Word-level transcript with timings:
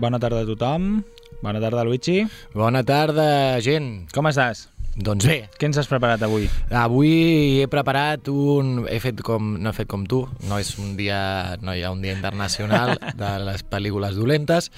Bona 0.00 0.18
tarda 0.18 0.40
a 0.40 0.46
tothom. 0.48 1.02
Bona 1.42 1.60
tarda, 1.60 1.84
Luigi. 1.84 2.24
Bona 2.54 2.80
tarda, 2.88 3.60
gent. 3.60 4.06
Com 4.14 4.28
estàs? 4.30 4.68
Doncs 5.00 5.24
bé, 5.28 5.36
Què 5.56 5.68
ens 5.68 5.78
has 5.78 5.86
preparat 5.88 6.22
avui? 6.26 6.48
avui 6.74 7.60
he 7.62 7.66
preparat 7.70 8.26
un... 8.32 8.86
He 8.90 8.98
fet 9.00 9.20
com... 9.24 9.54
No 9.62 9.70
he 9.70 9.76
fet 9.76 9.88
com 9.92 10.02
tu, 10.08 10.24
no 10.48 10.58
és 10.58 10.72
un 10.82 10.96
dia... 10.98 11.20
No 11.62 11.76
hi 11.76 11.84
ha 11.84 11.92
un 11.94 12.02
dia 12.02 12.16
internacional 12.16 12.96
de 13.20 13.30
les 13.46 13.62
pel·lícules 13.62 14.16
dolentes, 14.18 14.70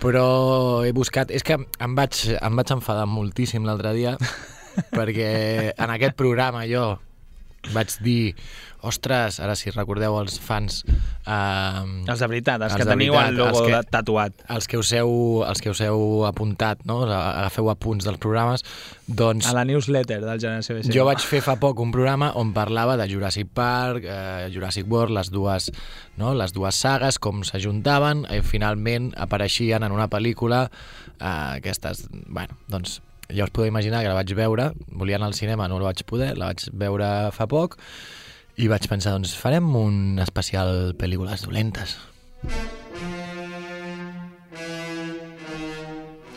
però 0.00 0.86
he 0.86 0.94
buscat... 0.96 1.30
És 1.34 1.44
que 1.46 1.58
em 1.60 1.98
vaig, 1.98 2.22
em 2.40 2.56
vaig 2.62 2.72
enfadar 2.78 3.06
moltíssim 3.10 3.66
l'altre 3.68 3.92
dia 3.98 4.16
perquè 4.94 5.30
en 5.76 5.92
aquest 5.98 6.16
programa 6.18 6.64
jo 6.70 6.94
vaig 7.74 7.92
dir 8.00 8.34
ostres, 8.82 9.36
ara 9.44 9.52
si 9.58 9.68
recordeu 9.70 10.14
els 10.16 10.38
fans 10.40 10.78
eh, 10.88 11.82
Els 12.08 12.18
de 12.22 12.26
veritat, 12.30 12.62
els, 12.64 12.72
Els 12.72 12.80
que 12.80 12.86
teniu 12.88 13.12
veritat, 13.12 13.28
el 13.28 13.36
logo 13.36 13.58
els 13.60 13.66
que- 13.68 13.90
tatuat. 13.92 14.32
els 14.48 14.66
que 14.66 14.78
us 14.80 14.92
heu, 14.96 15.44
els 15.44 15.60
que 15.60 15.68
us 15.70 15.80
heu 15.84 16.24
apuntat, 16.24 16.86
no? 16.88 17.02
agafeu 17.04 17.68
apunts 17.68 18.06
dels 18.08 18.16
programes, 18.18 18.64
doncs 19.06 19.46
A 19.46 19.52
la 19.52 19.66
newsletter 19.68 20.22
del 20.24 20.40
Generació 20.40 20.78
BCO. 20.78 20.92
jo 20.96 21.04
vaig 21.04 21.20
fer 21.20 21.42
fa 21.44 21.56
poc 21.60 21.78
un 21.84 21.92
programa 21.92 22.32
on 22.40 22.54
parlava 22.56 22.96
de 22.96 23.06
Jurassic 23.12 23.48
Park, 23.52 24.04
eh, 24.08 24.48
Jurassic 24.54 24.88
World, 24.90 25.12
les 25.18 25.30
dues, 25.30 25.70
no? 26.16 26.32
les 26.34 26.52
dues 26.56 26.74
sagues, 26.74 27.18
com 27.18 27.44
s'ajuntaven 27.44 28.24
i 28.32 28.40
finalment 28.40 29.12
apareixien 29.18 29.82
en 29.84 29.92
una 29.92 30.08
pel·lícula 30.08 30.70
eh, 31.20 31.58
aquestes... 31.60 32.08
Bueno, 32.26 32.56
doncs 32.68 33.02
ja 33.34 33.44
us 33.44 33.50
podeu 33.50 33.68
imaginar 33.70 34.02
que 34.02 34.08
la 34.08 34.14
vaig 34.18 34.32
veure, 34.34 34.70
volia 34.92 35.16
anar 35.16 35.26
al 35.30 35.34
cinema, 35.38 35.68
no 35.68 35.78
la 35.78 35.90
vaig 35.90 36.02
poder, 36.04 36.36
la 36.38 36.52
vaig 36.52 36.68
veure 36.72 37.30
fa 37.32 37.46
poc 37.46 37.76
i 38.60 38.68
vaig 38.68 38.86
pensar, 38.90 39.12
doncs 39.16 39.34
farem 39.38 39.68
un 39.76 40.18
especial 40.20 40.94
pel·lícules 40.98 41.46
dolentes. 41.46 41.96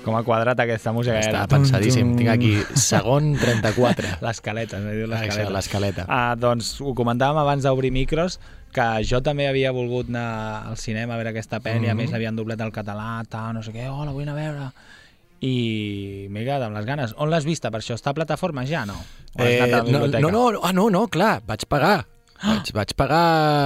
Com 0.04 0.18
ha 0.18 0.24
quadrat 0.28 0.60
aquesta 0.60 0.92
música. 0.92 1.16
Està 1.16 1.30
era 1.32 1.48
pensadíssim. 1.48 2.10
Tinc 2.20 2.28
aquí 2.34 2.50
segon 2.76 3.38
34. 3.40 4.18
L'escaleta, 4.26 4.82
no 4.84 4.92
diu 4.92 5.08
l'escaleta. 5.08 5.54
l'escaleta. 5.56 6.06
Ah, 6.12 6.34
doncs 6.36 6.74
ho 6.84 6.92
comentàvem 6.98 7.40
abans 7.40 7.64
d'obrir 7.64 7.92
micros, 7.96 8.36
que 8.76 8.84
jo 9.08 9.22
també 9.24 9.48
havia 9.48 9.72
volgut 9.72 10.10
anar 10.12 10.68
al 10.74 10.76
cinema 10.82 11.16
a 11.16 11.22
veure 11.22 11.32
aquesta 11.32 11.62
pel·li, 11.64 11.88
a 11.88 11.94
Mhm. 11.94 12.02
més 12.02 12.12
l'havien 12.12 12.36
doblat 12.36 12.60
al 12.60 12.74
català, 12.76 13.24
tal, 13.30 13.54
no 13.54 13.64
sé 13.64 13.72
què, 13.72 13.88
oh, 13.90 14.04
la 14.04 14.12
vull 14.12 14.28
anar 14.28 14.34
a 14.36 14.42
veure. 14.44 14.72
I 15.44 16.28
m'he 16.32 16.46
quedat 16.46 16.64
amb 16.70 16.78
les 16.78 16.86
ganes. 16.88 17.14
On 17.20 17.30
l'has 17.32 17.44
vista, 17.44 17.72
per 17.74 17.82
això? 17.82 17.98
Està 18.00 18.14
a 18.14 18.18
plataforma 18.18 18.64
ja, 18.70 18.86
no? 18.88 18.96
O 19.36 19.44
Eh, 19.44 19.60
no, 19.90 20.06
no, 20.08 20.30
no, 20.32 20.44
ah, 20.64 20.72
no, 20.72 20.90
no, 20.94 21.08
clar, 21.12 21.42
vaig 21.48 21.66
pagar. 21.68 22.06
Vaig, 22.44 22.72
vaig 22.76 22.92
pagar... 23.00 23.20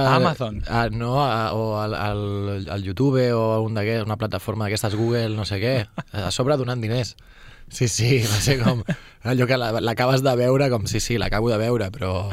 A 0.06 0.16
Amazon. 0.16 0.60
A, 0.70 0.84
no, 0.90 1.16
a, 1.22 1.52
o 1.54 1.78
al, 1.80 1.94
al, 1.94 2.68
al 2.70 2.82
YouTube 2.86 3.24
o 3.34 3.42
a 3.52 3.60
un 3.60 3.76
una 3.78 4.16
plataforma 4.16 4.66
d'aquestes 4.66 4.94
Google, 4.94 5.34
no 5.36 5.44
sé 5.44 5.58
què. 5.62 5.74
A 6.26 6.30
sobre 6.30 6.56
donant 6.56 6.80
diners. 6.80 7.16
Sí, 7.68 7.86
sí, 7.88 8.22
va 8.24 8.38
ser 8.40 8.58
com 8.62 8.82
allò 9.24 9.46
que 9.46 9.58
la- 9.58 9.80
l'acabes 9.80 10.22
de 10.22 10.34
veure, 10.36 10.70
com 10.70 10.86
sí, 10.86 11.00
sí, 11.00 11.18
l'acabo 11.18 11.50
de 11.50 11.58
veure, 11.58 11.90
però, 11.92 12.30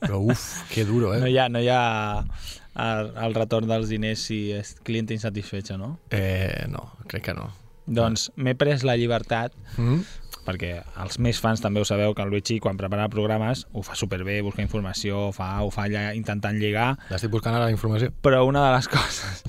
però 0.00 0.20
uf, 0.22 0.62
que 0.72 0.84
duro, 0.88 1.12
eh? 1.14 1.20
No 1.20 1.26
hi 1.28 1.36
ha, 1.36 1.48
no 1.52 1.60
hi 1.60 1.68
ha 1.68 1.82
el, 2.22 3.10
el 3.26 3.34
retorn 3.36 3.68
dels 3.68 3.90
diners 3.92 4.22
si 4.30 4.52
és 4.56 4.74
client 4.86 5.10
insatisfetge, 5.12 5.76
no? 5.76 5.98
Eh, 6.10 6.64
no, 6.72 6.92
crec 7.06 7.26
que 7.28 7.34
no. 7.36 7.50
Doncs 7.86 8.30
m'he 8.36 8.54
pres 8.54 8.82
la 8.84 8.96
llibertat 8.96 9.52
Mm? 9.78 10.00
perquè 10.46 10.82
els 11.02 11.18
més 11.18 11.40
fans 11.40 11.60
també 11.60 11.80
ho 11.80 11.84
sabeu 11.84 12.14
que 12.14 12.22
el 12.22 12.28
Luigi 12.30 12.60
quan 12.60 12.76
prepara 12.78 13.08
programes 13.08 13.66
ho 13.72 13.82
fa 13.82 13.96
superbé, 13.98 14.40
busca 14.42 14.62
informació, 14.62 15.32
fa, 15.32 15.60
ho 15.62 15.70
fa 15.74 15.84
allà 15.88 16.14
intentant 16.14 16.54
lligar, 16.58 16.96
L'estic 17.10 17.30
buscant 17.30 17.54
ara 17.56 17.64
la 17.64 17.70
informació. 17.72 18.12
però 18.22 18.44
una 18.46 18.64
de 18.68 18.76
les 18.76 18.88
coses 18.94 19.42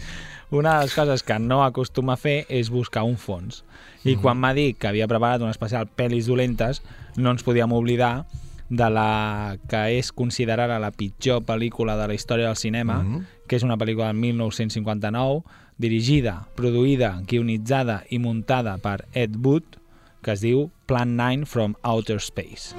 una 0.50 0.78
de 0.80 0.86
les 0.86 0.96
coses 0.96 1.24
que 1.24 1.38
no 1.40 1.64
acostuma 1.66 2.14
a 2.14 2.18
fer 2.18 2.46
és 2.50 2.70
buscar 2.72 3.04
un 3.04 3.18
fons. 3.18 3.64
I 4.06 4.16
Mm. 4.16 4.22
quan 4.22 4.38
m'ha 4.38 4.54
dit 4.54 4.78
que 4.78 4.88
havia 4.88 5.08
preparat 5.08 5.42
un 5.42 5.50
especial 5.50 5.88
pel·lis 5.88 6.26
dolentes, 6.26 6.82
no 7.18 7.32
ens 7.32 7.44
podíem 7.44 7.72
oblidar 7.74 8.26
de 8.70 8.90
la 8.90 9.58
que 9.68 9.98
és 10.00 10.12
considerada 10.14 10.80
la 10.80 10.92
pitjor 10.92 11.42
pel·lícula 11.44 11.98
de 12.00 12.08
la 12.08 12.14
història 12.14 12.48
del 12.48 12.56
cinema, 12.56 13.04
Mhm. 13.04 13.26
que 13.48 13.56
és 13.58 13.64
una 13.64 13.78
pel·lícula 13.78 14.08
del 14.08 14.16
1959, 14.16 15.44
dirigida, 15.78 16.48
produïda, 16.58 17.12
guionitzada 17.28 18.02
i 18.10 18.20
muntada 18.20 18.78
per 18.82 19.06
Ed 19.14 19.36
Wood, 19.44 19.78
que 20.26 20.34
es 20.34 20.42
diu 20.42 20.70
Plan 20.90 21.16
9 21.18 21.46
from 21.46 21.76
Outer 21.84 22.18
Space. 22.24 22.74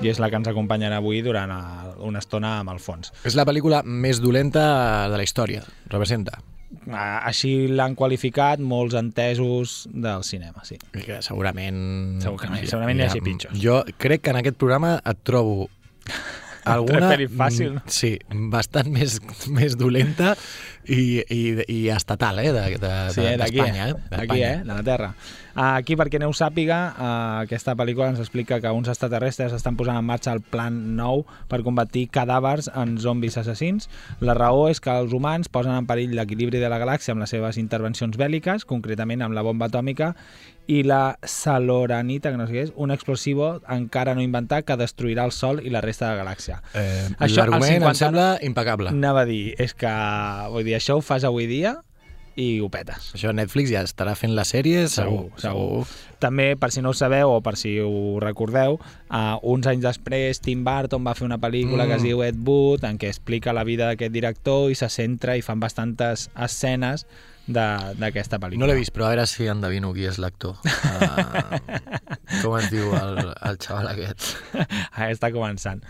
I 0.00 0.08
és 0.08 0.16
la 0.22 0.30
que 0.32 0.38
ens 0.40 0.48
acompanyarà 0.48 0.96
avui 1.02 1.20
durant 1.20 1.50
el, 1.52 1.90
una 2.08 2.22
estona 2.24 2.54
amb 2.62 2.72
el 2.72 2.78
fons. 2.80 3.10
És 3.28 3.36
la 3.36 3.44
pel·lícula 3.44 3.82
més 3.84 4.20
dolenta 4.24 4.62
de 5.12 5.18
la 5.20 5.26
història, 5.26 5.60
representa. 5.92 6.38
Ah, 6.88 7.18
Així 7.28 7.66
l'han 7.68 7.96
qualificat 7.98 8.62
molts 8.64 8.94
entesos 8.96 9.82
del 9.92 10.24
cinema, 10.24 10.64
sí. 10.64 10.78
I 10.96 11.02
que 11.04 11.18
segurament... 11.26 12.16
Segurament- 12.24 12.64
segurament 12.70 13.02
hi 13.02 13.08
hagi 13.10 13.20
pitjors. 13.26 13.58
Jo 13.60 13.82
crec 14.00 14.22
que 14.24 14.32
en 14.32 14.40
aquest 14.40 14.56
programa 14.56 14.94
et 15.04 15.20
trobo 15.26 15.68
alguna... 16.64 17.08
Preferit 17.08 17.30
fàcil, 17.36 17.74
no? 17.74 17.80
mm, 17.84 17.90
Sí, 17.90 18.12
bastant 18.52 18.90
més, 18.92 19.18
més 19.48 19.76
dolenta 19.78 20.34
i, 20.86 21.20
i, 21.30 21.40
i 21.68 21.78
estatal, 21.94 22.38
eh, 22.42 22.52
de- 22.52 22.78
de- 22.82 22.94
Sí, 23.14 23.20
eh, 23.24 23.36
d'Espanya. 23.38 23.88
eh? 23.90 23.94
D'aquí, 24.10 24.42
eh? 24.42 24.56
De 24.64 24.74
la 24.74 24.82
Terra. 24.82 25.14
Aquí, 25.60 25.96
per 25.98 26.06
qui 26.08 26.18
no 26.22 26.28
ho 26.30 26.32
sàpiga, 26.32 26.76
ah, 26.96 27.40
aquesta 27.42 27.74
pel·lícula 27.76 28.08
ens 28.12 28.20
explica 28.22 28.60
que 28.62 28.70
uns 28.70 28.88
extraterrestres 28.88 29.52
estan 29.52 29.76
posant 29.76 29.98
en 29.98 30.04
marxa 30.06 30.32
el 30.32 30.40
plan 30.40 30.76
nou 30.96 31.24
per 31.50 31.62
combatir 31.66 32.06
cadàvers 32.14 32.70
en 32.74 32.96
zombis 33.02 33.36
assassins. 33.40 33.88
La 34.20 34.34
raó 34.38 34.68
és 34.70 34.80
que 34.80 34.94
els 34.94 35.12
humans 35.12 35.50
posen 35.50 35.74
en 35.74 35.86
perill 35.90 36.14
l'equilibri 36.16 36.62
de 36.62 36.70
la 36.70 36.78
galàxia 36.78 37.12
amb 37.16 37.24
les 37.24 37.34
seves 37.34 37.58
intervencions 37.58 38.16
bèl·liques, 38.16 38.64
concretament 38.64 39.22
amb 39.26 39.34
la 39.34 39.42
bomba 39.42 39.66
atòmica, 39.66 40.14
i 40.70 40.84
la 40.86 41.18
saloranita, 41.26 42.30
que 42.30 42.38
no 42.38 42.46
sé 42.46 42.54
què 42.54 42.64
és, 42.68 42.72
un 42.78 42.94
explosivo 42.94 43.56
encara 43.74 44.14
no 44.14 44.22
inventat 44.22 44.68
que 44.68 44.78
destruirà 44.78 45.24
el 45.26 45.34
Sol 45.34 45.58
i 45.66 45.72
la 45.74 45.82
resta 45.82 46.06
de 46.06 46.14
la 46.14 46.22
galàxia. 46.22 46.60
Eh, 46.78 47.08
L'argument 47.18 47.80
50 47.82 47.90
em 47.90 47.98
sembla 47.98 48.26
impecable. 48.46 48.92
Anava 48.94 49.24
a 49.24 49.28
dir, 49.28 49.56
és 49.58 49.74
que 49.74 49.90
vull 50.54 50.66
dir, 50.68 50.76
això 50.78 51.00
ho 51.00 51.02
fas 51.02 51.26
avui 51.26 51.48
dia 51.50 51.80
i 52.38 52.60
ho 52.62 52.68
petes. 52.70 53.10
Això 53.16 53.32
Netflix 53.34 53.72
ja 53.72 53.82
estarà 53.82 54.14
fent 54.16 54.36
la 54.36 54.44
sèrie, 54.46 54.84
segur. 54.88 55.26
segur. 55.42 55.82
També, 56.22 56.52
per 56.60 56.70
si 56.70 56.84
no 56.84 56.92
ho 56.92 56.96
sabeu 56.96 57.32
o 57.34 57.40
per 57.42 57.56
si 57.58 57.74
ho 57.82 58.20
recordeu, 58.22 58.78
uh, 58.78 59.40
uns 59.42 59.66
anys 59.66 59.82
després 59.88 60.38
Tim 60.44 60.62
Burton 60.64 61.02
va 61.04 61.16
fer 61.18 61.26
una 61.26 61.40
pel·lícula 61.42 61.84
mm. 61.84 61.88
que 61.88 61.98
es 61.98 62.04
Mm. 62.04 62.06
diu 62.06 62.22
Ed 62.22 62.38
Wood, 62.46 62.86
en 62.86 63.02
què 63.02 63.10
explica 63.10 63.52
la 63.56 63.66
vida 63.66 63.90
d'aquest 63.90 64.14
director 64.14 64.70
i 64.70 64.78
se 64.78 64.88
centra 64.88 65.36
i 65.36 65.42
fan 65.42 65.58
bastantes 65.60 66.28
escenes 66.38 67.08
d'aquesta 67.46 68.38
pel·lícula. 68.38 68.60
No 68.64 68.68
l'he 68.70 68.78
vist, 68.78 68.92
però 68.94 69.08
a 69.08 69.12
veure 69.14 69.26
si 69.30 69.46
endevino 69.50 69.92
qui 69.96 70.06
és 70.10 70.18
l'actor. 70.22 70.58
Uh, 71.00 72.42
com 72.42 72.54
es 72.58 72.68
diu 72.70 72.90
el, 72.94 73.18
el 73.48 73.56
xaval 73.62 73.88
aquest? 73.90 74.36
Ah, 74.54 75.08
està 75.10 75.30
començant. 75.34 75.80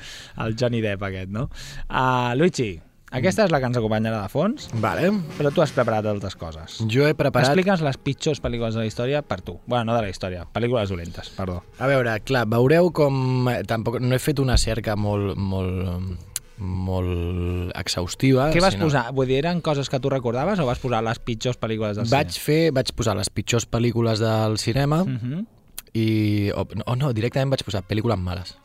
El 0.41 0.55
Johnny 0.59 0.81
Depp 0.85 1.03
aquest, 1.07 1.31
no? 1.35 1.49
Uh, 1.89 2.33
Luigi, 2.39 2.71
aquesta 3.11 3.43
és 3.43 3.51
la 3.51 3.59
que 3.59 3.67
ens 3.67 3.79
acompanyarà 3.81 4.21
de 4.23 4.31
fons, 4.31 4.69
Vale. 4.83 5.09
però 5.35 5.51
tu 5.55 5.63
has 5.65 5.73
preparat 5.75 6.07
altres 6.07 6.37
coses. 6.39 6.77
Jo 6.91 7.09
he 7.09 7.15
preparat... 7.19 7.51
Explica'ns 7.51 7.83
les 7.83 7.99
pitjors 7.99 8.39
pel·lícules 8.43 8.77
de 8.79 8.85
la 8.85 8.87
història 8.87 9.23
per 9.27 9.41
tu. 9.43 9.59
Bueno, 9.67 9.91
no 9.91 9.97
de 9.99 10.05
la 10.07 10.13
història, 10.13 10.45
pel·lícules 10.55 10.93
dolentes, 10.95 11.33
perdó. 11.35 11.61
A 11.83 11.91
veure, 11.91 12.15
clar, 12.23 12.45
veureu 12.51 12.93
com... 12.95 13.49
eh, 13.51 13.61
Tampoc 13.67 13.99
no 14.05 14.15
he 14.15 14.23
fet 14.23 14.39
una 14.43 14.55
cerca 14.63 14.95
molt, 14.95 15.35
molt, 15.35 16.30
molt 16.61 17.73
exhaustiva. 17.77 18.51
Què 18.55 18.61
vas 18.61 18.75
sinó- 18.77 18.89
posar? 18.89 19.07
Vull 19.13 19.29
dir, 19.29 19.39
eren 19.45 19.61
coses 19.61 19.89
que 19.89 20.01
tu 20.01 20.11
recordaves 20.13 20.59
o 20.61 20.67
vas 20.67 20.79
posar 20.79 21.03
les 21.05 21.19
pitjors 21.19 21.59
pel·lícules 21.61 21.97
del 21.97 22.09
Vaig 22.11 22.37
fer, 22.39 22.71
vaig 22.73 22.93
posar 22.97 23.17
les 23.17 23.31
pitjors 23.31 23.67
pel·lícules 23.69 24.21
del 24.21 24.59
cinema 24.59 24.71
cinema? 24.81 25.05
Mm 25.05 25.19
-hmm. 25.19 25.47
i... 25.93 26.51
O, 26.55 26.67
oh, 26.87 26.97
no, 26.97 27.13
directament 27.13 27.51
vaig 27.51 27.65
posar 27.65 27.83
pel·lícules 27.83 28.19
males. 28.19 28.57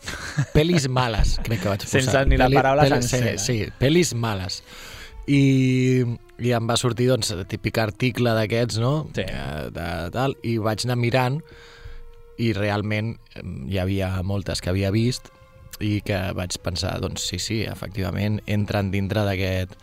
Pel·lis 0.54 0.88
males, 0.90 1.40
crec 1.44 1.62
que 1.62 1.70
vaig 1.70 1.82
posar. 1.82 2.02
Sense 2.02 2.26
ni 2.26 2.38
la 2.38 2.50
paraula 2.50 2.88
sencera. 2.88 3.38
Sí, 3.38 3.66
sí, 3.66 3.72
pel·lis 3.80 4.14
males. 4.14 4.64
I, 5.28 6.06
I 6.38 6.52
em 6.52 6.68
va 6.70 6.78
sortir, 6.78 7.08
doncs, 7.10 7.32
el 7.32 7.46
típic 7.48 7.78
article 7.78 8.30
d'aquests, 8.30 8.78
no? 8.78 9.08
Sí. 9.16 9.22
Eh, 9.22 9.72
De, 9.74 10.12
tal, 10.12 10.38
I 10.44 10.58
vaig 10.58 10.86
anar 10.86 10.98
mirant 10.98 11.42
i 12.38 12.52
realment 12.54 13.18
hi 13.68 13.78
havia 13.80 14.22
moltes 14.24 14.62
que 14.62 14.70
havia 14.70 14.92
vist 14.92 15.32
i 15.84 16.00
que 16.06 16.18
vaig 16.38 16.58
pensar, 16.64 16.96
doncs 17.04 17.26
sí, 17.30 17.40
sí, 17.40 17.62
efectivament 17.68 18.40
entren 18.48 18.92
dintre 18.94 19.26
d'aquest 19.28 19.76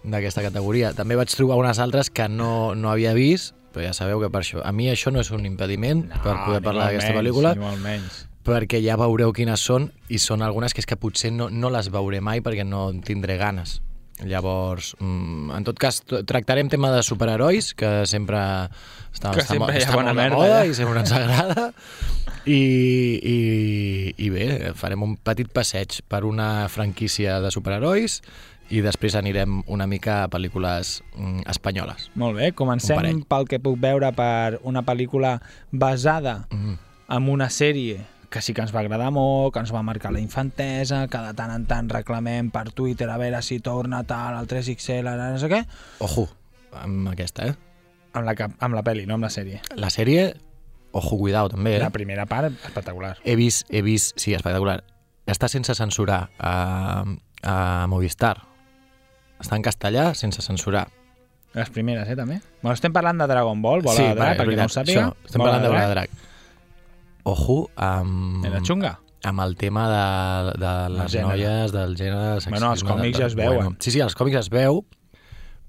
d'aquesta 0.00 0.40
categoria. 0.40 0.94
També 0.96 1.16
vaig 1.18 1.32
trobar 1.34 1.58
unes 1.60 1.80
altres 1.82 2.08
que 2.08 2.28
no, 2.32 2.74
no 2.74 2.88
havia 2.88 3.12
vist, 3.12 3.54
però 3.74 3.84
ja 3.84 3.92
sabeu 3.96 4.22
que 4.22 4.30
per 4.32 4.40
això... 4.42 4.62
A 4.64 4.72
mi 4.72 4.88
això 4.90 5.12
no 5.12 5.20
és 5.20 5.30
un 5.34 5.44
impediment 5.46 6.06
no, 6.08 6.22
per 6.24 6.38
poder 6.46 6.62
parlar 6.64 6.88
d'aquesta 6.88 7.12
pel·lícula, 7.16 7.54
perquè 8.46 8.80
ja 8.80 8.96
veureu 8.96 9.34
quines 9.36 9.60
són, 9.60 9.90
i 10.08 10.18
són 10.18 10.42
algunes 10.42 10.74
que 10.74 10.80
és 10.82 10.88
que 10.88 10.98
potser 10.98 11.32
no, 11.34 11.50
no 11.52 11.70
les 11.70 11.90
veuré 11.92 12.22
mai 12.24 12.40
perquè 12.40 12.64
no 12.64 12.88
en 12.94 13.04
tindré 13.04 13.36
ganes. 13.40 13.80
Llavors, 14.26 14.94
mm, 15.00 15.50
en 15.56 15.64
tot 15.64 15.78
cas, 15.80 16.02
tractarem 16.04 16.68
tema 16.68 16.90
de 16.92 17.02
superherois, 17.02 17.72
que 17.74 18.04
sempre 18.06 18.38
està, 19.12 19.32
Que 19.32 19.40
està, 19.44 19.54
sempre 19.54 19.74
ha 19.74 19.78
està 19.80 19.94
bona 19.96 20.12
molt 20.12 20.20
merda, 20.20 20.36
moda 20.36 20.58
ja. 20.60 20.66
i 20.70 20.74
sempre 20.76 21.00
ens 21.00 21.12
agrada. 21.16 21.72
I, 22.46 22.60
i, 23.22 24.14
I 24.16 24.28
bé, 24.32 24.46
farem 24.78 25.02
un 25.04 25.16
petit 25.16 25.50
passeig 25.52 26.00
per 26.08 26.22
una 26.24 26.68
franquícia 26.72 27.38
de 27.44 27.50
superherois 27.52 28.20
i 28.70 28.80
després 28.84 29.16
anirem 29.18 29.62
una 29.66 29.86
mica 29.90 30.22
a 30.24 30.28
pel·lícules 30.30 31.00
mm, 31.16 31.42
espanyoles. 31.50 32.08
Molt 32.14 32.38
bé, 32.38 32.52
comencem 32.56 33.24
pel 33.28 33.48
que 33.50 33.58
puc 33.60 33.76
veure 33.82 34.12
per 34.16 34.60
una 34.62 34.84
pel·lícula 34.86 35.38
basada 35.72 36.46
Mm. 36.50 36.76
en 37.10 37.28
una 37.28 37.48
sèrie 37.50 38.04
que 38.30 38.40
sí 38.40 38.54
que 38.54 38.62
ens 38.62 38.72
va 38.74 38.84
agradar 38.84 39.10
molt, 39.10 39.52
que 39.52 39.60
ens 39.64 39.72
va 39.74 39.82
marcar 39.82 40.12
la 40.14 40.20
infantesa, 40.22 41.06
que 41.10 41.22
de 41.24 41.32
tant 41.36 41.50
en 41.50 41.64
tant 41.66 41.88
reclamem 41.90 42.52
per 42.54 42.68
Twitter 42.70 43.08
a 43.10 43.18
veure 43.18 43.42
si 43.42 43.58
torna 43.58 44.04
tal, 44.06 44.38
el 44.38 44.46
3XL, 44.48 45.10
ara 45.10 45.32
no 45.34 45.40
sé 45.42 45.50
què, 45.50 45.64
Ojo, 46.06 46.28
amb 46.78 47.10
aquesta, 47.10 47.50
eh? 47.50 47.56
amb 48.14 48.26
la, 48.26 48.34
amb 48.58 48.78
la 48.78 48.84
pel·li, 48.86 49.06
no 49.06 49.18
amb 49.18 49.26
la 49.26 49.32
sèrie. 49.34 49.60
La 49.78 49.90
sèrie, 49.90 50.28
ojo, 50.92 51.18
cuidao, 51.18 51.50
també, 51.50 51.76
eh? 51.78 51.82
La 51.82 51.90
primera 51.94 52.26
part, 52.30 52.54
espectacular. 52.70 53.16
He 53.24 53.36
vist, 53.38 53.66
he 53.70 53.82
vist, 53.86 54.14
sí, 54.22 54.34
espectacular. 54.38 54.80
Està 55.30 55.50
sense 55.50 55.74
censurar 55.78 56.22
a, 56.38 56.54
a 57.42 57.58
Movistar. 57.90 58.36
Està 59.40 59.58
en 59.58 59.66
castellà 59.66 60.10
sense 60.18 60.42
censurar. 60.44 60.88
Les 61.54 61.70
primeres, 61.74 62.06
eh, 62.06 62.14
també? 62.14 62.38
Bueno, 62.62 62.74
estem 62.76 62.94
parlant 62.94 63.18
de 63.18 63.26
Dragon 63.30 63.62
Ball, 63.62 63.82
Bola 63.82 63.98
sí, 63.98 64.06
de 64.06 64.14
Drac, 64.14 64.36
vale, 64.36 64.42
perquè 64.42 64.58
no 64.58 64.66
ho 64.66 64.74
sàpiga. 64.74 65.06
Això, 65.08 65.30
estem 65.30 65.42
parlant 65.42 65.64
de 65.66 65.72
Bola 65.72 65.86
de 65.86 65.94
Drac. 65.96 66.18
Ojo 67.30 67.58
amb, 67.76 68.44
Era 68.48 68.60
xunga. 68.66 68.94
amb 69.24 69.40
el 69.44 69.54
tema 69.60 69.84
de, 69.90 70.54
de 70.62 70.72
les 70.96 71.12
gènere. 71.12 71.28
noies, 71.28 71.72
del 71.76 71.96
gènere, 71.98 72.36
del 72.38 72.46
Bueno, 72.50 72.70
sexisme, 72.74 72.90
còmics 72.94 73.16
de- 73.18 73.22
ja 73.22 73.26
es 73.30 73.34
veuen. 73.38 73.76
sí, 73.80 73.90
sí, 73.94 74.00
als 74.00 74.14
còmics 74.18 74.38
es 74.44 74.48
veu, 74.50 74.82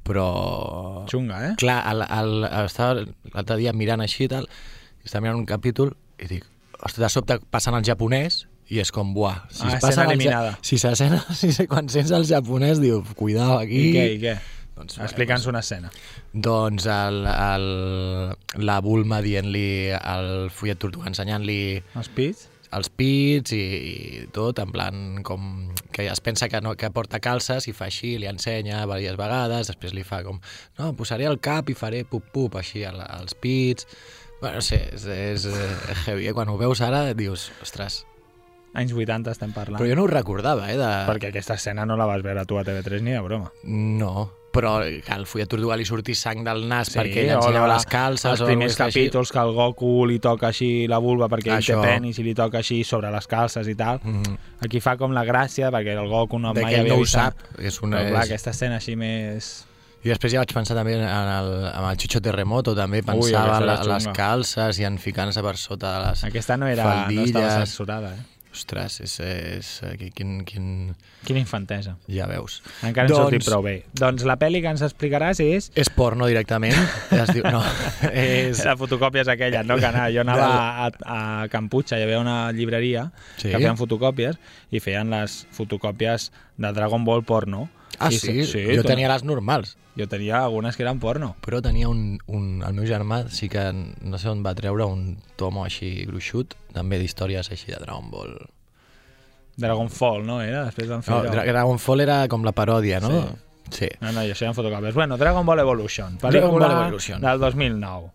però... 0.04 1.06
Xunga, 1.10 1.42
eh? 1.50 1.56
Clar, 1.62 1.81
el, 1.92 2.02
el, 2.08 2.46
estava 2.66 3.04
l'altre 3.34 3.58
dia 3.62 3.74
mirant 3.78 4.02
així 4.04 4.25
i 4.25 4.31
tal, 4.31 4.48
i 5.02 5.06
estava 5.10 5.25
mirant 5.28 5.42
un 5.42 5.46
capítol 5.50 5.94
i 6.22 6.30
dic, 6.30 6.48
ostres, 6.80 7.04
de 7.06 7.10
sobte 7.13 7.38
passen 7.54 7.78
al 7.78 7.86
japonès 7.86 8.46
i 8.72 8.80
és 8.81 8.92
com, 8.96 9.12
buah, 9.14 9.44
si 9.52 9.66
Ah, 9.68 9.75
es 9.75 9.84
passen 9.84 10.06
al 10.06 10.14
eliminada. 10.16 10.56
si 10.64 10.78
s'escena, 10.80 11.19
si 11.38 11.52
quan 11.68 11.90
sents 11.92 12.12
el 12.16 12.25
japonès, 12.30 12.80
diu, 12.81 13.04
cuidao 13.19 13.57
aquí. 13.60 13.90
I 13.90 13.94
què, 13.98 14.06
i 14.16 14.19
què? 14.24 14.36
Doncs, 14.81 14.98
Explica'ns 15.06 15.45
una 15.48 15.62
escena. 15.62 15.92
doncs 16.33 16.88
el, 16.89 17.22
el, 17.30 17.68
la 18.66 18.80
Bulma 18.81 19.22
dient-li 19.22 19.92
al 19.94 20.50
fullet 20.54 20.80
tortuga, 20.81 21.07
ensenyant-li 21.12 21.60
Els 22.00 22.10
pits? 22.18 22.48
els 22.72 22.88
pits 22.88 23.51
i, 23.51 23.60
i 23.60 24.22
tot, 24.31 24.60
en 24.63 24.69
plan 24.72 25.00
com 25.28 25.74
que 25.92 26.06
es 26.07 26.22
pensa 26.24 26.48
que, 26.48 26.62
no, 26.63 26.72
que 26.80 26.88
porta 26.95 27.19
calces 27.19 27.68
i 27.68 27.74
fa 27.75 27.89
així, 27.89 28.13
li 28.18 28.30
ensenya 28.31 28.80
diverses 28.86 29.18
vegades, 29.19 29.68
després 29.74 29.92
li 29.94 30.06
fa 30.07 30.22
com, 30.24 30.39
no, 30.80 30.94
posaré 30.95 31.28
el 31.28 31.36
cap 31.44 31.68
i 31.68 31.75
faré 31.75 32.06
pup-pup 32.07 32.56
així 32.62 32.86
al, 32.88 33.01
als 33.04 33.36
pits. 33.36 33.89
Bueno, 34.39 34.62
no 34.62 34.63
sé, 34.66 34.80
és, 34.95 35.04
és, 35.06 35.45
és 35.51 36.07
heavy, 36.07 36.30
eh? 36.31 36.33
Quan 36.33 36.48
ho 36.50 36.56
veus 36.57 36.80
ara 36.81 37.10
dius, 37.13 37.50
ostres, 37.62 38.06
Anys 38.72 38.94
80 38.95 39.33
estem 39.36 39.51
parlant. 39.51 39.75
però 39.81 39.89
jo 39.92 39.98
no 40.00 40.06
ho 40.07 40.07
recordava, 40.07 40.69
eh? 40.72 40.78
De... 40.80 40.88
Perquè 41.12 41.28
aquesta 41.33 41.57
escena 41.60 41.83
no 41.86 41.98
la 42.00 42.07
vas 42.07 42.24
veure 42.24 42.45
tu 42.48 42.56
a 42.56 42.63
TV3 42.63 43.04
ni 43.04 43.12
de 43.12 43.19
broma. 43.19 43.51
No, 43.68 44.30
però 44.51 44.81
que 44.83 45.13
al 45.15 45.25
fullet 45.25 45.48
tortuga 45.50 45.77
li 45.80 45.86
sortís 45.88 46.19
sang 46.19 46.44
del 46.44 46.65
nas 46.68 46.89
Sí, 46.92 46.98
perquè 47.00 47.24
ell 47.24 47.33
ensenyava 47.38 47.69
les 47.74 47.86
calces 47.88 48.31
Els 48.33 48.42
primers 48.44 48.74
cosa 48.75 48.86
així. 48.89 49.00
capítols 49.06 49.31
que 49.31 49.39
el 49.39 49.51
Goku 49.56 50.06
li 50.09 50.19
toca 50.19 50.48
així 50.51 50.88
la 50.92 50.98
vulva 51.00 51.30
perquè 51.31 51.53
ell 51.53 51.62
Això. 51.63 51.80
té 51.81 51.88
penis 51.88 52.19
i 52.19 52.24
li 52.24 52.33
toca 52.36 52.57
així 52.59 52.83
sobre 52.83 53.09
les 53.12 53.27
calces 53.27 53.68
i 53.68 53.75
tal. 53.75 54.00
Mhm. 54.03 54.38
Aquí 54.65 54.80
fa 54.80 54.98
com 54.98 55.12
la 55.13 55.24
gràcia 55.25 55.71
perquè 55.71 55.95
el 55.98 56.07
Goku 56.09 56.38
no 56.39 56.53
De 56.53 56.62
mai 56.62 56.74
ell 56.74 56.80
havia 56.81 56.94
no 56.94 56.99
ho 56.99 57.04
vist 57.06 57.14
sap. 57.14 57.35
És 57.59 57.81
una, 57.81 57.97
Però 58.02 58.09
clar, 58.11 58.23
és... 58.23 58.30
aquesta 58.30 58.49
escena 58.52 58.76
així 58.76 58.95
més... 58.95 59.66
I 60.04 60.09
després 60.09 60.33
ja 60.33 60.40
vaig 60.42 60.52
pensar 60.52 60.76
també 60.76 60.95
en 60.97 61.04
el, 61.06 61.49
en 61.78 61.83
el 61.92 61.97
Chicho 61.97 62.19
Terremoto, 62.19 62.73
també 62.73 62.97
Ui, 62.97 63.04
pensava 63.06 63.57
aquesta 63.59 63.83
en 63.83 63.90
les 63.94 64.07
calces 64.18 64.80
i 64.80 64.83
en 64.87 64.97
ficant-se 64.97 65.44
per 65.45 65.56
sota 65.61 65.92
de 65.94 66.07
les 66.09 66.23
Aquesta 66.26 66.57
no 66.57 66.66
era 66.66 66.83
no 66.83 66.90
estava 66.90 67.06
faldilles. 67.06 67.54
censurada, 67.54 68.16
eh? 68.16 68.26
Ostres, 68.52 68.98
és, 69.00 69.14
és, 69.24 69.68
quin, 70.12 70.42
quin... 70.44 70.66
Quina 71.24 71.40
infantesa. 71.40 71.94
Ja 72.12 72.26
veus. 72.28 72.58
Encara 72.84 73.08
ens 73.08 73.14
doncs... 73.14 73.22
sortit 73.24 73.46
prou 73.48 73.64
bé. 73.64 73.76
Doncs 73.96 74.26
la 74.28 74.36
pel·li 74.42 74.60
que 74.64 74.74
ens 74.74 74.84
explicaràs 74.84 75.40
és... 75.40 75.70
És 75.80 75.88
porno 75.96 76.28
directament. 76.28 76.76
Es 77.16 77.31
diu, 77.31 77.46
no, 77.48 77.62
és... 78.12 78.60
Era 78.60 78.76
fotocòpies 78.80 79.31
aquelles, 79.31 79.64
no? 79.68 79.80
Que 79.80 79.88
anava, 79.88 80.10
jo 80.12 80.26
anava 80.26 80.50
a, 80.52 80.90
a 80.92 81.20
Camputxa, 81.54 81.96
hi 81.96 82.08
havia 82.08 82.20
una 82.20 82.40
llibreria 82.52 83.08
Sí? 83.38 83.48
que 83.50 83.56
feien 83.56 83.80
fotocòpies 83.80 84.36
i 84.72 84.81
feien 84.84 85.14
les 85.16 85.46
fotocòpies 85.56 86.31
de 86.60 86.74
Dragon 86.76 87.08
Ball 87.08 87.24
porno. 87.24 87.70
Ah, 88.02 88.10
I 88.12 88.18
sí? 88.18 88.34
sí 88.50 88.64
jo 88.76 88.84
tenia 88.88 89.10
les 89.12 89.24
normals. 89.28 89.76
Jo 89.98 90.08
tenia 90.08 90.40
algunes 90.46 90.78
que 90.78 90.84
eren 90.86 91.00
porno. 91.04 91.36
Però 91.46 91.60
tenia 91.62 91.90
un, 91.92 92.18
un... 92.28 92.64
El 92.66 92.74
meu 92.78 92.88
germà 92.90 93.26
sí 93.30 93.50
que 93.52 93.66
no 93.74 94.18
sé 94.18 94.30
on 94.31 94.42
va 94.46 94.56
treure 94.58 94.88
un 94.88 95.18
tomo 95.38 95.66
així 95.68 96.06
gruixut, 96.08 96.56
també 96.74 97.00
d'històries 97.02 97.52
així 97.52 97.72
de 97.74 97.80
Dragon 97.84 98.10
Ball. 98.12 98.38
Dragon 99.62 99.90
Fall, 99.92 100.26
no? 100.26 100.40
Era? 100.42 100.66
Després 100.70 100.90
van 100.90 101.04
fer... 101.06 101.14
No, 101.14 101.22
Dra 101.30 101.46
Dragon 101.46 101.80
Fall 101.80 102.02
era 102.08 102.22
com 102.31 102.46
la 102.48 102.54
paròdia, 102.56 103.02
no? 103.04 103.12
Sí. 103.22 103.48
Sí. 103.72 103.88
No, 104.02 104.12
no, 104.12 104.24
i 104.26 104.31
això 104.34 104.44
eren 104.48 104.56
fotocòpies. 104.58 104.96
Bueno, 104.98 105.16
Dragon 105.20 105.46
Ball 105.48 105.62
Evolution. 105.64 106.18
Dragon 106.20 106.52
Ball 106.58 106.72
Evolution. 106.72 107.22
del 107.24 107.40
2009. 107.40 108.10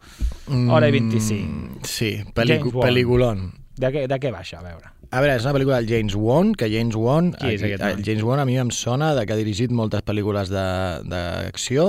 Hora 0.73 0.89
i 0.89 0.93
25. 0.93 1.47
Mm, 1.47 1.85
Sí, 1.89 2.11
pel·lículon. 2.35 3.47
De 3.77 3.93
què, 3.93 4.07
de 4.09 4.19
què 4.21 4.33
va 4.33 4.43
això, 4.43 4.61
a 4.61 4.67
veure? 4.67 4.93
A 5.17 5.23
veure, 5.25 5.37
és 5.39 5.47
una 5.47 5.55
pel·lícula 5.57 5.79
del 5.81 5.89
James 5.89 6.15
Wan, 6.19 6.51
que 6.59 6.69
James 6.69 6.97
Wan... 7.01 7.31
Qui 7.39 7.55
és 7.55 7.63
aquest 7.65 7.85
el 7.87 8.03
James 8.05 8.25
Wan 8.27 8.43
a 8.43 8.45
mi 8.49 8.59
em 8.61 8.69
sona 8.75 9.15
de 9.17 9.23
que 9.25 9.33
ha 9.33 9.39
dirigit 9.39 9.73
moltes 9.73 10.03
pel·lícules 10.05 10.51
de- 10.53 11.01
d'acció, 11.09 11.87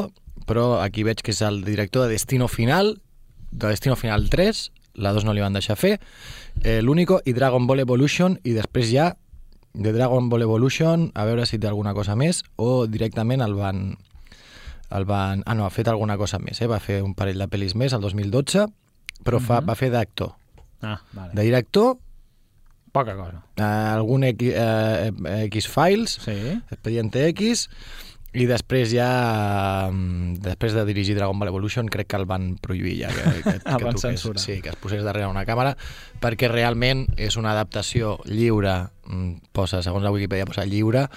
però 0.48 0.78
aquí 0.80 1.04
veig 1.04 1.20
que 1.26 1.34
és 1.36 1.42
el 1.44 1.64
director 1.68 2.06
de 2.08 2.14
Destino 2.16 2.48
Final, 2.48 2.94
de 3.52 3.68
Destino 3.74 3.98
Final 4.00 4.30
3, 4.32 4.62
la 5.04 5.12
2 5.14 5.28
no 5.28 5.34
li 5.36 5.44
van 5.44 5.54
deixar 5.58 5.76
fer, 5.76 5.98
eh, 6.64 6.80
l'único, 6.82 7.20
i 7.26 7.34
Dragon 7.36 7.68
Ball 7.68 7.84
Evolution, 7.84 8.40
i 8.48 8.56
després 8.56 8.88
ja 8.94 9.12
de 9.74 9.92
Dragon 9.94 10.30
Ball 10.32 10.42
Evolution, 10.48 11.10
a 11.14 11.26
veure 11.28 11.46
si 11.46 11.60
té 11.60 11.68
alguna 11.68 11.94
cosa 11.94 12.16
més, 12.16 12.44
o 12.56 12.88
directament 12.88 13.44
el 13.44 13.54
van... 13.60 13.98
El 14.90 15.04
van... 15.04 15.44
Ah, 15.46 15.54
no, 15.54 15.66
ha 15.68 15.70
fet 15.70 15.90
alguna 15.92 16.16
cosa 16.18 16.40
més, 16.40 16.62
eh? 16.64 16.68
va 16.72 16.80
fer 16.80 17.02
un 17.04 17.12
parell 17.14 17.44
de 17.44 17.50
pel·lis 17.52 17.76
més, 17.76 17.92
el 17.92 18.00
2012, 18.02 18.64
però 19.28 19.42
fa, 19.44 19.60
va 19.60 19.76
fer 19.76 19.92
d'actor. 19.92 20.32
Ah, 20.82 21.02
vale. 21.12 21.34
De 21.36 21.44
director, 21.44 21.98
Poca 22.92 23.16
cosa. 23.16 23.44
eh, 23.58 23.64
algun 23.64 24.24
X, 24.24 24.54
eh, 24.56 25.12
X-Files, 25.52 26.20
Sí. 26.24 26.38
Expediente 26.72 27.28
X, 27.30 27.70
I 28.38 28.46
després 28.46 28.92
ja, 28.92 29.88
mm, 29.90 30.36
després 30.44 30.74
de 30.76 30.84
dirigir 30.86 31.16
Dragon 31.16 31.40
Ball 31.40 31.48
Evolution, 31.50 31.88
crec 31.88 32.08
que 32.12 32.18
el 32.20 32.26
van 32.26 32.58
prohibir 32.62 32.98
ja 33.00 33.08
que, 33.10 33.42
que, 33.42 33.50
El 33.66 33.84
van 33.84 33.96
toqués, 33.96 34.02
censurar. 34.02 34.40
sí, 34.44 34.60
que 34.62 34.70
es 34.70 34.76
posés 34.76 35.02
darrere 35.02 35.26
una 35.32 35.46
càmera, 35.48 35.76
perquè 36.22 36.50
realment 36.52 37.08
és 37.18 37.38
una 37.40 37.52
adaptació 37.56 38.20
lliure, 38.26 38.90
mm, 39.08 39.50
posa, 39.54 39.82
segons 39.82 40.04
la 40.04 40.12
Wikipedia, 40.12 40.46
posa 40.46 40.66
lliure, 40.66 41.08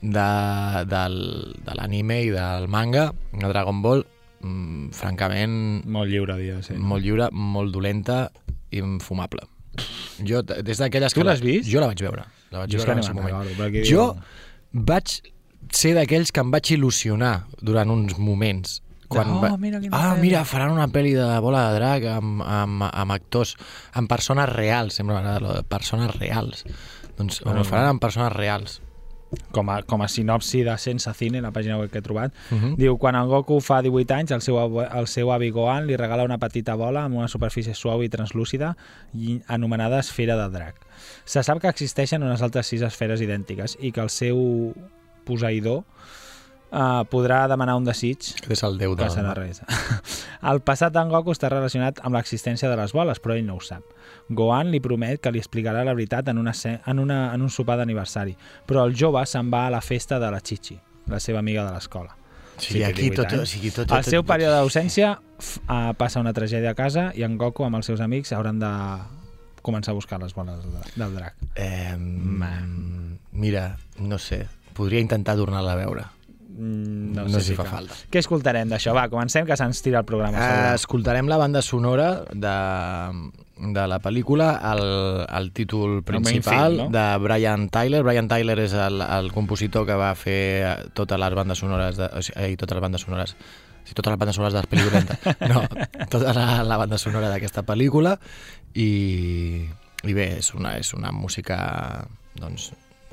de, 0.00 0.84
del, 0.88 1.54
de 1.64 1.74
l'anime 1.78 2.22
i 2.24 2.30
del 2.34 2.66
manga, 2.68 3.12
de 3.32 3.46
Dragon 3.52 3.80
Ball, 3.84 4.04
mm, 4.40 4.90
francament, 4.96 5.84
Molt 5.86 6.10
lliure, 6.10 6.36
dia, 6.40 6.60
sí. 6.62 6.74
molt 6.74 7.04
lliure, 7.04 7.28
molt 7.30 7.72
dolenta 7.72 8.30
i 8.72 8.78
infumable. 8.82 9.46
Jo, 10.24 10.42
des 10.42 10.78
d'aquelles 10.78 11.14
Tu 11.14 11.22
l'has 11.26 11.40
vist? 11.42 11.68
Jo 11.70 11.80
la 11.82 11.88
vaig 11.90 12.00
veure. 12.04 12.24
La 12.54 12.60
vaig 12.64 12.70
Jo 12.70 12.78
veure 12.78 12.94
que 13.00 13.06
en 13.08 13.14
me'n 13.14 13.16
moment. 13.16 13.34
recordo, 13.42 13.62
perquè 13.62 13.84
Jo 13.88 14.16
vaig 14.72 15.16
ser 15.74 15.94
d'aquells 15.96 16.30
que 16.32 16.40
em 16.44 16.50
vaig 16.54 16.70
il·lusionar 16.76 17.34
durant 17.60 17.90
uns 17.90 18.16
moments. 18.18 18.80
Quan 19.08 19.28
Oh, 19.30 19.40
va... 19.42 19.50
mira 19.60 19.78
quina 19.80 19.94
ah, 19.96 20.14
pel·li. 20.14 20.22
mira, 20.22 20.44
faran 20.48 20.72
una 20.72 20.86
pel·li 20.88 21.12
de 21.14 21.26
bola 21.44 21.66
de 21.70 21.74
drac 21.78 22.06
amb, 22.14 22.40
amb, 22.42 22.86
amb 22.88 23.12
actors, 23.12 23.54
amb 23.92 24.08
persones 24.10 24.48
reals, 24.48 24.94
sempre 24.96 25.14
m'agrada 25.14 25.62
persones 25.68 26.14
reals. 26.16 26.64
Doncs 27.18 27.42
bueno, 27.44 27.60
ho 27.60 27.64
faran 27.68 27.92
amb 27.92 28.00
persones 28.02 28.32
reals. 28.32 28.80
Com 29.52 29.70
a, 29.70 29.82
com 29.82 30.02
a 30.02 30.08
sinopsi 30.08 30.62
de 30.64 30.76
Sense 30.78 31.12
Cine, 31.14 31.40
la 31.40 31.50
pàgina 31.52 31.78
web 31.78 31.90
que 31.90 31.98
he 31.98 32.02
trobat, 32.02 32.32
Uh 32.50 32.56
-huh. 32.58 32.76
diu, 32.76 32.96
quan 32.98 33.14
el 33.14 33.26
Goku 33.28 33.60
fa 33.60 33.82
18 33.82 34.10
anys, 34.14 34.30
el 34.30 34.40
seu, 34.40 34.58
el 34.82 35.06
seu 35.06 35.32
avi 35.32 35.50
Gohan 35.50 35.86
li 35.86 35.96
regala 35.96 36.24
una 36.24 36.38
petita 36.38 36.74
bola 36.74 37.04
amb 37.04 37.16
una 37.16 37.28
superfície 37.28 37.74
suau 37.74 38.02
i 38.02 38.08
translúcida 38.08 38.76
i 39.14 39.40
anomenada 39.46 39.98
esfera 39.98 40.36
de 40.36 40.48
drac. 40.58 40.74
Se 41.24 41.42
sap 41.42 41.60
que 41.60 41.68
existeixen 41.68 42.22
unes 42.22 42.42
altres 42.42 42.66
sis 42.66 42.82
esferes 42.82 43.20
idèntiques 43.20 43.76
i 43.80 43.92
que 43.92 44.00
el 44.00 44.10
seu 44.10 44.74
posseïdor 45.24 45.82
uh, 46.74 47.04
podrà 47.08 47.44
demanar 47.48 47.76
un 47.78 47.86
desig 47.86 48.34
Que 48.42 48.52
és 48.52 48.62
el 48.66 48.76
déu 48.80 48.96
de... 48.98 49.04
que 49.06 49.10
serà 49.14 49.32
res. 49.38 49.62
El 50.42 50.60
passat 50.66 50.92
d'en 50.92 51.08
Goku 51.08 51.32
està 51.32 51.48
relacionat 51.48 52.02
amb 52.04 52.18
l'existència 52.18 52.68
de 52.68 52.76
les 52.76 52.92
boles, 52.92 53.20
però 53.22 53.36
ell 53.38 53.46
no 53.46 53.54
ho 53.56 53.62
sap. 53.64 53.86
Gohan 54.28 54.68
li 54.74 54.80
promet 54.84 55.22
que 55.22 55.32
li 55.32 55.40
explicarà 55.40 55.84
la 55.86 55.94
veritat 55.94 56.28
en, 56.28 56.38
una, 56.42 56.52
en, 56.74 56.98
una, 56.98 57.20
en 57.34 57.42
un 57.46 57.50
sopar 57.50 57.78
d'aniversari, 57.80 58.36
però 58.66 58.84
el 58.88 58.92
jove 58.98 59.22
se'n 59.30 59.48
va 59.54 59.66
a 59.68 59.72
la 59.72 59.80
festa 59.80 60.18
de 60.20 60.30
la 60.34 60.40
Chichi, 60.42 60.76
la 61.08 61.20
seva 61.20 61.38
amiga 61.40 61.64
de 61.64 61.72
l'escola. 61.78 62.16
Sí, 62.58 62.74
Sí, 62.74 62.82
aquí 62.86 63.08
18 63.10 63.22
tot, 63.22 63.40
o 63.42 63.46
sigui, 63.46 63.70
tot, 63.74 63.90
Al 63.90 64.04
tot, 64.04 64.10
seu 64.12 64.22
tot, 64.22 64.28
període 64.30 64.54
d'absència 64.54 65.16
f- 65.40 65.58
uh, 65.66 65.90
passa 65.98 66.20
una 66.22 66.32
tragèdia 66.32 66.70
a 66.70 66.78
casa 66.78 67.08
i 67.18 67.24
en 67.26 67.34
Goku 67.40 67.64
amb 67.66 67.80
els 67.80 67.86
seus 67.90 68.00
amics 68.04 68.30
hauran 68.32 68.60
de 68.62 68.70
començar 69.64 69.90
a 69.90 69.96
buscar 69.98 70.20
les 70.22 70.34
boles 70.36 70.60
de, 70.62 70.82
del 70.94 71.14
drac. 71.16 71.34
Eh, 71.56 71.96
mira, 73.32 73.76
no 73.98 74.18
sé, 74.18 74.46
podria 74.76 75.00
intentar 75.00 75.36
tornar-la 75.36 75.72
a 75.72 75.80
veure. 75.80 76.04
No 77.14 77.28
sé 77.32 77.40
si 77.46 77.56
fa 77.58 77.66
falta. 77.68 77.96
Què 78.10 78.20
escoltarem 78.22 78.70
d'això? 78.72 78.94
Va, 78.96 79.06
comencem, 79.12 79.46
que 79.48 79.56
se'ns 79.58 79.82
tira 79.84 80.02
el 80.02 80.08
programa. 80.08 80.38
Sobre. 80.38 80.74
escoltarem 80.80 81.30
la 81.30 81.38
banda 81.40 81.62
sonora 81.62 82.08
de, 82.32 82.54
de 83.74 83.84
la 83.90 84.00
pel·lícula, 84.02 84.48
el, 84.72 84.84
el 85.28 85.52
títol 85.56 86.02
principal 86.06 86.78
theme, 86.78 86.88
no? 86.88 86.88
de 86.94 87.04
Brian 87.24 87.68
Tyler. 87.74 88.02
Brian 88.06 88.30
Tyler 88.30 88.58
és 88.64 88.74
el, 88.74 89.04
el 89.04 89.30
compositor 89.34 89.86
que 89.86 89.98
va 90.00 90.14
fer 90.18 90.90
totes 90.94 91.20
les 91.20 91.38
bandes 91.38 91.62
sonores, 91.62 92.00
de, 92.00 92.10
o 92.10 92.24
sigui, 92.24 92.58
totes 92.60 92.80
les 92.80 92.88
bandes 92.88 93.06
sonores 93.06 93.38
Sí, 93.84 93.92
totes 93.92 94.14
les 94.14 94.18
bandes 94.18 94.36
sonores 94.36 94.54
de 94.54 94.60
les 94.62 94.68
pel·lícules. 94.70 95.04
No, 95.52 95.60
tota 96.08 96.32
la, 96.32 96.62
la 96.64 96.78
banda 96.80 96.96
sonora 96.96 97.28
d'aquesta 97.28 97.66
pel·lícula 97.68 98.16
i, 98.72 99.68
i 100.08 100.16
bé, 100.16 100.30
és 100.40 100.54
una, 100.56 100.78
és 100.80 100.94
una 100.96 101.12
música 101.12 101.58
doncs, 102.40 102.70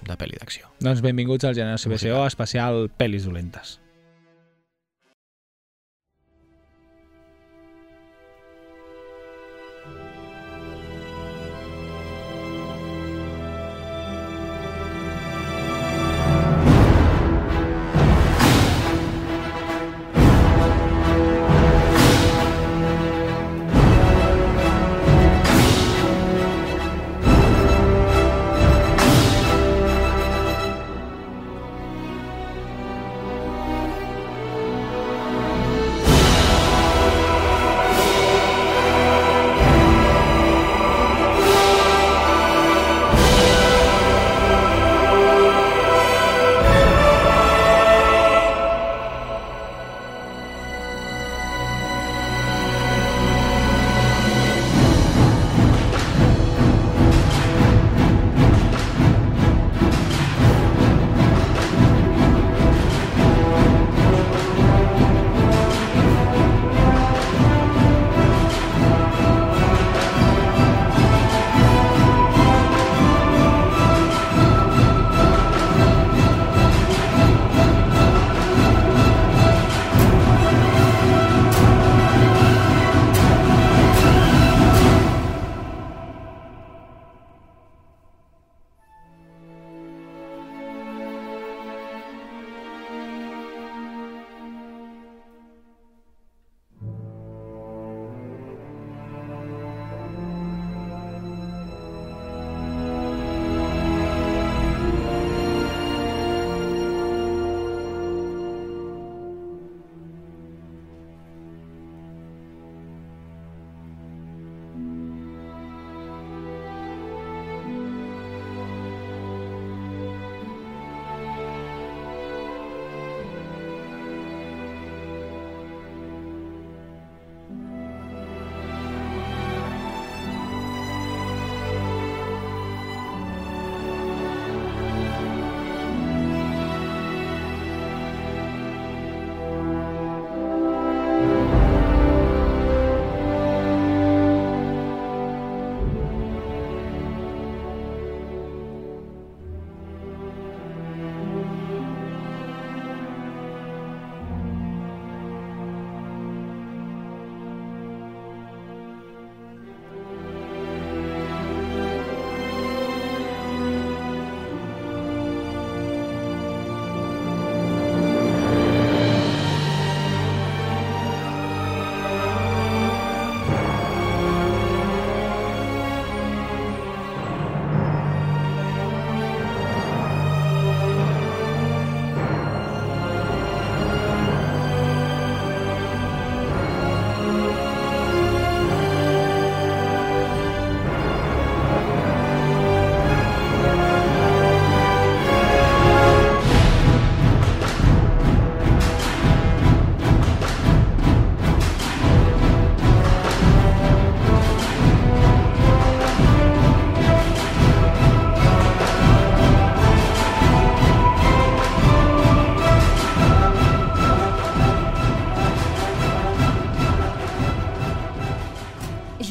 de 0.08 0.16
pel·li 0.18 0.40
d'acció. 0.40 0.72
Doncs 0.80 1.04
benvinguts 1.04 1.46
al 1.46 1.58
Generació 1.58 1.92
BCO, 1.92 2.24
especial 2.26 2.86
Pel·lis 2.98 3.28
dolentes. 3.28 3.81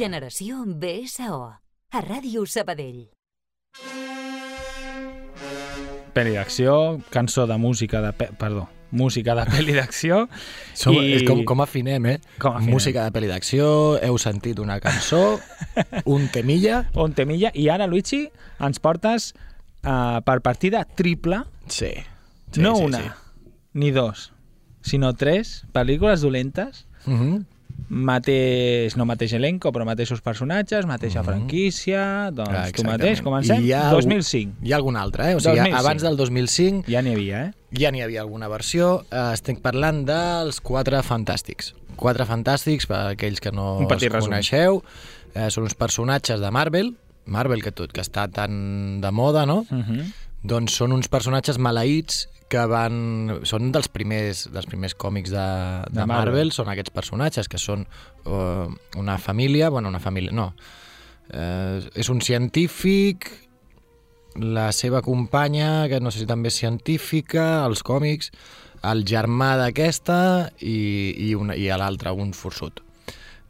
Generació 0.00 0.62
BSO. 0.64 1.38
A 1.92 2.00
Ràdio 2.00 2.46
Sabadell. 2.48 3.02
Pel·li 6.14 6.32
d'acció, 6.38 6.72
cançó 7.12 7.44
de 7.50 7.58
música 7.60 8.00
de... 8.00 8.12
Pe... 8.16 8.30
Perdó, 8.40 8.62
música 8.96 9.34
de 9.36 9.44
pel·li 9.50 9.74
d'acció. 9.76 10.22
Som, 10.80 10.96
I- 10.96 11.18
És 11.18 11.26
com, 11.28 11.42
com 11.44 11.60
afinem, 11.60 12.06
eh? 12.14 12.16
Com 12.40 12.56
afinem. 12.56 12.72
Música 12.78 13.04
de 13.04 13.12
pel·li 13.18 13.28
d'acció, 13.28 13.68
heu 14.00 14.16
sentit 14.22 14.62
una 14.64 14.78
cançó, 14.80 15.20
un 16.16 16.30
temilla... 16.32 16.86
Un 16.96 17.12
temilla. 17.18 17.52
I 17.52 17.68
ara, 17.68 17.84
Luigi, 17.90 18.22
ens 18.56 18.80
portes 18.80 19.34
uh, 19.84 20.22
per 20.24 20.40
partida 20.40 20.86
triple, 20.96 21.42
Sí. 21.68 21.92
sí 22.56 22.64
no 22.64 22.72
sí, 22.78 22.88
una, 22.88 23.04
Sí. 23.04 23.52
ni 23.84 23.92
dos, 23.92 24.30
sinó 24.80 25.12
tres 25.12 25.58
pel·lícules 25.76 26.24
dolentes 26.24 26.86
Uh 27.06 27.12
-huh. 27.16 27.44
Mateix, 27.88 28.96
no 28.96 29.06
mateix 29.08 29.32
elenco, 29.36 29.72
però 29.72 29.86
mateixos 29.88 30.20
personatges, 30.24 30.86
mateixa 30.86 31.22
franquícia, 31.26 32.30
doncs 32.34 32.56
Ah, 32.56 32.66
tu 32.74 32.84
mateix, 32.86 33.22
comencem, 33.24 33.60
I 33.62 33.70
hi 33.70 33.72
ha 33.72 33.90
2005. 33.90 34.58
Hi 34.62 34.72
ha 34.72 34.76
algun 34.76 34.96
altre, 34.96 35.30
eh? 35.30 35.34
O 35.36 35.40
sigui, 35.40 35.56
2005. 35.58 35.78
abans 35.80 36.02
del 36.02 36.16
2005 36.16 36.90
Ja 36.90 37.02
n'hi 37.02 37.14
havia, 37.14 37.44
eh? 37.46 37.52
ja 37.78 37.90
n'hi 37.90 38.02
havia 38.02 38.20
alguna 38.22 38.48
versió. 38.48 39.04
Eh, 39.10 39.32
estic 39.34 39.60
parlant 39.62 40.04
dels 40.08 40.60
Quatre 40.60 41.02
Fantàstics. 41.06 41.74
Quatre 41.96 42.24
Fantàstics, 42.26 42.86
per 42.86 43.00
aquells 43.14 43.40
que 43.40 43.52
no 43.52 43.80
els 43.88 44.26
coneixeu, 44.26 44.82
eh, 45.34 45.50
són 45.50 45.64
uns 45.64 45.74
personatges 45.74 46.40
de 46.40 46.50
Marvel, 46.50 46.94
Marvel 47.26 47.62
que 47.62 47.70
tot, 47.70 47.92
que 47.92 48.00
està 48.00 48.26
tan 48.32 49.00
de 49.00 49.10
moda, 49.10 49.46
no? 49.46 49.64
Uh 49.70 49.84
-huh. 49.84 50.04
Doncs 50.42 50.72
són 50.72 50.92
uns 50.92 51.08
personatges 51.08 51.58
maleïts 51.58 52.28
que 52.50 52.64
van... 52.70 53.40
Són 53.48 53.70
dels 53.74 53.88
primers, 53.92 54.46
dels 54.52 54.68
primers 54.68 54.96
còmics 54.98 55.32
de, 55.32 55.46
de, 55.86 56.00
De 56.00 56.06
Marvel. 56.06 56.32
Marvel, 56.32 56.54
són 56.54 56.72
aquests 56.72 56.94
personatges 56.94 57.50
que 57.50 57.60
són 57.62 57.86
uh, 58.26 58.66
una 59.00 59.18
família... 59.22 59.70
Bueno, 59.70 59.92
una 59.92 60.02
família... 60.02 60.34
No. 60.34 60.50
Eh, 61.30 61.78
és 61.94 62.08
un 62.10 62.18
científic, 62.26 63.28
la 64.34 64.72
seva 64.74 64.98
companya, 65.06 65.86
que 65.86 66.00
no 66.02 66.10
sé 66.10 66.24
si 66.24 66.26
també 66.26 66.50
és 66.50 66.58
científica, 66.58 67.62
els 67.68 67.84
còmics, 67.86 68.32
el 68.90 69.04
germà 69.06 69.52
d'aquesta 69.60 70.20
i, 70.58 70.78
i, 71.30 71.34
una, 71.38 71.54
i 71.54 71.70
l'altre, 71.70 72.10
un 72.10 72.34
forçut 72.34 72.82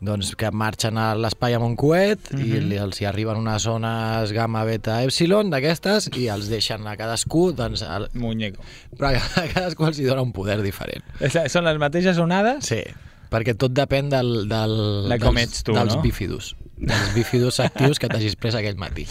doncs 0.00 0.33
que 0.40 0.49
marxen 0.50 0.97
a 0.97 1.11
l'espai 1.14 1.54
amb 1.57 1.66
un 1.66 1.76
coet 1.76 2.30
mm 2.33 2.38
-hmm. 2.38 2.47
i 2.57 2.61
li, 2.61 2.76
els 2.80 3.00
hi 3.00 3.07
arriben 3.07 3.37
unes 3.37 3.62
zones 3.62 4.33
gamma, 4.33 4.64
beta, 4.64 5.02
epsilon 5.04 5.50
d'aquestes 5.50 6.11
i 6.16 6.28
els 6.28 6.49
deixen 6.49 6.87
a 6.87 6.97
cadascú 6.97 7.52
doncs, 7.52 7.83
el, 7.83 8.09
Muñeco. 8.14 8.62
però 8.97 9.12
a 9.42 9.47
cadascú 9.54 9.87
els 9.87 9.99
hi 9.99 10.04
dona 10.04 10.23
un 10.23 10.33
poder 10.33 10.62
diferent 10.62 11.02
Són 11.49 11.65
les 11.65 11.78
mateixes 11.78 12.19
onades? 12.19 12.65
sí, 12.67 12.82
perquè 13.30 13.54
tot 13.56 13.73
depèn 13.73 14.08
del, 14.08 14.49
del, 14.49 15.08
De 15.08 15.19
com 15.19 15.34
dels, 15.34 15.50
ets 15.50 15.63
tu, 15.63 15.73
dels 15.73 15.95
no? 15.95 16.02
bífidus 16.02 16.54
dels 16.80 17.15
bífidus 17.15 17.60
actius 17.60 17.99
que 17.99 18.08
t'hagis 18.08 18.36
pres 18.36 18.54
aquell 18.54 18.76
matí 18.76 19.06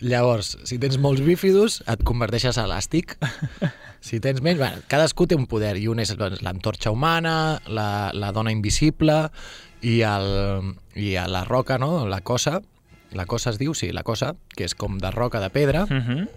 llavors, 0.00 0.58
si 0.64 0.78
tens 0.78 0.98
molts 0.98 1.22
bífidus 1.24 1.82
et 1.88 2.04
converteixes 2.04 2.58
a 2.58 2.66
elàstic 2.66 3.16
si 4.02 4.20
tens 4.20 4.42
menys, 4.42 4.58
bueno, 4.58 4.82
cadascú 4.90 5.26
té 5.26 5.38
un 5.38 5.46
poder 5.46 5.76
i 5.78 5.88
un 5.88 6.02
és 6.02 6.12
doncs, 6.18 6.42
l'antorxa 6.42 6.90
humana 6.90 7.60
la, 7.66 8.10
la 8.12 8.32
dona 8.32 8.52
invisible 8.52 9.30
i, 9.82 10.00
el, 10.02 10.76
i 10.94 11.16
a 11.16 11.26
la 11.28 11.44
roca, 11.44 11.78
no? 11.78 12.06
la 12.06 12.20
cosa 12.22 12.60
la 13.12 13.26
cosa 13.26 13.50
es 13.50 13.58
diu, 13.58 13.74
sí, 13.74 13.90
la 13.92 14.02
cosa 14.02 14.34
que 14.56 14.64
és 14.64 14.74
com 14.74 14.96
de 14.98 15.10
roca 15.10 15.40
de 15.40 15.50
pedra 15.50 15.82
Uh 15.84 16.00
-huh. 16.00 16.28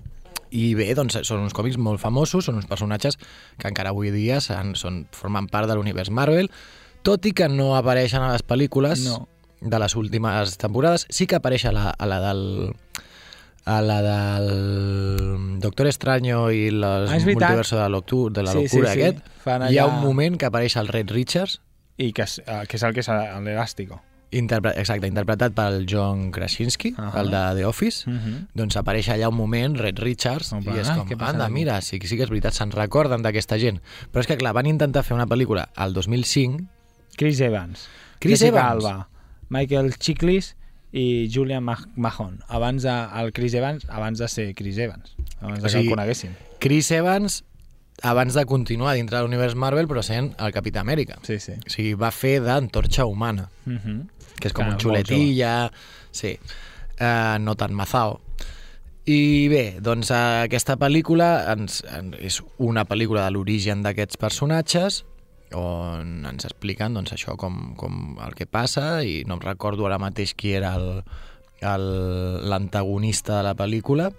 i 0.51 0.73
bé, 0.75 0.93
doncs 0.95 1.19
són 1.23 1.39
uns 1.41 1.53
còmics 1.53 1.77
molt 1.77 1.99
famosos, 2.01 2.45
són 2.45 2.55
uns 2.55 2.65
personatges 2.65 3.17
que 3.57 3.67
encara 3.67 3.89
avui 3.89 4.11
dia 4.11 4.39
són, 4.41 4.75
són, 4.75 5.07
formen 5.11 5.47
part 5.47 5.67
de 5.69 5.75
l'univers 5.75 6.09
Marvel, 6.09 6.49
tot 7.01 7.25
i 7.25 7.31
que 7.33 7.47
no 7.49 7.75
apareixen 7.75 8.21
a 8.21 8.31
les 8.31 8.43
pel·lícules 8.45 9.03
No. 9.05 9.27
de 9.61 9.79
les 9.79 9.95
últimes 9.95 10.57
temporades, 10.57 11.05
sí 11.09 11.25
que 11.27 11.35
apareix 11.35 11.65
a 11.65 11.71
la, 11.71 11.89
a 11.89 12.05
la 12.05 12.19
del 12.19 12.73
a 13.67 13.81
la 13.81 14.01
del 14.01 15.59
Doctor 15.59 15.87
Extraño 15.87 16.51
i 16.51 16.69
los 16.71 17.09
Ah, 17.09 17.17
multiverso 17.19 17.75
de, 17.77 17.83
de 18.31 18.43
la 18.43 18.51
Sí, 18.51 18.57
locura 18.63 18.93
sí, 18.93 18.99
sí. 18.99 19.01
aquest, 19.01 19.25
Fan 19.43 19.61
hi 19.71 19.77
ha 19.77 19.85
allà- 19.85 19.97
un 19.97 20.03
moment 20.03 20.37
que 20.37 20.45
apareix 20.45 20.75
el 20.77 20.87
Red 20.87 21.09
Richards, 21.11 21.61
I 21.97 22.11
que 22.13 22.23
és, 22.23 22.39
eh, 22.45 22.63
que 22.67 22.77
és 22.77 22.83
el 22.83 22.93
que 22.93 22.99
és 22.99 23.07
l'elàstico. 23.07 24.01
interpre 24.31 24.73
exacte, 24.75 25.07
interpretat 25.07 25.53
pel 25.53 25.85
John 25.87 26.29
Krasinski, 26.31 26.89
uh 26.91 26.99
Ahà. 26.99 27.11
-huh. 27.13 27.19
el 27.21 27.29
de 27.31 27.61
The 27.61 27.65
Office, 27.65 28.09
Uh 28.09 28.13
-huh. 28.15 28.47
doncs 28.53 28.75
apareix 28.75 29.07
allà 29.09 29.29
un 29.29 29.35
moment 29.35 29.77
Red 29.77 29.99
Richards 29.99 30.49
plan, 30.49 30.75
i 30.75 30.79
és 30.79 30.89
"Ah, 30.89 30.95
com, 30.97 31.07
passa 31.17 31.31
anda, 31.31 31.45
aquí?" 31.45 31.53
mira, 31.53 31.79
sí, 31.81 31.99
sí 32.03 32.17
que 32.17 32.23
és 32.23 32.29
veritat, 32.29 32.53
se'n 32.53 32.71
recorden 32.71 33.21
d'aquesta 33.21 33.57
gent. 33.57 33.79
Però 34.11 34.19
és 34.19 34.27
que, 34.27 34.35
clar, 34.35 34.53
van 34.53 34.65
intentar 34.65 35.03
fer 35.03 35.15
una 35.15 35.25
pel·lícula 35.27 35.69
al 35.75 35.93
2005 35.93 36.65
Chris 37.15 37.39
Evans. 37.39 37.87
Chris 38.19 38.39
Jessica 38.39 38.59
Evans. 38.59 38.83
Alba. 38.85 39.09
Michael 39.49 39.93
Chiklis 39.97 40.55
i 40.91 41.29
Julian 41.33 41.63
Mah- 41.63 41.87
Mahon. 41.95 42.39
Abans 42.49 42.83
de, 42.83 42.89
el 43.21 43.31
Chris 43.31 43.53
Evans, 43.53 43.85
abans 43.89 44.19
de 44.19 44.27
ser 44.27 44.53
Chris 44.55 44.77
Evans. 44.77 45.15
Abans 45.39 45.59
de 45.61 45.67
O 45.67 45.71
que 45.71 45.77
sigui, 45.77 45.87
el 45.89 45.95
coneguéssim. 45.95 46.31
Chris 46.59 46.91
Evans 46.91 47.43
abans 48.05 48.33
de 48.37 48.43
continuar 48.45 48.93
dintre 48.95 49.17
de 49.17 49.23
l'univers 49.25 49.55
Marvel 49.55 49.87
però 49.89 50.03
sent 50.05 50.33
el 50.37 50.51
Capità 50.53 50.81
Amèrica. 50.85 51.17
Sí, 51.25 51.39
sí. 51.39 51.53
O 51.65 51.69
sigui, 51.73 51.93
va 51.97 52.11
fer 52.11 52.37
d'antorxa 52.45 53.05
humana, 53.05 53.49
Uh 53.65 53.73
-huh. 53.73 54.07
que 54.39 54.47
és 54.47 54.53
com 54.53 54.65
Clar, 54.65 54.67
un 54.67 54.73
molt 54.73 54.81
xuletilla, 54.83 55.71
sí, 56.11 56.37
uh, 57.01 57.37
no 57.39 57.55
tan 57.55 57.73
mazao. 57.73 58.19
I 59.07 59.47
bé, 59.49 59.77
doncs 59.81 60.09
eh, 60.11 60.41
aquesta 60.45 60.77
pel·lícula 60.77 61.51
ens, 61.53 61.83
en, 61.93 62.13
és 62.19 62.41
una 62.57 62.85
pel·lícula 62.85 63.23
de 63.25 63.31
l'origen 63.31 63.83
d'aquests 63.83 64.17
personatges 64.17 65.05
on 65.53 66.25
ens 66.25 66.43
expliquen 66.43 66.93
doncs, 66.95 67.13
això 67.13 67.35
com, 67.37 67.75
com 67.75 68.17
el 68.25 68.33
que 68.33 68.47
passa 68.47 69.03
i 69.03 69.23
no 69.27 69.35
em 69.35 69.39
recordo 69.41 69.85
ara 69.85 69.99
mateix 69.99 70.33
qui 70.33 70.53
era 70.53 70.73
el- 70.75 71.03
l'antagonista 72.49 73.37
de 73.37 73.43
la 73.43 73.53
pel·lícula 73.55 74.11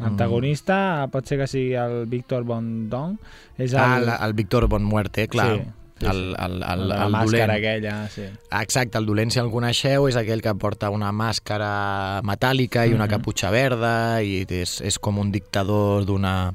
L'antagonista 0.00 1.06
pot 1.12 1.26
ser 1.26 1.38
que 1.38 1.46
sigui 1.46 1.74
el 1.78 2.06
Víctor 2.10 2.44
Von 2.44 2.88
Dong. 2.90 3.16
És 3.58 3.72
el, 3.72 3.78
Ah, 3.80 3.96
el, 3.98 4.08
el 4.28 4.32
Víctor 4.34 4.66
Bon 4.68 4.82
Muerte, 4.82 5.28
clar. 5.28 5.56
Sí, 5.56 5.62
sí, 6.00 6.06
el, 6.06 6.34
el, 6.34 6.62
el, 6.62 6.62
el, 6.62 6.88
la 6.88 7.04
el 7.06 7.12
màscara 7.12 7.46
dolent. 7.46 7.50
aquella, 7.56 8.08
sí. 8.10 8.22
Exacte, 8.60 8.98
el 8.98 9.06
dolent, 9.06 9.30
si 9.30 9.38
el 9.38 9.50
coneixeu, 9.52 10.08
és 10.08 10.16
aquell 10.16 10.42
que 10.42 10.54
porta 10.58 10.90
una 10.90 11.12
màscara 11.12 12.20
metàl·lica 12.26 12.86
i 12.88 12.92
una 12.94 13.06
Mhm. 13.06 13.10
caputxa 13.10 13.50
verda 13.50 14.20
i 14.22 14.44
és, 14.48 14.80
és 14.80 14.98
com 14.98 15.18
un 15.18 15.30
dictador 15.32 16.04
d'una 16.04 16.54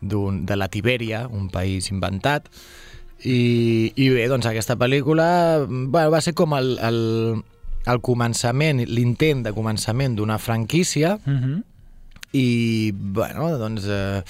d'un, 0.00 0.44
de 0.44 0.56
la 0.56 0.68
Tibèria, 0.68 1.28
un 1.28 1.48
país 1.48 1.90
inventat. 1.90 2.48
I, 3.24 3.92
I 3.96 4.08
bé, 4.10 4.26
doncs 4.28 4.44
aquesta 4.46 4.76
pel·lícula 4.76 5.64
bueno, 5.68 6.10
va 6.10 6.20
ser 6.20 6.34
com 6.34 6.52
el, 6.58 6.74
el, 6.82 7.42
el 7.86 8.00
començament, 8.04 8.82
l'intent 8.84 9.42
de 9.46 9.52
començament 9.54 10.16
d'una 10.16 10.38
franquícia 10.38 11.14
Uh 11.24 11.30
-huh. 11.32 11.62
I, 12.34 12.92
bueno, 12.92 13.48
doncs... 13.58 13.86
Eh, 13.88 14.22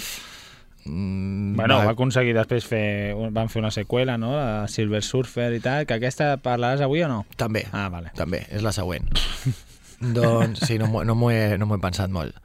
mm, 0.85 1.57
Bueno, 1.57 1.79
va 1.81 1.95
aconseguir 1.97 2.35
després 2.37 2.67
fer... 2.69 2.87
Van 3.33 3.49
fer 3.49 3.63
una 3.63 3.73
seqüela, 3.75 4.19
no? 4.21 4.35
La 4.37 4.67
Silver 4.69 5.03
Surfer 5.03 5.51
i 5.57 5.63
tal, 5.65 5.89
que 5.89 5.97
aquesta 5.97 6.35
parlaràs 6.45 6.85
avui 6.85 7.05
o 7.05 7.09
no? 7.09 7.23
També. 7.41 7.65
Ah, 7.73 7.89
vale. 7.93 8.13
També, 8.19 8.45
és 8.53 8.65
la 8.67 8.75
següent. 8.77 9.09
doncs 10.15 10.67
sí, 10.67 10.77
no 10.77 10.89
m'ho 10.91 11.05
no 11.07 11.15
m'ho 11.17 11.31
he, 11.33 11.57
no 11.57 11.69
he 11.73 11.81
pensat 11.81 12.13
molt. 12.13 12.37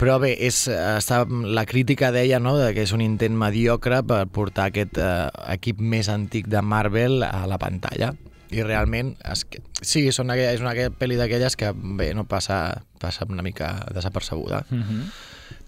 Però 0.00 0.18
bé, 0.22 0.32
és, 0.48 0.64
està, 0.72 1.22
la 1.28 1.66
crítica 1.68 2.10
deia 2.12 2.40
no, 2.42 2.56
de 2.58 2.72
que 2.74 2.82
és 2.82 2.92
un 2.96 3.04
intent 3.04 3.36
mediocre 3.38 4.02
per 4.06 4.24
portar 4.32 4.70
aquest 4.72 4.98
eh, 4.98 5.28
equip 5.54 5.78
més 5.80 6.10
antic 6.12 6.50
de 6.50 6.62
Marvel 6.62 7.22
a 7.28 7.46
la 7.46 7.60
pantalla. 7.62 8.14
I 8.50 8.62
realment, 8.62 9.16
es, 9.24 9.44
que- 9.44 9.62
sí, 9.82 10.12
són 10.12 10.30
aquella, 10.30 10.52
és 10.52 10.60
una 10.60 10.70
aquella 10.70 10.90
pel·li 10.90 11.16
d'aquelles 11.18 11.56
que 11.56 11.72
bé, 11.74 12.12
no 12.14 12.24
passa, 12.30 12.82
passa 13.00 13.26
una 13.28 13.42
mica 13.42 13.86
desapercebuda. 13.92 14.64
Uh 14.70 14.76
-huh. 14.76 15.02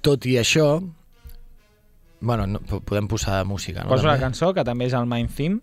Tot 0.01 0.27
i 0.27 0.37
això, 0.39 0.81
bueno, 2.21 2.47
no, 2.47 2.61
po- 2.61 2.81
podem 2.81 3.09
posar 3.09 3.45
música, 3.45 3.85
no? 3.85 3.91
La 3.97 4.03
també? 4.03 4.21
cançó, 4.21 4.53
que 4.55 4.65
també 4.65 4.87
és 4.87 4.93
el 4.93 5.07
main 5.07 5.29
theme, 5.29 5.61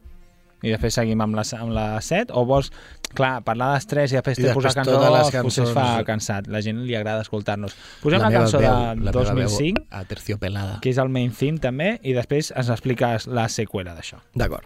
i 0.61 0.71
després 0.71 0.93
seguim 0.93 1.21
amb 1.21 1.35
la, 1.35 1.43
amb 1.59 1.71
la 1.71 2.01
set, 2.01 2.31
o 2.33 2.45
vols, 2.45 2.71
clar, 3.13 3.43
parlar 3.43 3.73
dels 3.73 3.85
tres 3.87 4.11
i 4.11 4.15
després 4.15 4.39
I 4.39 4.41
te 4.43 4.53
posar 4.53 4.71
després 4.73 4.87
cançó, 4.87 5.33
les 5.33 5.43
potser 5.43 5.63
es 5.63 5.69
fa 5.73 5.81
cançons. 5.81 6.05
cansat. 6.05 6.47
La 6.47 6.61
gent 6.61 6.79
li 6.85 6.95
agrada 6.95 7.21
escoltar-nos. 7.21 7.75
Posem 8.01 8.19
la, 8.21 8.29
meva 8.29 8.41
cançó 8.43 8.59
veu- 8.59 8.61
de 8.71 8.71
la 8.71 8.95
meva 8.95 9.11
2005, 9.11 9.81
veu 9.91 9.99
aterciopelada. 9.99 10.79
que 10.81 10.89
és 10.89 10.97
el 10.97 11.09
main 11.09 11.31
theme 11.31 11.59
també, 11.59 11.99
i 12.03 12.13
després 12.13 12.51
ens 12.55 12.69
expliques 12.69 13.27
la 13.27 13.47
seqüela 13.47 13.93
d'això. 13.95 14.17
D'acord. 14.33 14.65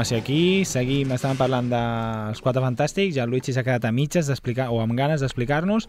A 0.00 0.04
ser 0.08 0.18
aquí, 0.20 0.64
seguim, 0.64 1.12
estàvem 1.14 1.38
parlant 1.40 1.68
dels 1.70 2.40
Quatre 2.44 2.62
Fantàstics, 2.64 3.16
i 3.16 3.22
el 3.22 3.30
Luigi 3.30 3.52
s'ha 3.56 3.62
quedat 3.66 3.84
a 3.88 3.92
mitges 3.92 4.26
d'explicar, 4.30 4.68
o 4.74 4.80
amb 4.82 4.96
ganes 4.98 5.20
d'explicar-nos 5.22 5.88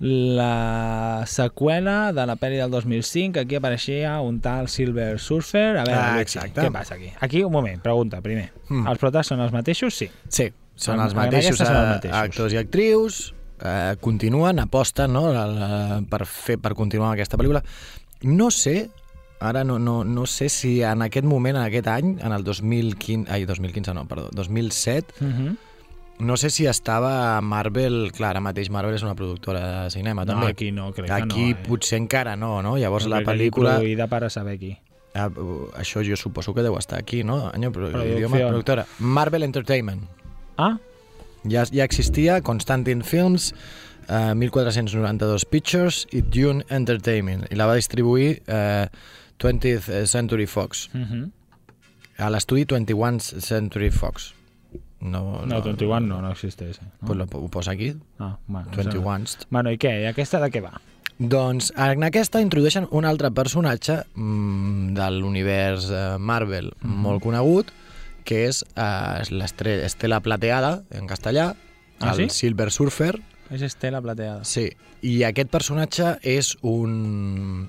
la 0.00 1.24
seqüela 1.28 2.12
de 2.16 2.24
la 2.24 2.36
pel·li 2.40 2.56
del 2.56 2.70
2005, 2.72 3.42
aquí 3.42 3.58
apareixia 3.58 4.14
un 4.24 4.38
tal 4.40 4.68
Silver 4.72 5.18
Surfer. 5.20 5.76
A 5.76 5.84
veure, 5.84 5.94
Ah, 6.00 6.14
Luigi, 6.14 6.22
exacte. 6.38 6.60
què 6.62 6.72
passa 6.72 6.94
aquí? 6.94 7.10
Aquí, 7.20 7.42
un 7.44 7.52
moment, 7.52 7.82
pregunta, 7.82 8.22
primer. 8.22 8.50
Mm. 8.70 8.86
Els 8.88 8.98
protes 8.98 9.26
són 9.26 9.40
els 9.44 9.52
mateixos? 9.52 9.94
Sí. 9.94 10.08
Sí, 10.28 10.48
són 10.74 11.00
els 11.00 11.12
mateixos, 11.14 11.60
aquesta 11.60 11.66
són 11.66 11.76
els 11.76 11.84
eh, 11.90 11.94
mateixos. 11.98 12.18
actors 12.18 12.52
i 12.52 12.56
actrius, 12.56 13.34
eh, 13.62 13.96
continuen, 14.00 14.58
aposten 14.58 15.12
no, 15.12 15.26
la, 15.34 15.44
la, 15.46 16.00
per, 16.08 16.24
fer, 16.24 16.56
per 16.58 16.72
continuar 16.74 17.10
amb 17.10 17.18
aquesta 17.18 17.36
pel·lícula. 17.36 17.62
No 18.22 18.50
sé, 18.50 18.88
ara 19.40 19.64
no, 19.64 19.78
no, 19.78 20.04
no 20.04 20.26
sé 20.26 20.48
si 20.48 20.82
en 20.82 21.02
aquest 21.02 21.24
moment, 21.26 21.56
en 21.56 21.62
aquest 21.64 21.86
any, 21.88 22.18
en 22.20 22.32
el 22.32 22.44
2015, 22.44 23.30
ai, 23.32 23.46
2015 23.46 23.94
no, 23.94 24.06
perdó, 24.06 24.28
2007, 24.32 25.14
Uh 25.20 25.26
-huh. 25.26 25.56
no 26.18 26.36
sé 26.36 26.50
si 26.50 26.66
estava 26.66 27.40
Marvel, 27.40 28.12
clar, 28.12 28.30
ara 28.30 28.40
mateix 28.40 28.68
Marvel 28.70 28.94
és 28.94 29.02
una 29.02 29.14
productora 29.14 29.84
de 29.84 29.90
cinema, 29.90 30.24
No, 30.24 30.32
també. 30.34 30.46
aquí 30.48 30.70
no, 30.72 30.92
crec 30.92 31.06
que 31.06 31.12
Aquí 31.12 31.52
no. 31.52 31.58
Eh? 31.58 31.62
potser 31.66 31.98
encara 31.98 32.36
no, 32.36 32.60
no? 32.62 32.76
Llavors 32.76 33.04
Jo 33.04 33.10
la 33.10 33.22
que 33.24 33.30
aquí 33.30 33.38
pel·lícula... 33.50 33.78
Produïda 33.78 34.06
per 34.08 34.30
saber 34.30 34.58
qui. 34.58 34.76
Ah, 35.14 35.28
això 35.78 36.02
jo 36.08 36.16
suposo 36.16 36.54
que 36.54 36.62
deu 36.62 36.76
estar 36.78 36.98
aquí, 36.98 37.24
no? 37.24 37.50
Anyo, 37.52 37.72
però, 37.72 37.88
idioma 38.04 38.36
productora. 38.36 38.86
Marvel 38.98 39.42
Entertainment. 39.42 40.02
Ah, 40.58 40.78
Ja, 41.42 41.64
ja 41.64 41.84
existia 41.84 42.42
Constantin 42.42 43.02
Films, 43.02 43.54
eh, 44.10 44.34
1492 44.34 45.44
Pictures 45.46 46.06
i 46.12 46.20
Dune 46.22 46.64
Entertainment. 46.68 47.46
I 47.50 47.56
la 47.56 47.66
va 47.70 47.76
distribuir 47.78 48.42
eh, 48.46 48.88
20th 49.38 50.06
Century 50.06 50.46
Fox. 50.46 50.88
uh 50.94 50.98
-huh. 51.00 51.30
A 52.18 52.28
l'estudi 52.28 52.66
21 52.68 53.18
Century 53.20 53.90
Fox. 53.90 54.34
No, 55.00 55.46
no, 55.46 55.62
21 55.62 56.00
no, 56.06 56.20
no 56.20 56.30
existeix. 56.32 56.76
eh, 56.76 56.82
No? 57.00 57.06
Pues 57.06 57.16
lo, 57.18 57.24
ho 57.32 57.48
posa 57.48 57.70
aquí, 57.70 57.94
ah, 58.18 58.36
bueno, 58.46 58.68
21. 58.76 59.24
Bueno, 59.48 59.70
i 59.70 59.78
què? 59.78 60.02
I 60.02 60.06
aquesta 60.06 60.38
de 60.40 60.50
què 60.50 60.60
va? 60.62 60.80
Doncs 61.18 61.72
en 61.76 62.02
aquesta 62.04 62.40
introdueixen 62.40 62.86
un 62.90 63.04
altre 63.04 63.30
personatge 63.30 64.04
mm, 64.14 64.94
de 64.94 65.10
l'univers 65.10 65.90
eh, 65.90 66.18
Marvel 66.18 66.72
Mhm. 66.82 66.90
molt 67.02 67.22
conegut, 67.22 67.70
que 68.24 68.46
és 68.48 68.62
eh, 68.76 69.22
l'estre- 69.30 69.84
Estela 69.84 70.20
Plateada, 70.20 70.82
en 70.90 71.06
castellà, 71.06 71.54
Ah, 72.00 72.10
el 72.10 72.16
sí? 72.16 72.28
Silver 72.38 72.70
Surfer. 72.70 73.20
És 73.50 73.62
Estela 73.66 74.00
Plateada. 74.02 74.44
Sí, 74.46 74.68
i 75.02 75.22
aquest 75.26 75.50
personatge 75.50 76.18
és 76.22 76.54
un... 76.62 77.68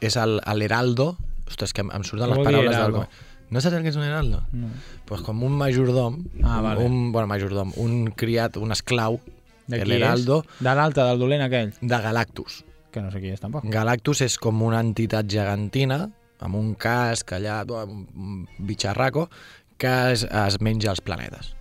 és 0.00 0.16
l'Heraldo... 0.16 1.16
Ostres, 1.46 1.72
que 1.72 1.82
em, 1.84 1.90
surten 2.02 2.30
les 2.30 2.38
paraules 2.42 2.74
heraldo? 2.74 3.04
del... 3.04 3.24
No 3.54 3.60
saps 3.62 3.76
el 3.78 3.84
que 3.84 3.90
és 3.92 3.96
un 3.98 4.02
heraldo? 4.02 4.40
No. 4.58 4.68
Pues 5.06 5.20
com 5.22 5.42
un 5.46 5.54
majordom, 5.54 6.16
Ah, 6.42 6.60
vale. 6.60 6.82
un, 6.82 7.12
bueno, 7.14 7.28
majordom, 7.30 7.72
un 7.78 8.08
criat, 8.18 8.56
un 8.58 8.74
esclau, 8.74 9.20
De 9.66 9.78
qui 9.82 9.86
l'Heraldo 9.90 10.40
és? 10.44 10.60
De 10.62 10.74
l'altre, 10.78 11.02
del 11.06 11.18
dolent 11.22 11.42
aquell. 11.42 11.72
de 11.80 11.98
Galactus. 12.02 12.60
Que 12.94 13.02
no 13.02 13.10
sé 13.10 13.20
qui 13.22 13.30
és 13.34 13.40
tampoc. 13.42 13.64
Galactus 13.70 14.20
és 14.26 14.38
com 14.38 14.62
una 14.62 14.78
entitat 14.82 15.26
gegantina, 15.30 16.04
amb 16.38 16.54
un 16.58 16.74
casc 16.74 17.32
allà, 17.34 17.62
un 17.70 18.46
bitxarraco, 18.58 19.28
que 19.78 19.94
es, 20.12 20.22
es 20.24 20.60
menja 20.60 20.90
els 20.94 21.00
planetes. 21.02 21.55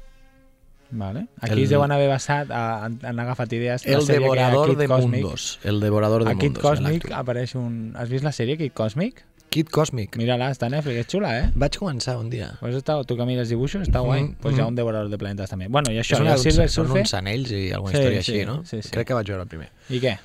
Vale. 0.97 1.25
Aquí 1.41 1.53
El- 1.53 1.63
es 1.63 1.69
deuen 1.69 1.91
haver 1.91 2.08
basat, 2.10 2.49
a, 2.51 2.86
han, 2.86 2.99
han 3.03 3.19
agafat 3.19 3.51
idees... 3.53 3.86
El 3.86 4.05
devorador 4.08 4.69
Kid 4.69 4.77
de 4.79 4.88
Cosmic. 4.88 5.21
mundos. 5.23 5.60
El 5.63 5.79
devorador 5.81 6.23
de 6.23 6.31
A 6.31 6.36
Kid 6.36 6.53
mundos. 6.53 6.63
Cosmic 6.63 7.03
Galactus. 7.03 7.12
apareix 7.19 7.55
un... 7.55 7.93
Has 7.99 8.08
vist 8.10 8.23
la 8.23 8.31
sèrie 8.31 8.55
Kid 8.58 8.71
Cosmic? 8.73 9.25
Kid 9.49 9.67
Cosmic. 9.71 10.15
Mira-la, 10.19 10.49
està 10.51 10.65
a 10.67 10.69
Netflix, 10.69 10.97
és 11.05 11.08
xula, 11.12 11.29
eh? 11.39 11.49
Vaig 11.55 11.75
començar 11.79 12.17
un 12.19 12.29
dia. 12.29 12.53
Pues 12.60 12.75
està, 12.75 12.95
tu 13.08 13.15
que 13.15 13.25
mires 13.27 13.47
dibuixos, 13.51 13.86
està 13.88 14.01
guai. 14.03 14.23
Mm, 14.23 14.34
pues 14.41 14.55
hi 14.55 14.60
ha 14.60 14.65
mm. 14.65 14.71
un 14.73 14.75
devorador 14.75 15.10
de 15.12 15.17
planetes 15.21 15.49
també. 15.51 15.67
Bueno, 15.71 15.91
i 15.91 15.99
això, 16.01 16.17
Són 16.19 16.27
i 16.27 16.31
el 16.34 16.39
Silver 16.41 16.65
són 16.69 16.88
Surfer... 16.89 17.03
uns 17.05 17.13
anells 17.19 17.51
i 17.55 17.62
alguna 17.71 17.91
Sí, 17.93 17.99
història 18.01 18.23
sí, 18.23 18.31
així, 18.34 18.45
no? 18.49 18.58
sí, 18.67 18.81
sí. 18.81 18.91
Crec 18.95 19.08
que 19.12 19.13
vaig 19.19 19.27
veure 19.31 19.43
el 19.45 19.51
primer. 19.51 19.69
I 19.95 20.01
què? 20.03 20.15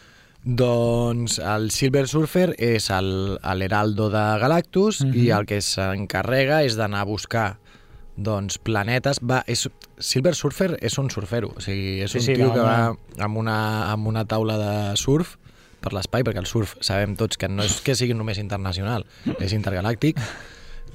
Doncs 0.42 1.36
el 1.38 1.68
Silver 1.70 2.06
Surfer 2.08 2.54
és 2.58 2.88
l'heraldo 2.90 4.08
de 4.10 4.22
Galactus 4.40 5.02
Mhm. 5.04 5.14
i 5.20 5.30
el 5.36 5.46
que 5.46 5.60
s'encarrega 5.60 6.62
és 6.64 6.76
d'anar 6.80 7.02
a 7.02 7.04
buscar 7.04 7.58
doncs, 8.20 8.58
planetes. 8.62 9.20
Va, 9.24 9.40
és, 9.50 9.66
Silver 10.00 10.34
Surfer 10.36 10.74
és 10.84 10.96
un 11.00 11.10
surfero, 11.12 11.52
o 11.56 11.62
sigui, 11.64 12.00
és 12.04 12.12
Sí, 12.12 12.20
un 12.20 12.26
sí, 12.28 12.34
tio 12.38 12.48
va, 12.50 12.54
que 12.54 12.64
va. 12.64 12.76
va 12.92 13.24
amb 13.26 13.40
una, 13.40 13.56
amb 13.92 14.08
una 14.10 14.24
taula 14.28 14.58
de 14.60 14.72
surf 15.00 15.36
per 15.80 15.94
l'espai, 15.96 16.24
perquè 16.26 16.42
el 16.42 16.48
surf 16.48 16.74
sabem 16.84 17.14
tots 17.16 17.40
que 17.40 17.48
no 17.48 17.64
és 17.64 17.78
que 17.84 17.94
sigui 17.96 18.12
només 18.16 18.38
internacional, 18.42 19.06
és 19.40 19.54
intergalàctic. 19.56 20.20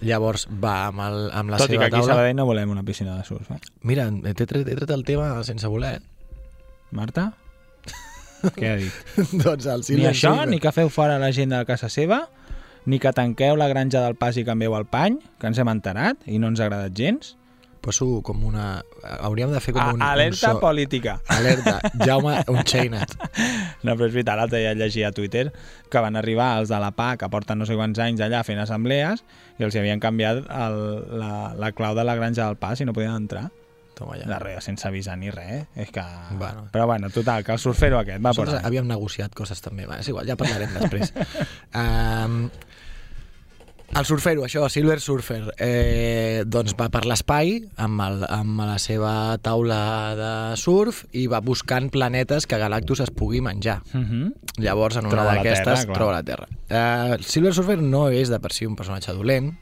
Llavors 0.05 0.43
va 0.51 0.75
amb, 0.89 0.99
el, 1.05 1.17
amb 1.33 1.53
la 1.53 1.57
Tot 1.57 1.71
i 1.71 1.71
que 1.71 1.77
seva 1.79 1.85
aquí 1.87 1.95
a 1.95 1.99
taula... 2.01 2.13
Sabadell 2.13 2.35
no 2.37 2.45
volem 2.45 2.69
una 2.73 2.83
piscina 2.85 3.15
de 3.17 3.23
surf, 3.25 3.47
eh? 3.55 3.59
Mira, 3.87 4.09
t'he 4.11 4.45
tret, 4.45 4.67
he 4.67 4.75
tret 4.75 4.91
el 4.93 5.05
tema 5.07 5.29
sense 5.47 5.69
voler. 5.71 6.01
Marta? 6.91 7.29
Què 8.59 8.67
ha 8.69 8.75
dit? 8.77 8.93
doncs 9.41 9.65
el 9.71 9.81
Ni 9.81 9.87
Silver 9.87 10.09
això, 10.11 10.33
Surfer... 10.35 10.49
ni 10.51 10.59
que 10.61 10.73
feu 10.75 10.91
fora 10.93 11.15
la 11.21 11.31
gent 11.33 11.55
de 11.55 11.63
casa 11.65 11.89
seva, 11.89 12.25
ni 12.85 12.99
que 13.01 13.13
tanqueu 13.13 13.57
la 13.57 13.67
granja 13.71 14.03
del 14.03 14.15
pas 14.19 14.37
i 14.37 14.45
canvieu 14.45 14.75
el 14.77 14.85
pany, 14.85 15.17
que 15.41 15.49
ens 15.49 15.59
hem 15.61 15.71
enterat 15.71 16.21
i 16.29 16.39
no 16.39 16.51
ens 16.53 16.61
ha 16.61 16.69
agradat 16.69 16.93
gens. 16.97 17.35
Poso 17.85 18.23
com 18.25 18.39
una... 18.47 18.81
Hauríem 19.21 19.51
de 19.53 19.59
fer 19.61 19.75
com 19.75 19.83
A, 19.83 19.91
un... 19.93 20.01
alerta 20.01 20.55
un 20.55 20.57
so... 20.57 20.61
política. 20.63 21.19
Alerta, 21.29 21.75
Jaume 22.07 22.39
Unchained. 22.49 23.13
No, 23.85 23.93
però 23.93 24.07
és 24.07 24.15
veritat, 24.15 24.39
l'altre 24.39 24.63
dia 24.63 24.71
llegia 24.73 25.11
a 25.11 25.13
Twitter 25.13 25.51
que 25.93 26.01
van 26.01 26.17
arribar 26.17 26.55
els 26.61 26.71
de 26.73 26.79
la 26.81 26.89
PA, 26.97 27.11
que 27.21 27.29
porten 27.29 27.61
no 27.61 27.67
sé 27.69 27.77
quants 27.77 28.01
anys 28.01 28.23
allà 28.25 28.41
fent 28.47 28.63
assemblees, 28.63 29.21
i 29.61 29.67
els 29.67 29.77
havien 29.77 30.01
canviat 30.01 30.41
el, 30.49 30.79
la, 31.21 31.35
la 31.61 31.71
clau 31.77 31.93
de 31.93 32.07
la 32.07 32.17
granja 32.17 32.47
del 32.47 32.57
pas 32.57 32.81
i 32.81 32.89
no 32.89 32.97
podien 32.97 33.13
entrar. 33.13 33.51
Toma 33.95 34.17
ja. 34.17 34.25
Darrere, 34.27 34.59
sense 34.61 34.87
avisar 34.89 35.15
ni 35.17 35.29
res. 35.31 35.51
eh? 35.51 35.85
És 35.85 35.91
que... 35.93 36.03
Bueno. 36.35 36.67
Però 36.73 36.85
bueno, 36.85 37.09
total, 37.09 37.45
que 37.45 37.53
el 37.53 37.59
surfero 37.59 37.97
aquest 38.01 38.19
va 38.19 38.33
Nosaltres 38.33 38.65
havíem 38.67 38.89
negociat 38.89 39.33
coses 39.33 39.61
també. 39.63 39.87
Va, 39.87 40.01
és 40.03 40.09
igual, 40.11 40.27
ja 40.27 40.35
parlarem 40.35 40.73
després. 40.75 41.13
um, 41.81 42.49
el 43.95 44.05
surfero, 44.05 44.43
això, 44.43 44.65
Silver 44.69 44.99
Surfer, 44.99 45.41
eh, 45.61 46.43
doncs 46.45 46.75
va 46.75 46.89
per 46.91 47.05
l'espai 47.07 47.61
amb, 47.81 48.01
el, 48.03 48.25
amb 48.27 48.59
la 48.67 48.75
seva 48.81 49.13
taula 49.43 49.79
de 50.19 50.31
surf 50.59 51.05
i 51.15 51.25
va 51.31 51.39
buscant 51.39 51.87
planetes 51.93 52.47
que 52.49 52.59
Galactus 52.59 53.01
es 53.05 53.11
pugui 53.15 53.39
menjar. 53.41 53.81
Uh 53.93 54.01
-huh. 54.01 54.33
Llavors, 54.57 54.97
en 54.97 55.07
una 55.07 55.23
d'aquestes, 55.23 55.87
troba 55.93 56.11
la 56.11 56.23
Terra. 56.23 56.47
Uh, 56.69 57.23
Silver 57.23 57.53
Surfer 57.53 57.77
no 57.81 58.09
és 58.09 58.29
de 58.29 58.39
per 58.39 58.51
si 58.51 58.65
un 58.65 58.75
personatge 58.75 59.13
dolent, 59.13 59.55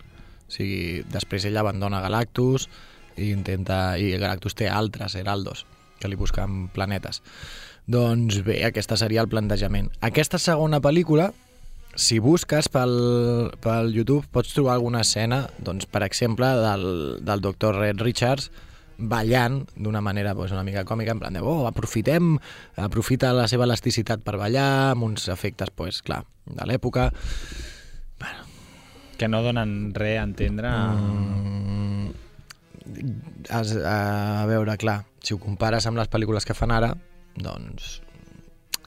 o 0.48 0.52
sigui, 0.52 1.04
després 1.12 1.46
ell 1.46 1.58
abandona 1.58 2.02
Galactus 2.02 2.69
i 3.17 3.30
intenta 3.30 3.98
i 3.98 4.17
Galactus 4.17 4.56
té 4.56 4.67
altres 4.69 5.15
heraldos 5.15 5.65
que 6.00 6.08
li 6.08 6.15
busquen 6.15 6.69
planetes. 6.69 7.22
Doncs 7.86 8.43
bé, 8.43 8.63
aquesta 8.65 8.98
seria 8.98 9.22
el 9.22 9.28
plantejament. 9.28 9.91
Aquesta 10.02 10.38
segona 10.38 10.80
pel·lícula, 10.80 11.34
si 11.95 12.19
busques 12.19 12.69
pel, 12.73 12.93
pel 13.62 13.93
YouTube, 13.93 14.25
pots 14.34 14.53
trobar 14.56 14.77
alguna 14.77 15.01
escena, 15.06 15.43
doncs, 15.62 15.86
per 15.86 16.03
exemple, 16.06 16.47
del, 16.63 16.86
del 17.25 17.43
doctor 17.43 17.77
Red 17.77 18.01
Richards 18.01 18.49
ballant 18.97 19.63
d'una 19.75 20.01
manera 20.01 20.36
pues, 20.36 20.51
una 20.51 20.63
mica 20.63 20.86
còmica, 20.86 21.12
en 21.12 21.19
plan 21.19 21.34
de, 21.34 21.41
oh, 21.41 21.67
aprofitem, 21.67 22.38
aprofita 22.77 23.34
la 23.34 23.47
seva 23.51 23.67
elasticitat 23.67 24.23
per 24.25 24.38
ballar, 24.41 24.93
amb 24.93 25.10
uns 25.10 25.27
efectes, 25.34 25.73
pues, 25.75 26.01
clar, 26.06 26.23
de 26.45 26.67
l'època. 26.69 27.12
Que 29.17 29.29
no 29.29 29.43
donen 29.45 29.93
res 29.97 30.19
a 30.19 30.25
entendre. 30.25 30.71
Mm, 30.71 32.13
has, 33.49 33.75
a 33.77 34.45
veure, 34.49 34.77
clar, 34.82 35.03
si 35.23 35.36
ho 35.36 35.41
compares 35.41 35.86
amb 35.89 35.99
les 36.01 36.10
pel·lícules 36.10 36.47
que 36.47 36.58
fan 36.58 36.73
ara, 36.73 36.93
doncs... 37.38 37.99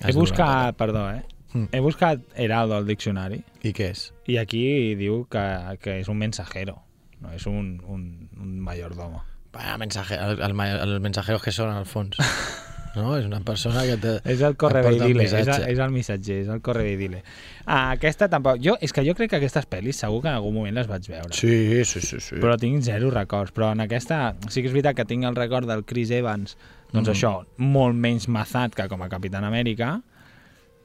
He 0.04 0.12
buscat, 0.12 0.76
perdó, 0.76 1.06
eh? 1.08 1.22
Mm. 1.56 1.68
He 1.72 1.80
buscat 1.80 2.20
Heraldo 2.36 2.76
al 2.76 2.86
diccionari 2.86 3.40
I 3.62 3.72
què 3.72 3.90
és? 3.94 4.12
i 4.28 4.36
aquí 4.42 4.94
diu 4.98 5.22
que, 5.30 5.44
que 5.80 5.98
és 6.02 6.08
un 6.12 6.18
mensajero, 6.20 6.78
no 7.22 7.32
és 7.32 7.46
un, 7.46 7.80
un, 7.88 8.28
un 8.40 8.60
mayordomo. 8.60 9.22
Bueno, 9.52 9.78
mensaje, 9.78 10.16
el, 10.20 10.36
el, 10.42 10.60
els 10.60 11.00
mensajeros 11.00 11.42
que 11.42 11.52
són 11.52 11.70
al 11.72 11.86
fons. 11.88 12.18
No? 12.96 13.10
És 13.18 13.26
una 13.28 13.42
persona 13.44 13.82
que 13.84 13.98
te... 14.00 14.12
És 14.24 14.40
el 14.40 14.54
correveidile, 14.56 15.26
és, 15.26 15.32
el- 15.36 15.66
és 15.68 15.80
el 15.84 15.90
missatger, 15.92 16.38
és 16.46 16.48
el 16.48 16.62
correveidile. 16.64 17.18
Ah, 17.66 17.90
aquesta 17.92 18.24
tampoc... 18.32 18.56
Jo, 18.64 18.78
és 18.80 18.88
que 18.96 19.02
jo 19.04 19.12
crec 19.18 19.28
que 19.34 19.36
aquestes 19.36 19.66
pel·lis 19.68 19.98
segur 20.00 20.22
que 20.24 20.30
en 20.30 20.38
algun 20.38 20.54
moment 20.56 20.72
les 20.78 20.88
vaig 20.88 21.04
veure. 21.12 21.28
Sí, 21.36 21.84
sí, 21.84 22.00
sí. 22.00 22.22
sí. 22.24 22.38
Però 22.40 22.54
tinc 22.56 22.80
zero 22.88 23.10
records. 23.12 23.52
Però 23.52 23.68
en 23.76 23.84
aquesta 23.84 24.30
sí 24.48 24.62
que 24.64 24.70
és 24.70 24.76
veritat 24.78 24.96
que 24.96 25.04
tinc 25.10 25.28
el 25.28 25.36
record 25.36 25.68
del 25.68 25.84
Chris 25.84 26.08
Evans, 26.16 26.56
doncs 26.94 27.10
Mhm. 27.10 27.12
això, 27.18 27.34
molt 27.60 28.00
menys 28.00 28.30
mazat 28.32 28.72
que 28.74 28.88
com 28.88 29.04
a 29.04 29.10
Capitán 29.12 29.44
Amèrica, 29.44 29.98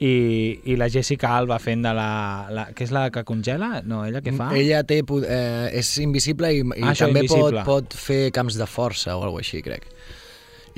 i, 0.02 0.12
i 0.72 0.76
la 0.80 0.88
Jessica 0.90 1.30
Alba 1.36 1.58
fent 1.62 1.84
de 1.86 1.92
la, 1.94 2.08
la... 2.50 2.64
que 2.74 2.82
és 2.86 2.90
la 2.94 3.04
que 3.14 3.22
congela? 3.28 3.82
No, 3.86 4.00
ella 4.08 4.22
què 4.24 4.32
fa? 4.34 4.48
Ella 4.58 4.80
té, 4.88 4.98
eh, 5.02 5.68
és 5.78 5.92
invisible 6.02 6.50
i, 6.56 6.62
i 6.64 6.82
Ah, 6.82 6.94
també 6.98 7.22
pot, 7.28 7.38
invisible. 7.38 7.64
pot 7.68 7.94
fer 7.94 8.22
camps 8.34 8.58
de 8.58 8.66
força 8.66 9.14
o 9.16 9.22
alguna 9.22 9.44
així, 9.44 9.62
crec. 9.62 9.86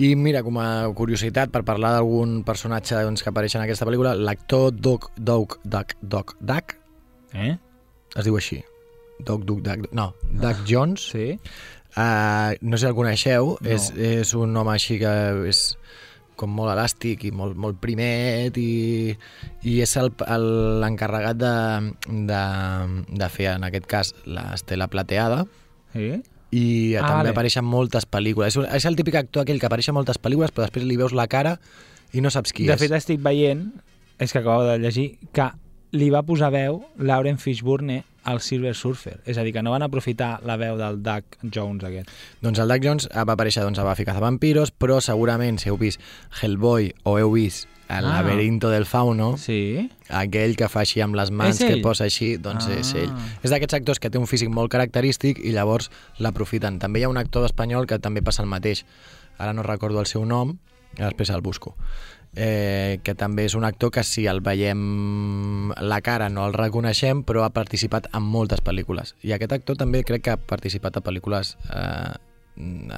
I 0.03 0.13
mira, 0.19 0.43
com 0.43 0.57
a 0.59 0.69
curiositat, 0.99 1.53
per 1.55 1.63
parlar 1.63 1.93
d'algun 1.95 2.41
personatge 2.45 2.99
doncs, 3.07 3.23
que 3.23 3.31
apareix 3.31 3.55
en 3.55 3.63
aquesta 3.63 3.87
pel·lícula, 3.87 4.17
l'actor 4.19 4.73
Doc, 4.75 5.13
Doc, 5.17 5.61
Duck, 5.65 5.95
Doc, 6.03 6.35
Duck, 6.43 6.75
Eh? 7.35 7.55
es 8.17 8.25
diu 8.27 8.37
així. 8.39 8.61
Doc, 9.21 9.45
Duc, 9.47 9.61
Duc, 9.63 9.89
no, 9.95 10.09
Doug 10.43 10.65
Jones. 10.67 11.09
Sí. 11.15 11.39
Uh, 11.95 12.59
no 12.67 12.75
sé 12.77 12.85
si 12.85 12.91
el 12.91 12.95
coneixeu, 12.99 13.53
No. 13.61 13.71
és, 13.71 13.93
és 13.95 14.35
un 14.35 14.57
home 14.59 14.73
així 14.75 14.99
que 14.99 15.13
és 15.49 15.77
com 16.37 16.51
molt 16.51 16.73
elàstic 16.73 17.25
i 17.29 17.31
molt, 17.31 17.57
molt 17.57 17.79
primet 17.83 18.57
i, 18.59 19.15
i 19.63 19.75
és 19.85 19.95
l'encarregat 20.01 21.37
de, 21.39 21.55
de, 22.29 22.43
de 23.21 23.29
fer, 23.33 23.51
en 23.55 23.65
aquest 23.69 23.87
cas, 23.91 24.15
l'Estela 24.27 24.89
Plateada 24.93 25.45
Sí? 25.95 26.09
i 26.55 26.95
Ah, 26.97 27.03
també 27.07 27.15
vale. 27.21 27.33
apareix 27.35 27.57
en 27.59 27.65
moltes 27.67 28.05
pel·lícules. 28.11 28.49
És, 28.53 28.57
un- 28.59 28.67
és 28.67 28.85
el 28.87 28.97
típic 28.99 29.15
actor 29.19 29.43
aquell 29.45 29.61
que 29.63 29.67
apareix 29.67 29.89
en 29.91 29.95
moltes 29.95 30.19
pel·lícules 30.23 30.51
però 30.55 30.67
després 30.67 30.85
li 30.87 30.97
veus 30.99 31.13
la 31.15 31.27
cara 31.31 31.57
i 32.15 32.21
no 32.23 32.31
saps 32.31 32.53
qui 32.55 32.67
de 32.67 32.75
és. 32.75 32.81
fet, 32.81 32.93
estic 32.93 33.21
veient, 33.23 33.73
és 34.19 34.33
que 34.33 34.39
acabo 34.39 34.63
de 34.67 34.79
llegir, 34.79 35.19
que 35.33 35.49
li 35.95 36.11
va 36.11 36.23
posar 36.27 36.51
veu 36.55 36.83
Lauren 36.99 37.39
Fishburne 37.39 38.03
al 38.25 38.41
Silver 38.41 38.75
Surfer. 38.75 39.21
És 39.27 39.39
a 39.39 39.43
dir, 39.45 39.53
que 39.53 39.63
no 39.63 39.71
van 39.71 39.83
aprofitar 39.83 40.41
la 40.45 40.57
veu 40.57 40.77
del 40.81 41.03
Doug 41.03 41.25
Jones 41.55 41.85
aquest. 41.85 42.09
Doncs 42.41 42.59
el 42.59 42.69
Doug 42.69 42.83
Jones 42.83 43.09
va 43.15 43.33
aparèixer 43.37 43.63
doncs, 43.63 43.79
a 43.79 43.85
Buffy 43.85 44.05
Cazavampiros, 44.05 44.73
però 44.73 45.01
segurament 45.01 45.59
si 45.61 45.69
heu 45.69 45.77
vist 45.79 46.01
Hellboy 46.41 46.95
o 47.05 47.19
heu 47.19 47.31
vist 47.33 47.69
El 47.87 48.07
Ah. 48.07 48.23
laberinto 48.23 48.71
del 48.71 48.87
fauno, 48.87 49.37
Sí? 49.37 49.91
aquell 50.09 50.57
que 50.57 50.71
fa 50.71 50.81
així 50.81 51.03
amb 51.03 51.15
les 51.15 51.31
mans, 51.31 51.59
que 51.59 51.77
posa 51.83 52.05
així, 52.05 52.39
doncs 52.39 52.67
Ah. 52.67 52.79
és 52.81 52.95
ell. 52.95 53.11
És 53.43 53.51
d'aquests 53.51 53.75
actors 53.75 54.01
que 54.01 54.09
té 54.09 54.17
un 54.17 54.27
físic 54.27 54.49
molt 54.49 54.73
característic 54.73 55.39
i 55.45 55.53
llavors 55.53 55.91
l'aprofiten. 56.19 56.79
També 56.79 57.01
hi 57.01 57.03
ha 57.05 57.11
un 57.11 57.19
actor 57.19 57.45
espanyol 57.45 57.87
que 57.87 57.99
també 57.99 58.23
passa 58.23 58.41
el 58.43 58.49
mateix. 58.49 58.87
Ara 59.37 59.53
no 59.53 59.63
recordo 59.63 60.01
el 60.01 60.07
seu 60.07 60.25
nom, 60.25 60.57
després 60.97 61.29
el 61.29 61.43
busco. 61.43 61.77
Eh, 62.37 62.99
que 63.07 63.15
també 63.15 63.45
és 63.47 63.55
un 63.55 63.63
actor 63.63 63.93
que 63.95 64.03
si 64.03 64.27
el 64.27 64.41
veiem 64.43 65.71
la 65.79 66.01
cara 66.03 66.29
no 66.33 66.49
el 66.49 66.57
reconeixem, 66.57 67.23
però 67.23 67.45
ha 67.47 67.53
participat 67.55 68.09
en 68.13 68.27
moltes 68.27 68.63
pel·lícules. 68.65 69.15
I 69.23 69.37
aquest 69.37 69.55
actor 69.55 69.79
també 69.79 70.03
crec 70.03 70.27
que 70.27 70.35
ha 70.35 70.41
participat 70.41 70.99
a 70.99 71.05
pel·lícules 71.05 71.55
eh, 71.71 72.15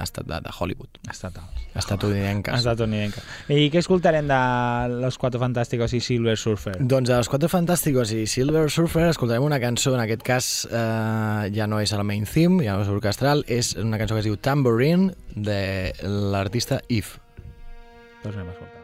estat 0.03 0.27
de, 0.27 0.41
de 0.41 0.51
Hollywood, 0.59 0.89
Estatal. 1.11 1.45
estatunidenques. 1.75 2.55
Estatunidenca. 2.61 3.23
I 3.49 3.71
què 3.73 3.81
escoltarem 3.81 4.29
de 4.29 4.41
Los 5.01 5.19
Cuatro 5.19 5.41
Fantásticos 5.41 5.95
i 5.97 6.01
Silver 6.01 6.37
Surfer? 6.37 6.77
Doncs 6.81 7.11
a 7.11 7.21
los 7.23 7.31
Quatre 7.33 7.49
Fantàsticos 7.49 8.13
i 8.13 8.27
Silver 8.29 8.67
Surfer 8.71 9.09
escoltarem 9.11 9.45
una 9.47 9.61
cançó, 9.63 9.95
en 9.97 10.05
aquest 10.05 10.25
cas 10.27 10.51
eh, 10.69 11.51
ja 11.57 11.69
no 11.71 11.81
és 11.81 11.93
el 11.97 12.05
main 12.05 12.29
theme, 12.29 12.65
ja 12.67 12.77
no 12.77 12.85
és 12.85 12.93
orquestral, 12.93 13.45
és 13.49 13.75
una 13.81 14.01
cançó 14.01 14.17
que 14.17 14.25
es 14.27 14.29
diu 14.29 14.37
Tambourine 14.37 15.15
de 15.35 15.93
l'artista 16.05 16.83
If. 16.89 17.17
Doncs 18.25 18.35
anem 18.37 18.51
a 18.51 18.57
escoltar. 18.57 18.76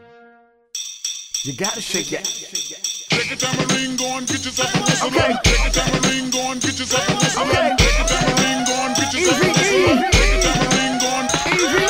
You 1.43 1.51
gotta 1.51 1.81
shake 1.81 2.07
that. 2.15 2.23
Take 2.23 3.31
a 3.31 3.35
tambourine, 3.35 3.97
go 3.97 4.15
and 4.15 4.25
get 4.25 4.45
yourself 4.45 4.73
a 4.75 4.79
whistle. 4.79 5.07
Okay. 5.11 5.35
Take 5.43 5.67
a 5.67 5.71
tambourine, 5.75 6.31
go 6.31 6.39
and 6.39 6.61
get 6.61 6.79
yourself 6.79 7.03
a 7.03 7.15
whistle. 7.19 7.43
Okay. 7.43 7.75
Take 7.83 7.99
a 7.99 8.05
tambourine, 8.07 8.63
go 8.63 8.75
and 8.79 8.95
get 8.95 9.11
yourself 9.11 9.43
a 9.43 9.51
whistle. 9.51 9.91
Take 10.07 10.31
a 10.31 10.39
tambourine, 10.39 10.97
go 11.03 11.09
and 11.19 11.27
Easy. 11.51 11.83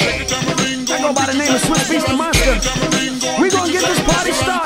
take 0.00 0.20
a 0.20 0.24
tambourine, 0.24 0.84
go 0.88 0.94
I 0.94 1.00
go 1.04 1.12
by 1.12 1.26
the 1.28 1.36
name 1.36 1.52
of 1.52 1.60
Swiss 1.60 1.90
Beast 1.90 2.06
the 2.08 2.16
Monster. 2.16 2.56
We 3.36 3.50
gonna 3.50 3.70
get 3.70 3.84
this 3.84 4.00
party 4.00 4.32
started. 4.32 4.65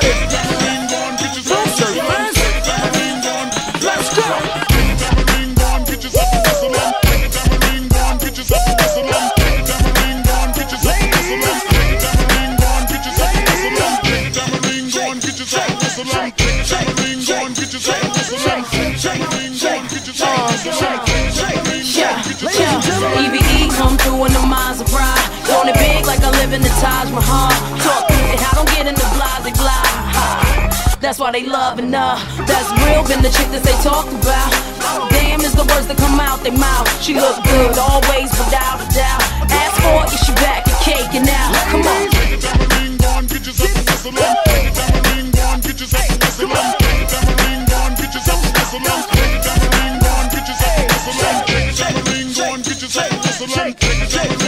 Taj 26.80 27.12
Mahal. 27.12 27.52
Talk 27.84 28.08
it, 28.08 28.40
I 28.40 28.56
don't 28.56 28.64
get 28.72 28.88
in 28.88 28.96
the 28.96 29.04
blase 29.12 29.52
blah. 29.60 29.84
That's 31.00 31.18
why 31.18 31.32
they 31.32 31.44
loving 31.44 31.92
her. 31.92 32.16
That's 32.48 32.70
real, 32.84 33.04
been 33.04 33.20
the 33.20 33.28
chick 33.28 33.52
that 33.52 33.60
they 33.64 33.76
talk 33.84 34.08
about. 34.08 34.48
Damn 35.12 35.40
is 35.40 35.52
the 35.52 35.64
words 35.68 35.86
that 35.88 35.96
come 35.96 36.20
out 36.20 36.40
their 36.40 36.56
mouth. 36.56 36.88
She 37.04 37.12
look 37.12 37.36
good 37.44 37.76
always, 37.76 38.32
without 38.32 38.80
a 38.80 38.88
doubt. 38.96 39.20
Ask 39.52 39.76
for 39.84 40.08
it, 40.08 40.16
she 40.24 40.32
back 40.40 40.64
and 40.64 40.80
caking 40.80 41.28
out. 41.28 41.52
Come 41.68 41.84
on. 41.84 42.08
and 43.20 43.28
get 43.28 43.44
yourself. 43.44 43.76
Take 44.48 44.64
a 44.64 44.72
tambourine, 44.72 45.28
go 45.36 45.44
and 47.76 47.92
get 47.96 48.08
yourself 48.14 48.40
a 48.40 48.48
whistle. 48.56 48.80
Take 48.80 49.36
a 49.36 49.60
and 49.60 50.32
get 50.32 50.48
yourself 50.48 50.64
a 50.64 50.80
and 52.50 52.64
get 52.64 52.64
yourself 52.64 52.64
a 52.64 52.64
and 52.64 52.64
get 52.64 52.80
yourself 52.80 53.50
a 53.50 53.52
and 54.32 54.39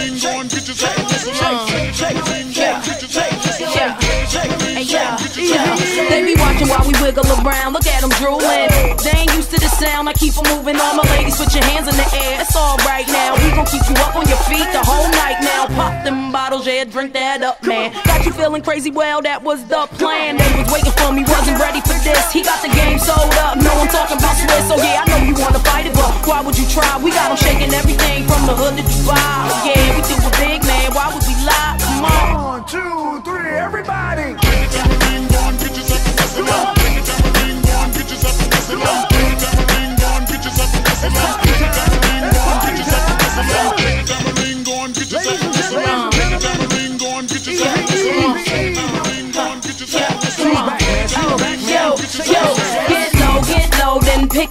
be 6.34 6.40
watching 6.40 6.68
while 6.68 6.84
we 6.86 6.94
wiggle 7.00 7.26
around. 7.40 7.72
Look 7.72 7.86
at 7.86 8.00
them 8.00 8.10
drooling. 8.16 8.68
They 9.04 9.14
ain't 9.16 9.32
used 9.34 9.50
to 9.52 9.58
the 9.60 9.68
sound. 9.68 10.08
I 10.08 10.12
keep 10.12 10.36
'em 10.36 10.44
moving. 10.48 10.76
All 10.80 10.94
my 10.94 11.04
ladies, 11.16 11.36
put 11.36 11.52
your 11.54 11.64
hands 11.64 11.88
in 11.88 11.96
the 11.96 12.08
air. 12.24 12.40
It's 12.40 12.56
all 12.56 12.76
right 12.88 13.06
now. 13.08 13.36
We 13.36 13.50
gon' 13.52 13.66
keep 13.66 13.84
you 13.88 13.96
up 14.04 14.16
on 14.16 14.26
your 14.28 14.40
feet 14.48 14.68
the 14.72 14.82
whole 14.84 15.08
night 15.22 15.38
now. 15.42 15.66
Pop 15.76 16.04
them 16.04 16.32
bottles, 16.32 16.66
yeah, 16.66 16.84
drink 16.84 17.12
that 17.14 17.42
up, 17.42 17.62
man. 17.64 17.92
Got 18.04 18.24
you 18.24 18.32
feeling 18.32 18.62
crazy? 18.62 18.90
Well, 18.90 19.22
that 19.22 19.42
was 19.42 19.64
the 19.64 19.86
plan. 19.98 20.36
They 20.36 20.50
was 20.56 20.68
waiting 20.72 20.92
for 20.92 21.12
me, 21.12 21.22
wasn't 21.24 21.58
ready 21.58 21.80
for 21.80 21.98
this. 22.06 22.32
He 22.32 22.42
got 22.42 22.60
the 22.62 22.68
game 22.68 22.98
sold 22.98 23.34
up. 23.44 23.56
No, 23.56 23.70
I'm 23.82 23.88
talking 23.88 24.18
about 24.18 24.36
Swiss. 24.36 24.68
So 24.68 24.76
yeah, 24.76 25.02
I 25.02 25.04
know 25.10 25.20
you 25.28 25.34
wanna 25.34 25.60
fight 25.60 25.86
it, 25.86 25.94
but 25.94 26.10
why 26.26 26.40
would 26.40 26.56
you 26.56 26.66
try? 26.68 26.96
We 26.98 27.10
got 27.10 27.28
them 27.28 27.36
shaking 27.36 27.72
everything 27.74 28.26
from 28.28 28.46
the 28.46 28.54
hood 28.54 28.76
to 28.78 28.82
Dubai. 28.82 29.66
Yeah, 29.68 29.96
we 29.96 30.00
do 30.08 30.14
it 30.28 30.34
big, 30.38 30.64
man. 30.64 30.94
Why 30.94 31.06
would 31.12 31.24
we 31.26 31.34
lie? 31.44 31.76
Come 31.80 32.04
on. 32.04 32.34
One, 32.34 32.64
two, 32.66 33.20
three, 33.24 33.50
everybody. 33.66 34.41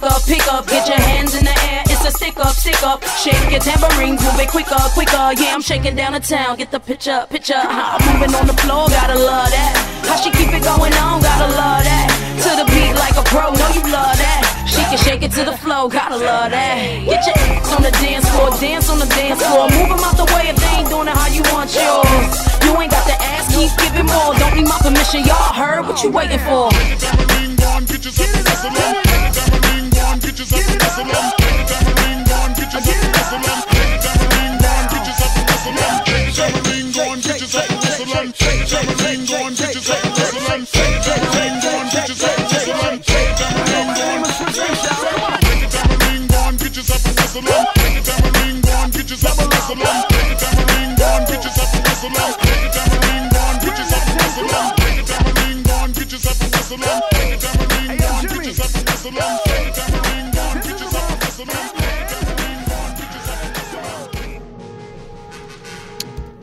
Pick 0.02 0.10
up, 0.10 0.22
pick 0.26 0.52
up, 0.52 0.66
get 0.66 0.88
your 0.88 0.98
hands 0.98 1.34
in 1.34 1.44
the 1.44 1.54
air. 1.70 1.82
It's 1.86 2.04
a 2.04 2.10
stick 2.10 2.36
up, 2.38 2.54
stick 2.54 2.82
up. 2.82 3.02
Shake 3.22 3.50
your 3.50 3.60
tambourines, 3.60 4.20
move 4.22 4.38
it 4.40 4.48
quicker, 4.48 4.78
quicker. 4.94 5.32
Yeah, 5.38 5.54
I'm 5.54 5.62
shaking 5.62 5.94
down 5.94 6.12
the 6.12 6.20
town. 6.20 6.56
Get 6.56 6.70
the 6.70 6.80
picture, 6.80 7.26
picture. 7.30 7.58
How 7.58 7.98
I'm 7.98 8.18
moving 8.18 8.34
on 8.34 8.46
the 8.46 8.56
floor, 8.66 8.88
gotta 8.88 9.14
love 9.14 9.50
that. 9.50 9.72
How 10.06 10.16
she 10.16 10.30
keep 10.30 10.50
it 10.50 10.64
going 10.64 10.92
on, 10.98 11.22
gotta 11.22 11.48
love 11.54 11.84
that. 11.86 12.06
To 12.42 12.50
the 12.58 12.66
beat 12.74 12.94
like 12.98 13.14
a 13.14 13.22
pro, 13.30 13.54
know 13.54 13.70
you 13.70 13.82
love 13.94 14.18
that. 14.18 14.42
She 14.66 14.82
can 14.90 14.98
shake 14.98 15.22
it 15.22 15.30
to 15.38 15.44
the 15.44 15.56
flow, 15.62 15.88
gotta 15.88 16.16
love 16.16 16.50
that. 16.50 16.74
Get 17.06 17.22
your 17.22 17.38
ass 17.38 17.70
on 17.70 17.82
the 17.82 17.94
dance 18.02 18.26
floor, 18.34 18.50
dance 18.58 18.90
on 18.90 18.98
the 18.98 19.06
dance 19.06 19.38
floor. 19.38 19.70
Move 19.70 19.94
'em 19.94 20.02
out 20.02 20.16
the 20.18 20.26
way 20.34 20.50
if 20.50 20.56
they 20.58 20.82
ain't 20.82 20.90
doing 20.90 21.06
it 21.06 21.14
how 21.14 21.30
you 21.30 21.42
want 21.54 21.70
yours. 21.70 22.34
You 22.66 22.74
ain't 22.80 22.90
got 22.90 23.06
to 23.06 23.16
ask, 23.22 23.54
keep 23.54 23.70
giving 23.78 24.06
more. 24.10 24.34
Don't 24.34 24.54
need 24.56 24.66
my 24.66 24.78
permission, 24.82 25.22
y'all 25.22 25.54
heard 25.54 25.86
what 25.86 26.02
you 26.02 26.10
waiting 26.10 26.42
for. 26.42 26.70
Take 26.74 26.90
a 26.90 26.98
tambourine, 26.98 27.54
and 27.62 27.86
get 27.86 28.04
yourself 28.04 28.34
a 28.34 29.11
bitches 30.32 30.52
up 30.52 30.64
them. 30.96 31.28
Anytime 31.44 31.84
a 31.84 32.00
ring 32.00 32.24
go 32.24 32.34
on, 32.40 32.50
bitches 32.56 32.88
up 32.88 32.96
and 32.96 33.12
whistle 33.12 33.40
them. 33.44 33.60
Anytime 33.76 34.16
a 34.16 34.32
ring 34.32 34.56
go 34.56 34.68
on, 34.72 34.84
bitches 34.88 35.20
up 35.20 35.36
and 35.36 35.46
whistle 35.52 35.74
them. 35.76 35.92
Anytime 36.08 36.56
a 36.56 36.62
ring 36.64 36.88
go 36.92 37.02
on, 37.04 37.18
bitches 37.20 37.54
up 37.54 37.68
and 37.68 37.80
whistle 37.82 38.06
them. 38.06 38.22
Anytime 38.22 38.88
a 38.88 38.96
ring 39.02 39.26
go 39.28 39.36
on, 39.44 39.52
bitches 39.52 39.90
up 39.90 40.04
and 40.04 40.14
whistle 40.16 40.40
them. 40.40 40.62
A 40.62 40.88
tambourine, 41.12 41.60
go 41.60 41.68
on, 41.68 41.86
bitches 41.86 42.24
up 49.02 49.36
and 49.36 49.42
a 49.42 49.84
ring 49.92 50.96
go 50.96 51.04
on, 51.04 51.12
a 51.12 51.12
go 51.12 51.12
on, 51.12 51.26
bitches 51.28 51.58
up 51.60 51.74
and 51.74 51.84
whistle 51.84 52.08
a 52.08 52.32
go 53.28 53.40
on, 53.42 53.56
a 53.58 53.82
go 55.62 55.76
on, 55.76 55.90
a 55.90 55.92
go 55.92 56.74
on, 56.74 56.82
a. 56.82 57.11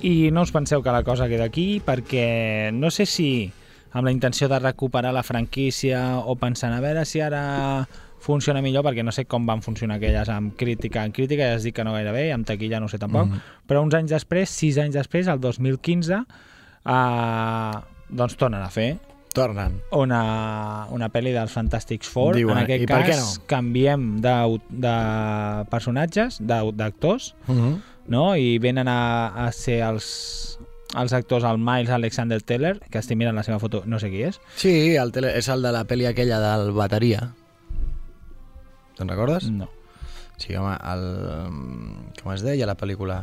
I 0.10 0.32
no 0.34 0.42
us 0.42 0.52
penseu 0.56 0.82
que 0.82 0.92
la 0.96 1.04
cosa 1.06 1.28
queda 1.30 1.46
aquí 1.50 1.82
perquè 1.86 2.72
no 2.74 2.90
sé 2.90 3.06
si 3.06 3.52
amb 3.94 4.06
la 4.06 4.12
intenció 4.14 4.48
de 4.50 4.60
recuperar 4.60 5.12
la 5.14 5.24
franquícia 5.26 6.20
o 6.20 6.36
pensant 6.38 6.74
a 6.74 6.80
veure 6.82 7.06
si 7.06 7.22
ara 7.22 7.88
funciona 8.20 8.62
millor 8.62 8.84
perquè 8.86 9.04
no 9.06 9.12
sé 9.16 9.24
com 9.26 9.46
van 9.48 9.62
funcionar 9.64 9.96
aquelles 9.98 10.30
amb 10.30 10.56
crítica. 10.60 11.06
En 11.06 11.14
crítica 11.16 11.46
ja 11.52 11.56
es 11.60 11.64
dic 11.64 11.76
que 11.78 11.84
no 11.88 11.94
gaire 11.96 12.12
bé 12.12 12.28
i 12.28 12.32
amb 12.36 12.46
taquilla 12.46 12.80
no 12.82 12.88
sé 12.92 12.98
tampoc, 13.00 13.28
Mhm. 13.30 13.40
però 13.68 13.82
uns 13.84 13.94
anys 13.96 14.12
després, 14.12 14.50
sis 14.50 14.78
anys 14.78 14.94
després, 14.96 15.28
el 15.28 15.40
2015, 15.40 16.24
eh, 16.86 17.72
doncs 18.10 18.36
tornen 18.38 18.62
a 18.62 18.70
fer 18.70 18.98
Tornen. 19.34 19.80
una, 19.94 20.88
una 20.92 21.10
pel·li 21.14 21.32
dels 21.32 21.52
Fantastics 21.54 22.10
Four. 22.10 22.36
Diuen, 22.36 22.58
en 22.58 22.64
aquest 22.64 22.88
cas 22.90 23.20
no? 23.40 23.46
canviem 23.48 24.20
de, 24.22 24.60
de 24.70 24.96
personatges, 25.70 26.40
d'actors, 26.42 27.36
Uh 27.48 27.56
-huh. 27.56 27.78
No? 28.10 28.36
i 28.36 28.58
venen 28.60 28.90
a, 28.92 29.00
a 29.46 29.52
ser 29.56 29.80
els, 29.86 30.60
els 30.98 31.14
actors, 31.14 31.46
el 31.46 31.58
Miles 31.62 31.90
Alexander 31.94 32.42
Teller, 32.42 32.76
que 32.90 33.00
estic 33.02 33.18
mirant 33.18 33.38
la 33.38 33.44
seva 33.46 33.60
foto, 33.62 33.84
no 33.86 34.00
sé 34.02 34.10
qui 34.12 34.24
és. 34.28 34.40
Sí, 34.58 34.96
el 34.98 35.14
tele, 35.16 35.36
és 35.38 35.48
el 35.54 35.62
de 35.66 35.72
la 35.76 35.86
pel·li 35.88 36.08
aquella 36.10 36.40
del 36.44 36.72
Bateria. 36.78 37.30
Te'n 38.98 39.08
recordes? 39.14 39.50
No. 39.54 39.70
Sí, 40.40 40.56
home, 40.56 40.74
el... 40.88 41.06
Com 42.24 42.34
es 42.34 42.42
deia 42.44 42.68
la 42.68 42.76
pel·lícula? 42.80 43.22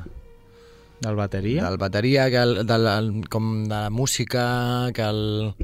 Del 1.01 1.16
bateria? 1.16 1.66
Del 1.66 1.77
bateria, 1.77 2.31
que 2.33 2.38
el, 2.40 2.62
del, 2.66 2.87
el, 2.88 3.09
com 3.29 3.64
de 3.64 3.75
la 3.75 3.90
música, 3.90 4.88
que 4.96 5.03
el... 5.05 5.55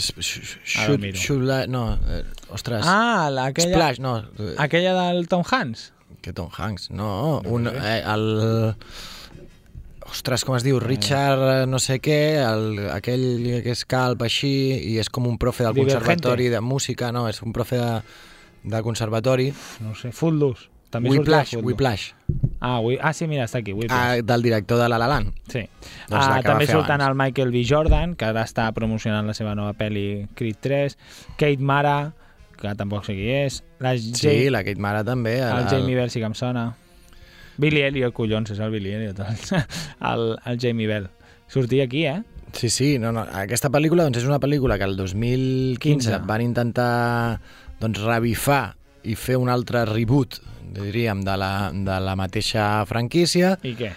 Shoot, 0.00 1.02
shoot 1.18 1.66
no, 1.68 1.98
eh, 2.08 2.22
ostres. 2.54 2.84
Ah, 2.88 3.28
la- 3.32 3.46
aquella, 3.50 3.74
Splash, 3.74 3.98
no. 4.00 4.14
aquella 4.56 4.94
del 5.10 5.26
Tom 5.28 5.42
Hanks. 5.44 5.92
Que 6.20 6.32
Tom 6.36 6.50
Hanks, 6.56 6.90
no. 6.90 7.40
un, 7.44 7.66
eh, 7.66 8.02
el... 8.04 8.74
Ostres, 10.10 10.42
com 10.44 10.56
es 10.56 10.64
diu? 10.66 10.80
Richard 10.82 11.42
eh, 11.62 11.66
no 11.70 11.78
sé 11.78 12.00
què, 12.02 12.16
el, 12.42 12.80
aquell 12.90 13.44
que 13.62 13.70
és 13.76 13.84
calp 13.86 14.24
així 14.26 14.50
i 14.90 14.96
és 14.98 15.08
com 15.12 15.28
un 15.30 15.36
profe 15.38 15.62
del 15.66 15.76
Divergente. 15.76 16.00
conservatori 16.02 16.48
de 16.50 16.60
música, 16.60 17.12
no, 17.14 17.28
és 17.30 17.38
un 17.46 17.52
profe 17.54 17.78
de, 17.78 17.92
de 18.74 18.80
conservatori. 18.82 19.50
No 19.84 19.94
sé, 19.94 20.10
Footloose. 20.12 20.66
També 20.90 21.12
Whiplash. 21.12 21.54
Whiplash, 21.62 22.08
Ah, 22.60 22.80
Whi- 22.82 22.98
ah, 23.00 23.12
sí, 23.14 23.28
mira, 23.30 23.44
està 23.46 23.60
aquí, 23.62 23.72
Whiplash. 23.72 24.18
ah, 24.18 24.22
del 24.26 24.42
director 24.42 24.80
de 24.82 24.88
La 24.90 24.98
La 24.98 25.06
Land. 25.08 25.30
Sí. 25.48 25.62
Doncs 26.10 26.26
ah, 26.26 26.40
també 26.42 26.66
surten 26.66 27.00
el 27.00 27.14
Michael 27.14 27.52
B. 27.54 27.62
Jordan, 27.64 28.16
que 28.18 28.26
ara 28.26 28.42
està 28.44 28.66
promocionant 28.76 29.24
la 29.30 29.32
seva 29.38 29.54
nova 29.54 29.72
pel·li 29.78 30.26
Creed 30.34 30.58
3, 30.60 30.98
Kate 31.38 31.62
Mara, 31.62 32.12
que 32.60 32.74
tampoc 32.78 33.04
sé 33.08 33.14
qui 33.16 33.28
és, 33.32 33.62
la 33.80 33.94
Sí, 33.98 34.12
Ja- 34.20 34.50
la 34.52 34.62
Kate 34.66 34.80
Mara 34.80 35.02
també. 35.04 35.38
el, 35.40 35.66
Jamie 35.70 35.96
Bell 35.96 36.10
sí 36.12 36.20
que 36.20 36.26
em 36.28 36.34
sona, 36.38 36.66
Billy 37.60 37.82
Elliot, 37.84 38.12
collons, 38.16 38.50
és 38.54 38.60
el 38.60 38.70
Billy 38.72 38.92
Elliot, 38.96 39.18
el, 39.20 39.64
el, 40.12 40.26
el 40.46 40.58
Jamie 40.60 40.86
Bell. 40.88 41.08
Sortia 41.48 41.84
aquí, 41.84 42.06
eh? 42.06 42.22
Sí, 42.52 42.68
sí, 42.70 42.98
no, 42.98 43.12
no. 43.12 43.22
aquesta 43.32 43.68
pel·lícula 43.70 44.04
doncs, 44.06 44.18
és 44.18 44.26
una 44.26 44.40
pel·lícula 44.42 44.76
que 44.78 44.84
el 44.86 44.96
2015 44.96 45.78
15. 46.10 46.20
van 46.26 46.42
intentar 46.42 47.40
doncs, 47.80 48.00
revifar 48.02 48.76
i 49.06 49.14
fer 49.16 49.36
un 49.38 49.48
altre 49.48 49.84
reboot, 49.88 50.40
diríem, 50.74 51.22
de 51.26 51.36
la, 51.38 51.70
de 51.74 51.98
la 52.02 52.16
mateixa 52.18 52.84
franquícia 52.86 53.56
I 53.62 53.74
què? 53.78 53.92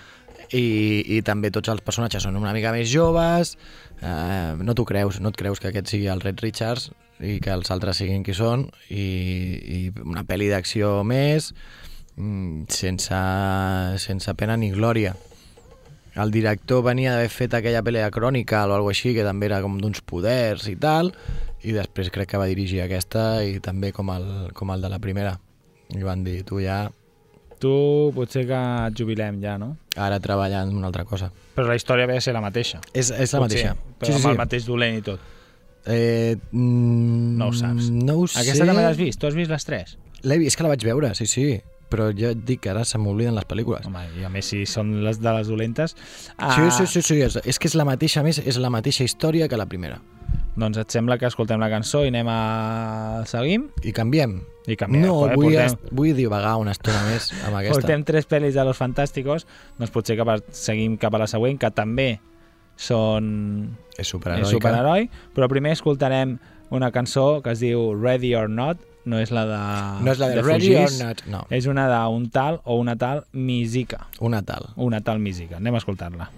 i, 0.54 0.64
i 1.18 1.22
també 1.26 1.50
tots 1.54 1.70
els 1.74 1.82
personatges 1.86 2.24
són 2.26 2.38
una 2.38 2.54
mica 2.54 2.72
més 2.74 2.90
joves 2.92 3.56
eh, 4.02 4.54
no 4.62 4.74
t'ho 4.78 4.86
creus, 4.86 5.20
no 5.22 5.30
et 5.34 5.38
creus 5.40 5.60
que 5.62 5.70
aquest 5.72 5.90
sigui 5.94 6.08
el 6.14 6.22
Red 6.22 6.42
Richards 6.46 6.92
i 7.24 7.40
que 7.44 7.54
els 7.56 7.72
altres 7.74 8.02
siguin 8.02 8.24
qui 8.26 8.36
són 8.38 8.68
i, 8.90 9.04
i 9.78 9.80
una 10.04 10.26
pel·li 10.28 10.50
d'acció 10.52 11.00
més 11.08 11.54
mm, 12.18 12.66
sense, 12.74 13.22
sense 14.04 14.36
pena 14.40 14.58
ni 14.60 14.74
glòria 14.76 15.16
el 16.16 16.30
director 16.30 16.84
venia 16.86 17.16
d'haver 17.16 17.32
fet 17.34 17.56
aquella 17.58 17.82
pel·li 17.82 18.04
de 18.04 18.12
Chronicle 18.14 18.70
o 18.70 18.76
alguna 18.76 18.94
així, 18.94 19.16
que 19.16 19.24
també 19.26 19.48
era 19.50 19.64
com 19.64 19.80
d'uns 19.82 20.04
poders 20.06 20.68
i 20.70 20.76
tal, 20.78 21.10
i 21.66 21.74
després 21.74 22.12
crec 22.14 22.30
que 22.30 22.42
va 22.42 22.50
dirigir 22.52 22.84
aquesta 22.84 23.42
i 23.42 23.58
també 23.64 23.90
com 23.96 24.12
el, 24.14 24.28
com 24.54 24.70
el 24.76 24.84
de 24.84 24.92
la 24.94 25.00
primera. 25.02 25.40
I 25.94 26.06
van 26.06 26.22
dir, 26.26 26.44
tu 26.46 26.62
ja 26.62 26.86
Tu 27.64 27.72
potser 28.12 28.42
que 28.44 28.58
et 28.60 28.98
jubilem 29.00 29.38
ja, 29.40 29.54
no? 29.56 29.78
ara 29.96 30.18
treballant 30.20 30.68
en 30.68 30.76
una 30.76 30.90
altra 30.90 31.06
cosa. 31.08 31.30
Però 31.56 31.70
la 31.70 31.78
història 31.80 32.10
ve 32.10 32.18
a 32.20 32.24
ser 32.24 32.34
la 32.36 32.42
mateixa. 32.44 32.82
És, 32.92 33.08
és 33.08 33.32
la 33.32 33.40
Potser, 33.40 33.62
mateixa. 33.70 33.94
Però 34.02 34.18
amb 34.18 34.28
el 34.34 34.40
mateix 34.42 34.66
dolent 34.68 34.98
i 35.00 35.04
tot. 35.06 35.22
Eh, 35.86 36.38
mm, 36.52 37.38
No 37.38 37.48
ho 37.50 37.54
saps. 37.54 37.90
No 37.92 38.18
ho 38.22 38.28
sé. 38.28 38.40
Aquesta 38.44 38.66
també 38.70 38.82
l'has 38.86 38.98
vist? 38.98 39.20
Tu 39.20 39.28
has 39.28 39.36
vist 39.36 39.52
les 39.52 39.66
tres? 39.68 39.98
L'he 40.24 40.38
vist, 40.40 40.54
és 40.54 40.58
que 40.60 40.64
la 40.64 40.70
vaig 40.74 40.86
veure, 40.88 41.14
sí, 41.16 41.28
sí. 41.28 41.48
Però 41.94 42.08
jo 42.18 42.32
et 42.34 42.40
dic 42.48 42.62
que 42.64 42.72
ara 42.72 42.86
se 42.90 42.98
m'obliden 42.98 43.36
les 43.38 43.46
pel·lícules. 43.46 43.86
Home, 43.86 44.02
i 44.18 44.24
a 44.26 44.30
més 44.34 44.48
si 44.50 44.64
són 44.66 45.04
les 45.06 45.20
de 45.22 45.34
les 45.36 45.48
dolentes... 45.52 45.94
Sí, 45.94 46.64
sí, 46.80 46.88
sí, 46.90 47.02
sí, 47.06 47.20
és, 47.22 47.36
és 47.46 47.60
que 47.62 47.68
és 47.70 47.76
la 47.78 47.86
mateixa, 47.86 48.24
a 48.24 48.26
més, 48.26 48.40
és 48.42 48.58
la 48.58 48.72
mateixa 48.74 49.04
història 49.06 49.46
que 49.52 49.60
la 49.60 49.68
primera. 49.70 50.00
Doncs 50.58 50.78
et 50.82 50.90
sembla 50.94 51.20
que 51.22 51.28
escoltem 51.30 51.62
la 51.62 51.70
cançó 51.70 52.02
i 52.06 52.10
anem 52.10 52.28
a... 52.32 52.40
Seguim? 53.30 53.68
I 53.86 53.94
canviem. 53.94 54.40
I 54.66 54.78
canviem. 54.80 55.06
No, 55.06 55.28
eh? 55.28 55.36
vull, 55.36 55.52
portem, 55.52 55.66
est- 55.70 55.94
vull 55.94 56.16
divagar 56.18 56.56
una 56.62 56.74
estona 56.74 57.04
més 57.12 57.30
amb 57.44 57.56
aquesta. 57.60 57.76
portem 57.78 58.04
tres 58.08 58.26
pel·lis 58.32 58.58
de 58.58 58.66
Los 58.66 58.78
Fantásticos, 58.82 59.46
doncs 59.78 59.94
potser 59.94 60.18
que 60.18 60.38
seguim 60.56 60.98
cap 61.02 61.14
a 61.14 61.22
la 61.26 61.30
següent, 61.30 61.60
que 61.62 61.70
també 61.74 62.16
són 62.76 63.78
És 63.94 64.00
és 64.06 64.08
superheroica. 64.08 64.50
superheroi, 64.50 65.10
però 65.36 65.48
primer 65.50 65.72
escoltarem 65.72 66.40
una 66.74 66.92
cançó 66.92 67.42
que 67.44 67.52
es 67.52 67.60
diu 67.62 67.94
Ready 67.94 68.34
or 68.36 68.50
Not, 68.50 68.78
no 69.06 69.20
és 69.20 69.32
la 69.36 69.44
de 69.46 69.58
No 70.04 70.12
és 70.14 70.20
la 70.20 70.30
de, 70.30 70.36
de 70.36 70.42
Ready 70.42 70.76
or 70.76 70.88
Fugís, 70.88 71.02
Not, 71.04 71.26
no. 71.28 71.46
és 71.50 71.68
una 71.68 71.88
d'un 71.92 72.30
tal 72.32 72.62
o 72.64 72.78
una 72.80 72.96
tal 72.96 73.26
Misica. 73.34 74.08
Una 74.20 74.42
tal. 74.42 74.70
Una 74.76 75.02
tal 75.02 75.20
Misica. 75.20 75.58
Anem 75.58 75.76
a 75.76 75.78
escoltar-la. 75.84 76.30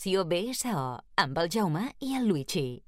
Generació 0.00 0.22
BSO, 0.24 0.82
amb 1.20 1.38
el 1.42 1.48
Jaume 1.52 1.82
i 2.00 2.14
el 2.16 2.24
Luigi. 2.24 2.80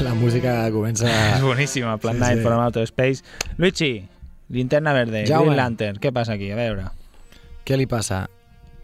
La 0.00 0.14
música 0.16 0.54
comença... 0.72 1.10
És 1.34 1.42
boníssima, 1.44 1.98
Plan 2.00 2.16
Sí, 2.16 2.22
Night 2.22 2.38
sí. 2.38 2.46
from 2.46 2.62
Outer 2.62 2.86
Space. 2.88 3.20
Luigi, 3.58 4.08
Linterna 4.48 4.94
Verde, 4.96 5.26
Jaume. 5.28 5.50
Green 5.50 5.60
Lantern, 5.60 6.00
què 6.00 6.08
passa 6.12 6.38
aquí? 6.38 6.48
A 6.54 6.56
veure, 6.56 6.88
Què 7.68 7.76
li 7.76 7.84
passa? 7.86 8.24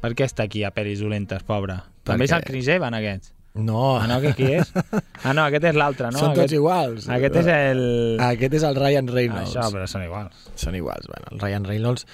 per 0.00 0.12
què 0.12 0.28
està 0.28 0.44
aquí 0.44 0.64
a 0.64 0.70
Peris 0.70 1.00
Dolentes, 1.00 1.42
pobre? 1.48 1.78
Per 2.04 2.18
També 2.18 2.28
és 2.28 2.32
el 2.36 2.44
Chris 2.44 2.68
Evans, 2.68 2.96
aquests? 3.00 3.32
No. 3.54 3.96
Ah, 3.98 4.06
no, 4.08 4.20
que 4.20 4.34
qui 4.36 4.52
és? 4.60 4.68
Ah, 5.24 5.32
no, 5.36 5.44
aquest 5.44 5.66
és 5.72 5.76
l'altre, 5.76 6.08
no? 6.12 6.20
Són 6.20 6.30
tots 6.34 6.46
aquest, 6.46 6.54
iguals. 6.56 7.08
Aquest 7.12 7.34
és 7.42 7.48
el... 7.52 7.82
Aquest 8.24 8.54
és 8.60 8.62
el 8.64 8.76
Ryan 8.76 9.08
Reynolds. 9.08 9.50
Això, 9.56 9.66
però 9.72 9.88
són 9.88 10.04
iguals. 10.04 10.46
Són 10.56 10.76
iguals. 10.78 11.08
Bueno, 11.10 11.32
el 11.34 11.42
Ryan 11.42 11.66
Reynolds, 11.68 12.06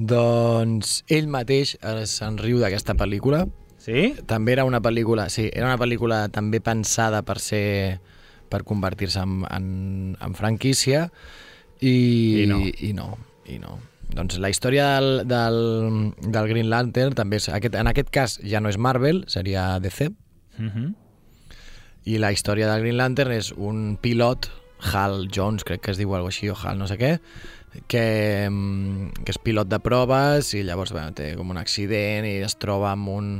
doncs 0.00 1.00
ell 1.12 1.28
mateix 1.28 1.74
se'n 2.08 2.38
riu 2.40 2.60
d'aquesta 2.62 2.96
pel·lícula. 2.96 3.44
Sí? 3.80 4.10
També 4.28 4.54
era 4.56 4.64
una 4.68 4.80
pel·lícula, 4.84 5.28
sí, 5.32 5.48
era 5.52 5.68
una 5.68 5.80
pel·lícula 5.80 6.26
també 6.32 6.60
pensada 6.64 7.22
per 7.24 7.38
ser 7.40 8.00
per 8.50 8.64
convertir-se 8.66 9.22
en, 9.22 9.44
en, 9.46 9.68
en 10.20 10.34
franquícia 10.34 11.06
i, 11.80 12.42
I 12.42 12.46
no. 12.50 12.58
i 12.66 12.92
no, 12.96 13.12
i 13.46 13.60
no. 13.62 13.78
Doncs 14.10 14.40
la 14.42 14.50
història 14.50 14.88
del, 14.96 15.28
del, 15.30 15.60
del 16.18 16.48
Green 16.50 16.68
Lantern 16.68 17.14
també 17.14 17.38
és, 17.38 17.46
aquest, 17.54 17.76
en 17.78 17.86
aquest 17.86 18.10
cas 18.10 18.40
ja 18.42 18.60
no 18.60 18.72
és 18.72 18.78
Marvel, 18.78 19.24
seria 19.30 19.78
DC, 19.80 20.10
Uh 20.60 20.66
-huh. 20.66 20.94
i 22.04 22.18
la 22.18 22.32
història 22.32 22.68
del 22.68 22.82
Green 22.82 22.96
Lantern 22.96 23.32
és 23.32 23.52
un 23.52 23.96
pilot, 23.96 24.50
Hal 24.92 25.28
Jones, 25.34 25.64
crec 25.64 25.80
que 25.80 25.90
es 25.92 25.96
diu 25.96 26.14
alguna 26.14 26.28
així, 26.28 26.50
o 26.50 26.56
Hal 26.56 26.78
no 26.78 26.86
sé 26.86 26.98
què, 26.98 27.20
que, 27.86 28.48
mm, 28.50 29.24
que 29.24 29.34
és 29.34 29.40
pilot 29.42 29.70
de 29.70 29.78
proves 29.82 30.54
i 30.54 30.62
llavors 30.66 30.92
bueno, 30.94 31.14
té 31.16 31.32
com 31.38 31.50
un 31.52 31.60
accident 31.60 32.26
i 32.26 32.38
es 32.44 32.56
troba 32.60 32.92
amb 32.92 33.10
un, 33.12 33.32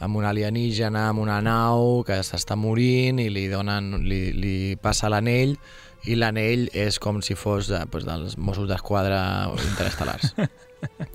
amb 0.00 0.16
un 0.16 0.26
alienígena, 0.28 1.08
amb 1.10 1.22
una 1.24 1.40
nau 1.44 2.02
que 2.06 2.18
s'està 2.26 2.56
morint 2.56 3.20
i 3.22 3.28
li, 3.32 3.46
donen, 3.52 4.06
li, 4.08 4.22
li 4.32 4.56
passa 4.80 5.12
l'anell 5.12 5.56
i 6.04 6.16
l'anell 6.18 6.68
és 6.76 6.98
com 7.00 7.20
si 7.24 7.36
fos 7.36 7.70
de, 7.72 7.80
pues, 7.90 8.04
dels 8.08 8.36
Mossos 8.36 8.68
d'Esquadra 8.70 9.24
interestel·lars. 9.70 10.34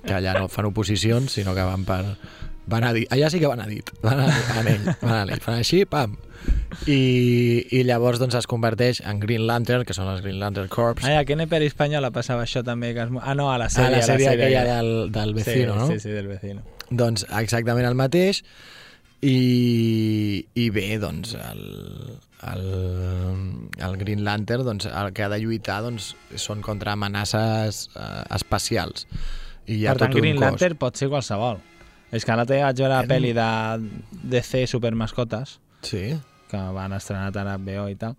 Que 0.02 0.16
allà 0.16 0.32
no 0.34 0.48
fan 0.50 0.66
oposicions 0.66 1.30
sinó 1.30 1.52
que 1.54 1.62
van 1.62 1.84
per 1.86 2.00
van 2.66 2.82
a 2.82 2.88
dir, 2.90 3.04
allà 3.14 3.28
sí 3.30 3.38
que 3.38 3.46
van 3.46 3.60
a 3.62 3.68
dit 3.70 3.86
van 4.02 4.18
a, 4.18 4.24
a 4.26 4.56
anell, 4.58 4.88
van 4.98 5.12
a 5.14 5.20
anell, 5.22 5.42
fan 5.44 5.60
així, 5.60 5.84
pam 5.86 6.16
i, 6.86 7.66
i 7.76 7.82
llavors 7.84 8.20
doncs 8.22 8.36
es 8.38 8.46
converteix 8.50 9.02
en 9.04 9.20
Green 9.20 9.46
Lantern, 9.48 9.84
que 9.84 9.94
són 9.96 10.08
els 10.12 10.22
Green 10.24 10.38
Lantern 10.40 10.70
Corps 10.72 11.04
Ah, 11.04 11.12
i 11.12 11.18
a 11.20 11.24
Kene 11.28 11.46
per 11.50 11.60
Espanyola 11.66 12.10
passava 12.14 12.46
això 12.46 12.62
també. 12.66 12.92
Que 12.96 13.04
es... 13.04 13.14
Ah, 13.20 13.34
no, 13.36 13.50
a 13.52 13.58
la 13.60 13.66
a 13.68 13.74
sèrie. 13.74 13.98
la 13.98 14.02
sèrie 14.06 14.28
aquella 14.32 14.64
del, 14.68 14.92
del 15.12 15.34
vecino, 15.36 15.74
sí, 15.74 15.78
no? 15.80 15.88
Sí, 15.92 16.00
sí, 16.00 16.14
del 16.14 16.30
vecino. 16.30 16.62
Doncs 16.90 17.26
exactament 17.38 17.86
el 17.88 17.98
mateix 17.98 18.42
i, 19.20 20.46
i 20.56 20.68
bé, 20.72 20.86
doncs 21.02 21.34
el, 21.36 21.64
el, 22.48 22.64
el 23.84 23.96
Green 24.00 24.24
Lantern 24.24 24.64
doncs, 24.64 24.86
el 24.88 25.12
que 25.12 25.26
ha 25.26 25.28
de 25.32 25.38
lluitar 25.42 25.82
doncs, 25.84 26.14
són 26.40 26.62
contra 26.64 26.94
amenaces 26.96 27.88
eh, 27.92 28.06
espacials 28.38 29.04
i 29.68 29.82
hi 29.82 29.84
ha 29.86 29.92
per 29.94 30.06
tant, 30.06 30.16
Green. 30.16 30.40
Lantern 30.40 30.78
pot 30.80 30.96
ser 30.96 31.10
qualsevol. 31.12 31.60
És 32.10 32.24
que 32.26 32.34
l'altre 32.34 32.56
dia 32.56 32.66
vaig 32.66 32.80
veure 32.80 32.96
la 32.96 33.04
pel·li 33.06 33.34
de 33.36 33.50
DC 34.32 34.64
Supermascotes, 34.72 35.58
Sí. 35.86 36.16
Que 36.50 36.60
van 36.76 36.92
estrenar 36.96 37.30
ara 37.32 37.54
a 37.54 37.58
HBO 37.58 37.88
i 37.88 37.96
tal, 38.00 38.16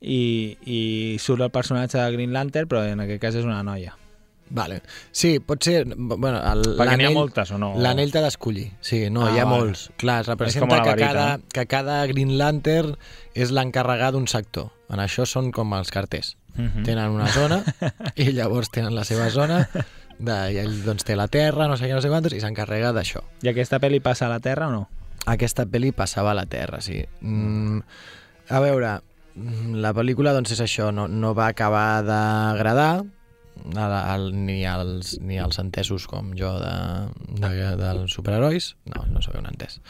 i, 0.00 0.56
i 0.66 0.80
surt 1.22 1.42
el 1.46 1.50
personatge 1.54 1.98
de 1.98 2.10
Green 2.14 2.32
Lantern, 2.32 2.68
però 2.70 2.84
en 2.86 3.00
aquest 3.04 3.22
cas 3.22 3.38
és 3.40 3.44
una 3.48 3.62
noia. 3.66 3.94
Vale. 4.50 4.78
Sí, 5.12 5.40
pot 5.44 5.60
ser... 5.66 5.82
Bueno, 5.84 6.38
el, 6.40 6.62
Perquè 6.78 6.94
n'hi 6.96 7.04
ha 7.04 7.12
moltes, 7.12 7.50
o 7.52 7.58
no? 7.60 7.74
L'anell 7.84 8.08
t'ha 8.14 8.22
d'escollir. 8.24 8.70
Sí, 8.80 9.02
no, 9.12 9.26
Ah, 9.26 9.34
hi 9.34 9.42
ha 9.42 9.44
vale. 9.44 9.58
molts. 9.66 9.82
Clar, 10.00 10.22
representa 10.24 10.78
que, 10.80 10.88
varita, 10.88 11.06
cada, 11.10 11.26
no? 11.36 11.44
que 11.52 11.66
cada 11.68 11.98
Green 12.08 12.32
Lantern 12.40 12.94
és 13.36 13.52
l'encarregat 13.52 14.16
d'un 14.16 14.24
sector. 14.30 14.70
En 14.88 15.02
això 15.04 15.26
són 15.28 15.50
com 15.52 15.74
els 15.76 15.92
carters. 15.92 16.36
Mhm. 16.56 16.86
Tenen 16.86 17.12
una 17.12 17.28
zona 17.34 17.60
i 18.16 18.30
llavors 18.32 18.70
tenen 18.72 18.94
la 18.96 19.04
seva 19.04 19.28
zona 19.30 19.66
de, 20.18 20.38
i 20.54 20.56
ell 20.64 20.80
doncs, 20.86 21.04
té 21.04 21.14
la 21.14 21.28
terra, 21.28 21.68
no 21.68 21.76
sé 21.76 21.84
què, 21.86 21.92
no 21.94 22.00
sé 22.00 22.08
quantos, 22.08 22.32
i 22.32 22.40
s'encarrega 22.40 22.94
d'això. 22.96 23.20
I 23.44 23.52
aquesta 23.52 23.78
pel·li 23.84 24.00
passa 24.00 24.26
a 24.26 24.32
la 24.32 24.40
Terra 24.40 24.70
o 24.72 24.72
no? 24.72 24.86
Aquesta 25.28 25.66
pel·li 25.68 25.92
passava 25.96 26.32
a 26.32 26.38
la 26.38 26.46
Terra, 26.48 26.80
sí. 26.84 27.02
Mm, 27.20 27.82
a 28.48 28.64
veure, 28.64 28.96
mm, 29.34 29.76
la 29.84 29.92
pel·lícula 29.96 30.32
doncs 30.36 30.56
és 30.56 30.64
això, 30.64 30.90
no, 30.94 31.08
no 31.08 31.34
va 31.36 31.50
acabar 31.52 32.02
d'agradar 32.06 32.90
al, 33.76 34.30
ni, 34.34 34.64
als, 34.66 35.18
ni 35.20 35.38
als 35.38 35.58
entesos 35.58 36.06
com 36.08 36.32
jo 36.38 36.50
de, 36.60 36.74
de, 37.40 37.50
dels 37.78 38.14
superherois, 38.14 38.72
no, 38.88 39.04
no 39.12 39.22
sóc 39.24 39.38
un 39.38 39.48
entès, 39.50 39.80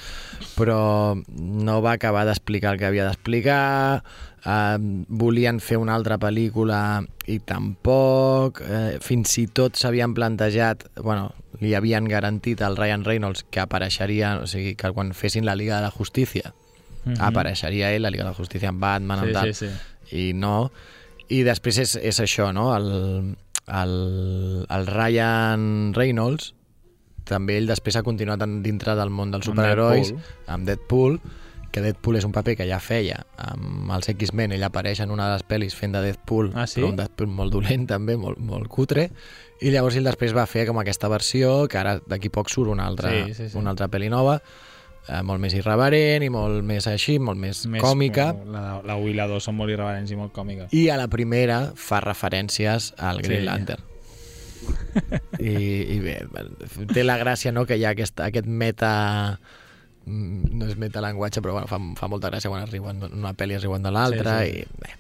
però 0.57 1.14
no 1.14 1.78
va 1.84 1.95
acabar 1.97 2.24
d'explicar 2.28 2.74
el 2.74 2.80
que 2.80 2.89
havia 2.89 3.07
d'explicar, 3.09 4.03
eh, 4.45 4.78
volien 5.09 5.61
fer 5.61 5.78
una 5.78 5.95
altra 5.99 6.18
pel·lícula 6.18 7.03
i 7.28 7.39
tampoc, 7.39 8.62
eh, 8.64 8.99
fins 9.05 9.36
i 9.39 9.47
tot 9.53 9.78
s'havien 9.78 10.16
plantejat, 10.16 10.89
bueno, 11.03 11.30
li 11.61 11.75
havien 11.75 12.05
garantit 12.07 12.61
al 12.63 12.77
Ryan 12.77 13.05
Reynolds 13.05 13.45
que 13.51 13.61
apareixeria, 13.61 14.37
o 14.43 14.47
sigui, 14.47 14.75
que 14.77 14.93
quan 14.93 15.13
fessin 15.15 15.45
la 15.45 15.57
Liga 15.57 15.77
de 15.77 15.83
la 15.83 15.91
Justícia 15.91 16.55
Mhm. 17.05 17.17
apareixeria 17.21 17.93
ell, 17.95 18.03
la 18.03 18.11
Liga 18.11 18.25
de 18.25 18.31
la 18.31 18.37
Justícia 18.37 18.69
amb 18.69 18.81
Batman, 18.83 19.19
amb 19.21 19.29
Sí, 19.29 19.33
tal, 19.33 19.55
sí, 19.55 19.67
sí. 19.69 20.17
i 20.31 20.33
no. 20.35 20.71
I 21.29 21.43
després 21.43 21.79
és, 21.79 21.95
és 21.97 22.21
això, 22.21 22.53
no? 22.53 22.75
El, 22.77 23.37
el, 23.69 24.67
el 24.69 24.87
Ryan 24.87 25.93
Reynolds, 25.95 26.55
també 27.25 27.59
ell 27.59 27.67
després 27.69 27.97
ha 27.97 28.03
continuat 28.03 28.41
dintre 28.65 28.95
del 28.97 29.11
món 29.11 29.31
dels 29.31 29.47
Amb 29.49 29.57
superherois, 29.57 30.09
Deadpool. 30.13 30.45
amb 30.55 30.67
Deadpool, 30.67 31.21
que 31.71 31.83
Deadpool 31.85 32.16
és 32.16 32.25
un 32.25 32.33
paper 32.33 32.55
que 32.57 32.66
ja 32.69 32.79
feia 32.81 33.19
amb 33.37 33.91
els 33.93 34.09
X-Men, 34.09 34.53
ell 34.57 34.64
apareix 34.64 35.01
en 35.05 35.11
una 35.12 35.27
de 35.29 35.35
les 35.37 35.45
pel·lis 35.45 35.75
fent 35.77 35.93
de 35.93 36.01
Deadpool, 36.07 36.53
Ah, 36.55 36.66
sí? 36.66 36.81
però 36.81 36.89
un 36.89 36.97
Deadpool 36.97 37.29
molt 37.29 37.53
dolent 37.53 37.87
també, 37.91 38.16
molt, 38.16 38.39
molt 38.41 38.69
cutre, 38.73 39.11
i 39.61 39.71
llavors 39.75 39.97
ell 40.01 40.05
després 40.09 40.33
va 40.37 40.47
fer 40.47 40.66
com 40.66 40.79
aquesta 40.81 41.09
versió, 41.12 41.66
que 41.69 41.77
ara 41.79 41.99
d'aquí 42.07 42.31
poc 42.33 42.49
surt 42.49 42.71
una 42.73 42.87
altra, 42.87 43.11
Sí, 43.12 43.35
sí, 43.35 43.49
sí. 43.51 43.59
una 43.59 43.71
altra 43.77 43.89
pel·li 43.93 44.09
nova, 44.09 44.39
eh, 45.09 45.21
molt 45.23 45.41
més 45.41 45.55
irreverent 45.55 46.23
i 46.25 46.31
molt 46.33 46.64
més 46.64 46.87
així, 46.87 47.19
molt 47.19 47.39
més, 47.39 47.66
Més 47.66 47.83
còmica. 47.83 48.31
La, 48.47 48.81
la 48.85 48.97
1 48.97 49.09
i 49.11 49.14
la 49.14 49.27
2 49.29 49.45
són 49.45 49.57
molt 49.57 49.71
irreverents 49.71 50.11
i 50.11 50.16
molt 50.16 50.33
còmiques. 50.33 50.73
I 50.73 50.89
a 50.89 50.97
la 50.97 51.09
primera 51.09 51.73
fa 51.77 52.01
referències 52.01 52.95
al 52.97 53.21
Green 53.21 53.41
Sí. 53.41 53.47
Lantern. 53.47 53.85
I, 55.39 55.55
I 55.95 55.99
bé, 56.03 56.16
té 56.93 57.05
la 57.05 57.16
gràcia 57.21 57.53
no, 57.55 57.64
que 57.69 57.77
hi 57.79 57.85
ha 57.87 57.93
aquest, 57.95 58.19
aquest 58.21 58.47
meta 58.51 59.39
no 60.09 60.67
és 60.67 60.77
metalanguatge, 60.81 61.41
però 61.45 61.53
bueno, 61.59 61.67
fa, 61.71 61.79
fa 61.97 62.09
molta 62.09 62.31
gràcia 62.31 62.51
quan 62.51 62.65
es 62.65 62.71
riuen 62.73 63.01
d'una 63.01 63.35
pel·li 63.39 63.55
es 63.59 63.63
riuen 63.63 63.83
de 63.83 63.91
l'altra 63.95 64.41
Sí, 64.45 64.51
sí. 64.53 64.59
i 64.59 64.81
bé. 64.83 64.95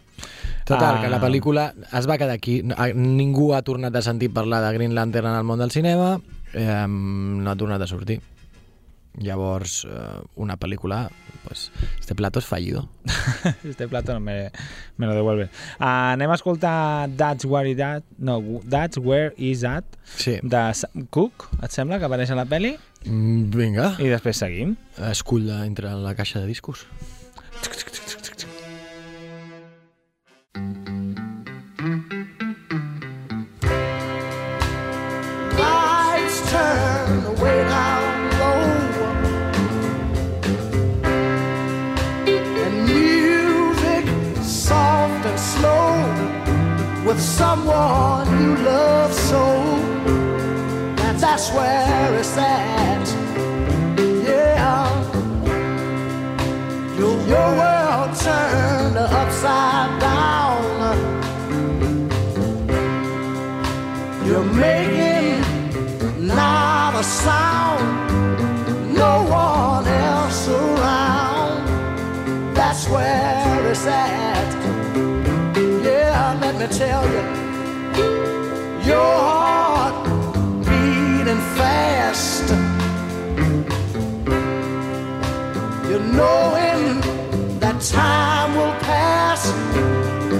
Total, 0.68 0.96
Ah. 0.98 1.00
que 1.02 1.08
la 1.08 1.20
pel·lícula 1.20 1.72
es 1.96 2.06
va 2.08 2.18
quedar 2.18 2.34
aquí. 2.34 2.62
Ningú 2.94 3.54
ha 3.54 3.62
tornat 3.62 3.94
a 3.96 4.02
sentir 4.02 4.30
parlar 4.32 4.60
de 4.66 4.72
Green 4.76 4.94
Lantern 4.94 5.26
en 5.30 5.36
el 5.38 5.44
món 5.44 5.58
del 5.58 5.70
cinema, 5.70 6.20
eh, 6.52 6.84
no 6.88 7.50
ha 7.50 7.56
tornat 7.56 7.80
a 7.80 7.86
sortir. 7.86 8.20
Llavors, 9.18 9.84
eh, 9.84 10.20
una 10.36 10.56
pel·lícula, 10.58 11.10
pues, 11.44 11.72
este 11.98 12.14
plato 12.14 12.38
es 12.38 12.44
fallido. 12.46 12.88
Este 13.64 13.88
plato 13.88 14.12
no 14.12 14.20
me, 14.20 14.52
me 14.96 15.06
lo 15.06 15.14
devuelve. 15.14 15.44
Uh, 15.80 16.12
anem 16.14 16.30
a 16.30 16.34
escoltar 16.36 17.08
That's 17.16 17.44
Where 17.44 17.68
It 17.70 17.80
At, 17.80 18.04
no, 18.18 18.60
That's 18.68 18.98
Where 18.98 19.32
Is 19.36 19.64
At, 19.64 19.84
Sí. 20.16 20.38
de 20.42 20.60
Sam 20.74 21.06
Cooke, 21.10 21.48
et 21.62 21.70
sembla, 21.72 21.98
que 21.98 22.04
apareix 22.06 22.30
a 22.30 22.36
la 22.38 22.44
pel·li? 22.46 22.76
Mm, 23.04 23.50
Vinga, 23.54 23.92
I 24.02 24.08
després 24.10 24.36
seguim. 24.42 24.76
escull 25.10 25.46
de- 25.46 25.64
entre 25.66 25.92
la 25.94 26.14
caixa 26.14 26.40
de 26.40 26.46
discos. 26.46 26.86
With 47.06 47.20
someone 47.20 48.28
you 48.38 48.56
love 48.64 49.14
so. 49.14 49.97
That's 51.20 51.50
where 51.50 52.14
it's 52.18 52.36
at. 52.36 53.08
Yeah, 54.24 54.88
your, 56.96 57.16
your 57.26 57.50
world 57.60 58.16
turned 58.16 58.96
upside 58.96 60.00
down. 60.00 60.96
You're 64.24 64.44
making 64.44 65.42
not 66.24 66.94
a 66.94 67.02
sound, 67.02 68.94
no 68.94 69.24
one 69.28 69.86
else 69.88 70.48
around. 70.48 71.66
That's 72.54 72.88
where 72.88 73.70
it's 73.70 73.86
at. 73.86 74.54
Yeah, 75.82 76.38
let 76.40 76.54
me 76.60 76.66
tell 76.76 77.04
you, 77.10 77.24
your 78.86 79.37
knowing 86.18 87.00
that 87.60 87.80
time 87.80 88.50
will 88.56 88.76
pass, 88.80 89.42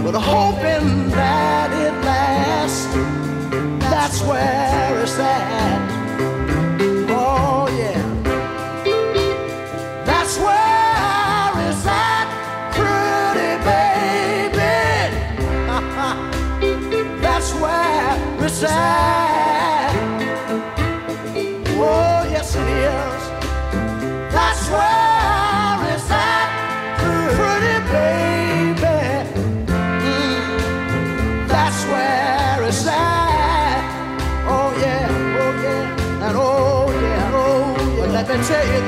but 0.02 0.14
hoping 0.14 1.08
that 1.10 1.70
it 1.86 1.94
lasts. 2.04 2.86
That's 3.90 4.20
where 4.22 5.02
it's 5.02 5.18
at. 5.18 5.97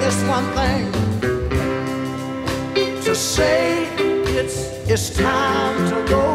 This 0.00 0.22
one 0.24 0.46
thing. 0.58 0.92
To 3.04 3.14
say 3.14 3.86
it's 4.38 4.58
it's 4.88 5.10
time 5.16 5.76
to 5.90 5.96
go. 6.08 6.26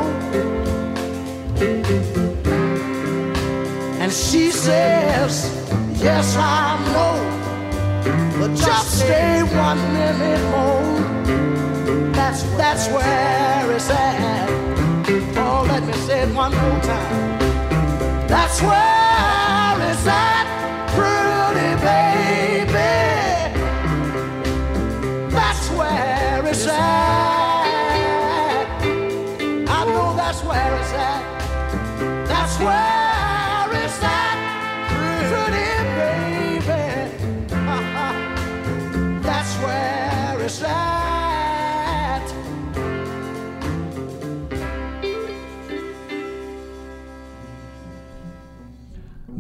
And 4.02 4.12
she 4.12 4.52
says, 4.52 5.34
Yes, 6.02 6.36
I 6.38 6.78
know. 6.94 7.16
But 8.40 8.56
just 8.56 9.00
stay 9.00 9.42
one 9.44 9.82
minute 9.94 10.44
more. 10.52 12.12
That's 12.14 12.44
that's 12.58 12.88
where 12.90 13.72
it's 13.76 13.90
at. 13.90 14.50
Oh, 15.38 15.66
let 15.68 15.84
me 15.86 15.94
say 15.94 16.22
it 16.24 16.36
one 16.36 16.52
more 16.52 16.82
time. 16.82 17.40
That's 18.28 18.62
where 18.62 19.92
it's 19.92 20.08
at, 20.08 20.46
pretty 20.94 21.72
baby. 21.86 22.65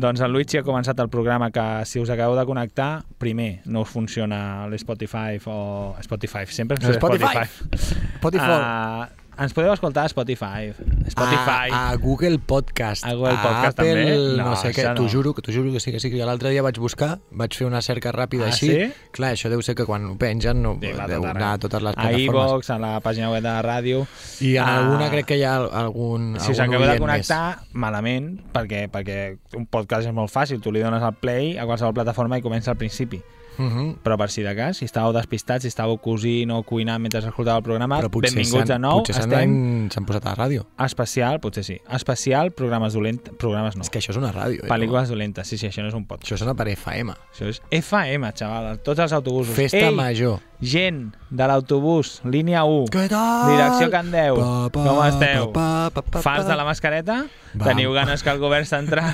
Doncs 0.05 0.21
el 0.21 0.35
Luigi 0.35 0.59
ha 0.59 0.61
començat 0.61 0.99
el 1.01 1.07
programa 1.09 1.47
que 1.49 1.63
si 1.89 1.97
us 1.97 2.11
acabeu 2.13 2.35
de 2.37 2.43
connectar, 2.45 2.89
primer, 3.17 3.63
no 3.65 3.81
us 3.81 3.89
funciona 3.89 4.67
l'Spotify 4.69 5.39
o 5.49 5.95
Spotify, 6.05 6.45
sempre 6.45 6.77
em 6.77 6.93
Spotify. 6.93 7.41
Spotify. 7.41 7.87
Spotify. 8.19 8.59
Uh, 8.61 9.24
ens 9.37 9.53
podeu 9.53 9.73
escoltar 9.73 10.05
a 10.05 10.09
Spotify. 10.09 10.71
Spotify. 11.09 11.69
A, 11.71 11.89
a 11.91 11.95
Google 11.97 12.39
Podcast. 12.39 13.05
A 13.05 13.13
Google 13.13 13.37
Podcast 13.41 13.79
Apple, 13.79 13.93
també? 13.93 14.37
No, 14.37 14.45
No, 14.51 14.55
sé 14.55 14.69
què, 14.71 14.83
això 14.85 14.93
t'ho 14.95 15.03
no. 15.03 15.09
juro, 15.09 15.33
que 15.33 15.41
t'ho 15.41 15.51
juro 15.51 15.71
que 15.73 15.79
sí, 15.79 15.91
que 15.91 15.99
sí, 15.99 16.09
que 16.11 16.19
jo 16.19 16.25
l'altre 16.25 16.49
dia 16.53 16.61
vaig 16.65 16.77
buscar, 16.79 17.19
vaig 17.31 17.53
fer 17.55 17.67
una 17.67 17.81
cerca 17.81 18.11
ràpida 18.15 18.45
Ah, 18.47 18.53
així. 18.53 18.69
sí? 18.71 18.91
Clar, 19.11 19.33
això 19.35 19.49
deu 19.49 19.61
ser 19.61 19.75
que 19.75 19.85
quan 19.85 20.05
ho 20.05 20.15
pengen 20.17 20.61
no, 20.63 20.77
Sí, 20.81 20.91
a 20.93 21.07
deu 21.07 21.21
tot 21.21 21.29
anar 21.35 21.51
a 21.53 21.57
totes 21.57 21.81
les 21.81 21.91
a 21.91 21.95
plataformes. 21.95 22.25
iVox, 22.25 22.69
a 22.69 22.79
la 22.79 22.93
pàgina 23.01 23.31
web 23.31 23.43
de 23.43 23.49
la 23.49 23.61
ràdio. 23.63 24.05
I 24.41 24.55
en 24.57 24.63
Ah, 24.63 24.77
alguna 24.79 25.09
crec 25.09 25.25
que 25.25 25.37
hi 25.37 25.43
ha 25.43 25.55
algun, 25.57 26.37
Si 26.39 26.51
us 26.51 26.59
acabeu 26.59 26.87
de 26.87 26.99
connectar, 26.99 27.59
malament, 27.73 28.39
perquè, 28.53 28.89
perquè 28.89 29.37
un 29.55 29.65
podcast 29.67 30.07
és 30.07 30.13
molt 30.13 30.31
fàcil. 30.31 30.61
Tu 30.61 30.71
li 30.71 30.79
dones 30.79 31.03
al 31.03 31.13
play 31.15 31.57
a 31.57 31.65
qualsevol 31.65 31.93
plataforma 31.93 32.37
i 32.37 32.41
comença 32.41 32.71
al 32.71 32.77
principi. 32.77 33.21
Uh 33.57 33.65
-huh. 33.65 33.95
Però 34.03 34.17
per 34.17 34.29
si 34.29 34.41
de 34.43 34.55
cas, 34.55 34.77
si 34.77 34.85
estàveu 34.85 35.13
despistats, 35.13 35.63
si 35.63 35.67
estàveu 35.69 35.97
cosint 36.01 36.51
o 36.51 36.63
cuinant 36.63 37.01
mentre 37.01 37.19
escoltàveu 37.19 37.57
el 37.57 37.63
programa, 37.63 38.01
benvinguts 38.01 38.67
de 38.67 38.79
nou. 38.79 38.99
Potser 38.99 39.15
s'han 39.15 39.31
Estem 39.31 39.89
s'han 39.89 40.05
posat 40.05 40.25
a 40.25 40.29
la 40.29 40.35
ràdio. 40.35 40.65
especial, 40.85 41.39
potser 41.39 41.63
sí, 41.63 41.79
especial 41.89 42.51
programes 42.51 42.93
dolents, 42.93 43.21
programes 43.37 43.75
no, 43.75 43.81
És 43.81 43.89
que 43.89 43.99
això 43.99 44.09
és 44.11 44.17
una 44.17 44.31
ràdio. 44.31 44.63
Eh, 44.63 44.67
pel·lícules 44.67 45.09
dolentes. 45.09 45.47
Sí, 45.47 45.57
sí, 45.57 45.67
això 45.67 45.81
no 45.81 45.87
és 45.87 45.93
un 45.93 46.05
podcast. 46.05 46.31
Això 46.31 46.37
sona 46.37 46.53
per 46.55 46.67
FM. 46.69 47.13
Això 47.33 47.47
és 47.47 47.61
FM, 47.71 48.31
xaval, 48.33 48.79
tots 48.81 48.99
els 48.99 49.13
autobusos. 49.13 49.55
Festa 49.55 49.77
Ei, 49.77 49.95
major. 49.95 50.39
gent 50.61 51.13
de 51.35 51.47
l'autobús, 51.47 52.21
línia 52.23 52.63
1, 52.63 52.85
Què 52.93 53.07
tal? 53.11 53.49
direcció 53.51 53.89
Can 53.91 54.11
Deu, 54.11 54.35
Pa, 54.39 54.69
pa, 54.71 54.83
com 54.87 55.01
esteu? 55.05 55.49
pa, 55.53 55.67
pa, 55.93 56.01
pa, 56.01 56.11
pa, 56.15 56.21
Fans 56.23 56.45
pa. 56.45 56.49
de 56.51 56.55
la 56.55 56.65
mascareta? 56.67 57.17
Va. 57.55 57.69
Teniu 57.69 57.93
ganes 57.95 58.23
que 58.23 58.29
el 58.33 58.39
govern 58.39 58.65
central 58.67 59.13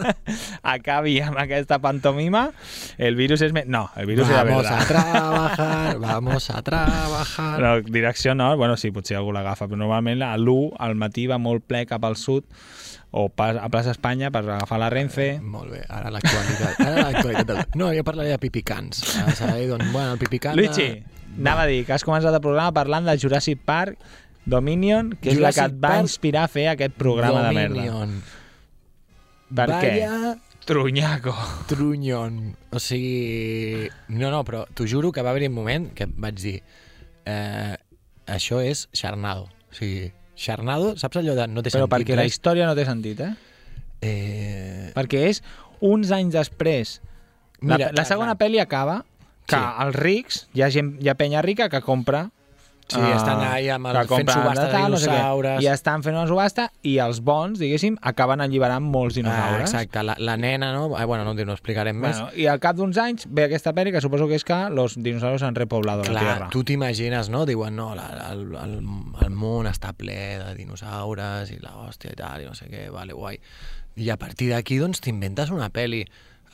acabi 0.62 1.18
amb 1.20 1.36
aquesta 1.38 1.78
pantomima? 1.82 2.50
El 2.98 3.16
virus 3.16 3.42
és... 3.42 3.52
Me... 3.52 3.64
No, 3.66 3.86
el 3.96 4.06
virus 4.08 4.28
és 4.28 4.34
la 4.36 4.44
Vamos 4.44 4.62
verdad. 4.64 4.80
a 4.80 4.86
trabajar, 4.86 5.98
vamos 5.98 6.50
a 6.50 6.62
trabajar. 6.62 7.60
No, 7.60 7.80
direcció 7.80 8.34
nord, 8.34 8.56
bueno, 8.58 8.76
sí, 8.76 8.90
potser 8.94 9.16
algú 9.20 9.32
l'agafa, 9.36 9.68
però 9.68 9.80
normalment 9.80 10.22
a 10.24 10.34
l'1 10.38 10.76
al 10.78 10.94
matí 10.96 11.26
va 11.30 11.38
molt 11.38 11.64
ple 11.66 11.84
cap 11.86 12.04
al 12.04 12.16
sud 12.16 12.44
o 13.16 13.28
pas- 13.30 13.56
a 13.56 13.68
plaça 13.72 13.92
Espanya 13.94 14.30
per 14.30 14.42
agafar 14.44 14.78
la 14.82 14.90
Renfe. 14.92 15.38
Molt 15.40 15.70
bé, 15.72 15.84
ara 15.88 16.10
l'actualitat. 16.12 16.80
Ara 16.84 17.04
l'actualitat. 17.10 17.76
No, 17.78 17.92
jo 17.94 18.02
parlaria 18.04 18.34
de 18.36 18.42
pipicans. 18.42 19.04
A 19.22 19.30
doncs, 19.56 19.92
bueno, 19.92 20.12
el 20.14 20.18
pipicant... 20.18 20.56
Luigi, 20.56 21.02
anava 21.38 21.66
a 21.66 21.70
dir 21.70 21.84
que 21.86 21.92
has 21.96 22.04
començat 22.06 22.34
el 22.34 22.40
programa 22.44 22.72
parlant 22.76 23.06
de 23.08 23.16
Jurassic 23.20 23.60
Park 23.64 23.98
Dominion, 24.46 25.10
que 25.20 25.32
és 25.34 25.40
la 25.40 25.50
que 25.50 25.58
Jurassic 25.60 25.74
et 25.74 25.78
va 25.82 25.88
Park 25.96 26.06
inspirar 26.06 26.44
a 26.46 26.50
fer 26.52 26.68
aquest 26.72 26.94
programa 26.98 27.42
de 27.48 27.54
merda. 27.56 27.74
Dominion. 27.74 28.18
Per 29.56 29.66
què? 29.70 29.90
Vaya 29.94 30.36
Trunyaco. 30.66 31.32
trunyon. 31.70 32.56
O 32.74 32.80
sigui... 32.82 33.86
No, 34.10 34.32
no, 34.34 34.42
però 34.42 34.64
t'ho 34.74 34.86
juro 34.90 35.12
que 35.14 35.22
va 35.22 35.30
haver 35.30 35.46
un 35.46 35.54
moment 35.54 35.92
que 35.94 36.08
vaig 36.10 36.40
dir 36.42 36.56
eh, 37.24 37.74
això 38.26 38.58
és 38.66 38.88
xarnado. 38.92 39.46
O 39.70 39.76
sigui, 39.78 40.08
xarnado, 40.34 40.96
saps 40.98 41.20
allò 41.22 41.36
de 41.38 41.46
no 41.52 41.62
té 41.62 41.70
Però 41.70 41.86
sentit 41.86 41.94
perquè 41.94 42.16
la 42.18 42.24
res? 42.26 42.34
història 42.34 42.66
no 42.66 42.74
té 42.74 42.84
sentit, 42.88 43.22
eh? 43.22 43.32
Eh, 44.02 44.90
Perquè 44.96 45.22
és 45.30 45.40
uns 45.86 46.10
anys 46.10 46.34
després. 46.34 46.96
La, 47.62 47.76
Mira, 47.78 47.92
la 47.94 48.04
segona 48.04 48.34
pel·li 48.36 48.58
acaba 48.60 49.04
que 49.46 49.56
Sí. 49.56 49.62
els 49.86 49.94
rics, 49.96 50.48
hi 50.54 50.62
ha, 50.62 50.70
gent, 50.70 50.96
hi 51.00 51.08
ha 51.08 51.14
penya 51.14 51.42
rica 51.42 51.68
que 51.68 51.80
compra 51.80 52.30
Sí, 52.88 53.00
ah, 53.02 53.16
estan 53.16 53.40
ahí 53.42 53.68
amb 53.68 53.88
el- 53.88 53.96
fent 54.06 54.28
subhasta 54.30 54.66
de 54.66 54.70
tal, 54.70 54.92
no 54.92 54.96
sé 54.96 55.10
dinosaures. 55.10 55.60
I 55.60 55.66
estan 55.72 56.04
fent 56.04 56.14
una 56.14 56.28
subhasta 56.28 56.68
i 56.86 56.98
els 57.02 57.18
bons, 57.20 57.58
diguéssim, 57.58 57.96
acaben 58.00 58.40
alliberant 58.40 58.84
molts 58.86 59.16
ah, 59.16 59.18
dinosaures. 59.18 59.62
exacte, 59.72 60.04
la, 60.04 60.14
la 60.20 60.36
nena, 60.36 60.68
no? 60.72 60.96
Eh, 60.96 61.04
bueno, 61.04 61.24
no, 61.24 61.34
no 61.34 61.52
explicarem 61.52 61.96
més. 61.98 62.14
Bueno, 62.20 62.30
I 62.38 62.46
al 62.46 62.60
cap 62.62 62.76
d'uns 62.78 62.96
anys 63.02 63.26
ve 63.28 63.48
aquesta 63.48 63.72
pel·li 63.74 63.90
que 63.90 64.00
suposo 64.00 64.28
que 64.28 64.36
és 64.38 64.44
que 64.46 64.70
los 64.70 64.94
dinosaurios 65.02 65.42
han 65.42 65.56
repoblado 65.56 66.04
la 66.04 66.10
Clar, 66.12 66.22
Tierra. 66.22 66.48
tu 66.50 66.62
t'imagines, 66.62 67.28
no? 67.28 67.44
Diuen, 67.44 67.74
no, 67.74 67.96
la, 67.96 68.06
el, 68.30 68.54
el, 68.54 68.78
el 69.26 69.34
món 69.34 69.66
està 69.66 69.90
ple 69.92 70.38
de 70.44 70.54
dinosaures 70.54 71.50
i 71.50 71.58
la 71.58 71.74
hòstia 71.74 72.12
i 72.12 72.14
tal, 72.22 72.42
i 72.42 72.44
no 72.46 72.54
sé 72.54 72.70
què, 72.70 72.88
vale, 72.94 73.14
guai. 73.18 73.40
I 73.96 74.10
a 74.10 74.16
partir 74.16 74.50
d'aquí, 74.52 74.78
doncs, 74.78 75.00
t'inventes 75.00 75.50
una 75.50 75.70
pel·li 75.74 76.04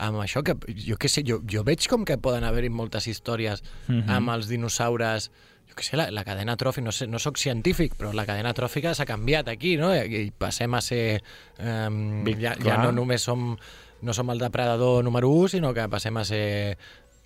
amb 0.02 0.18
això 0.24 0.42
que, 0.46 0.56
jo 0.86 0.98
què 1.00 1.08
sé, 1.10 1.22
jo, 1.26 1.40
jo 1.48 1.62
veig 1.66 1.86
com 1.90 2.04
que 2.08 2.18
poden 2.18 2.44
haver-hi 2.48 2.70
moltes 2.74 3.06
històries 3.10 3.62
Mhm. 3.88 4.10
amb 4.10 4.30
els 4.34 4.48
dinosaures 4.50 5.30
jo 5.68 5.76
què 5.78 5.84
sé, 5.86 5.96
la, 5.96 6.10
la 6.12 6.24
cadena 6.26 6.56
tròfica, 6.60 6.84
no, 6.84 6.92
sé, 6.92 7.06
no 7.08 7.18
sóc 7.22 7.38
científic, 7.40 7.94
però 7.96 8.10
la 8.12 8.26
cadena 8.28 8.52
tròfica 8.52 8.92
s'ha 8.94 9.06
canviat 9.08 9.48
aquí, 9.48 9.76
no? 9.80 9.94
I, 9.94 10.26
i 10.26 10.32
passem 10.36 10.74
a 10.74 10.82
ser... 10.84 11.22
Um, 11.58 12.24
Big, 12.26 12.42
ja, 12.42 12.52
ja 12.60 12.76
no 12.82 12.90
només 12.92 13.22
som, 13.24 13.54
no 14.02 14.12
som 14.12 14.28
el 14.34 14.42
depredador 14.42 15.00
número 15.06 15.30
1, 15.32 15.54
sinó 15.54 15.72
que 15.72 15.86
passem 15.88 16.18
a 16.20 16.26
ser 16.28 16.76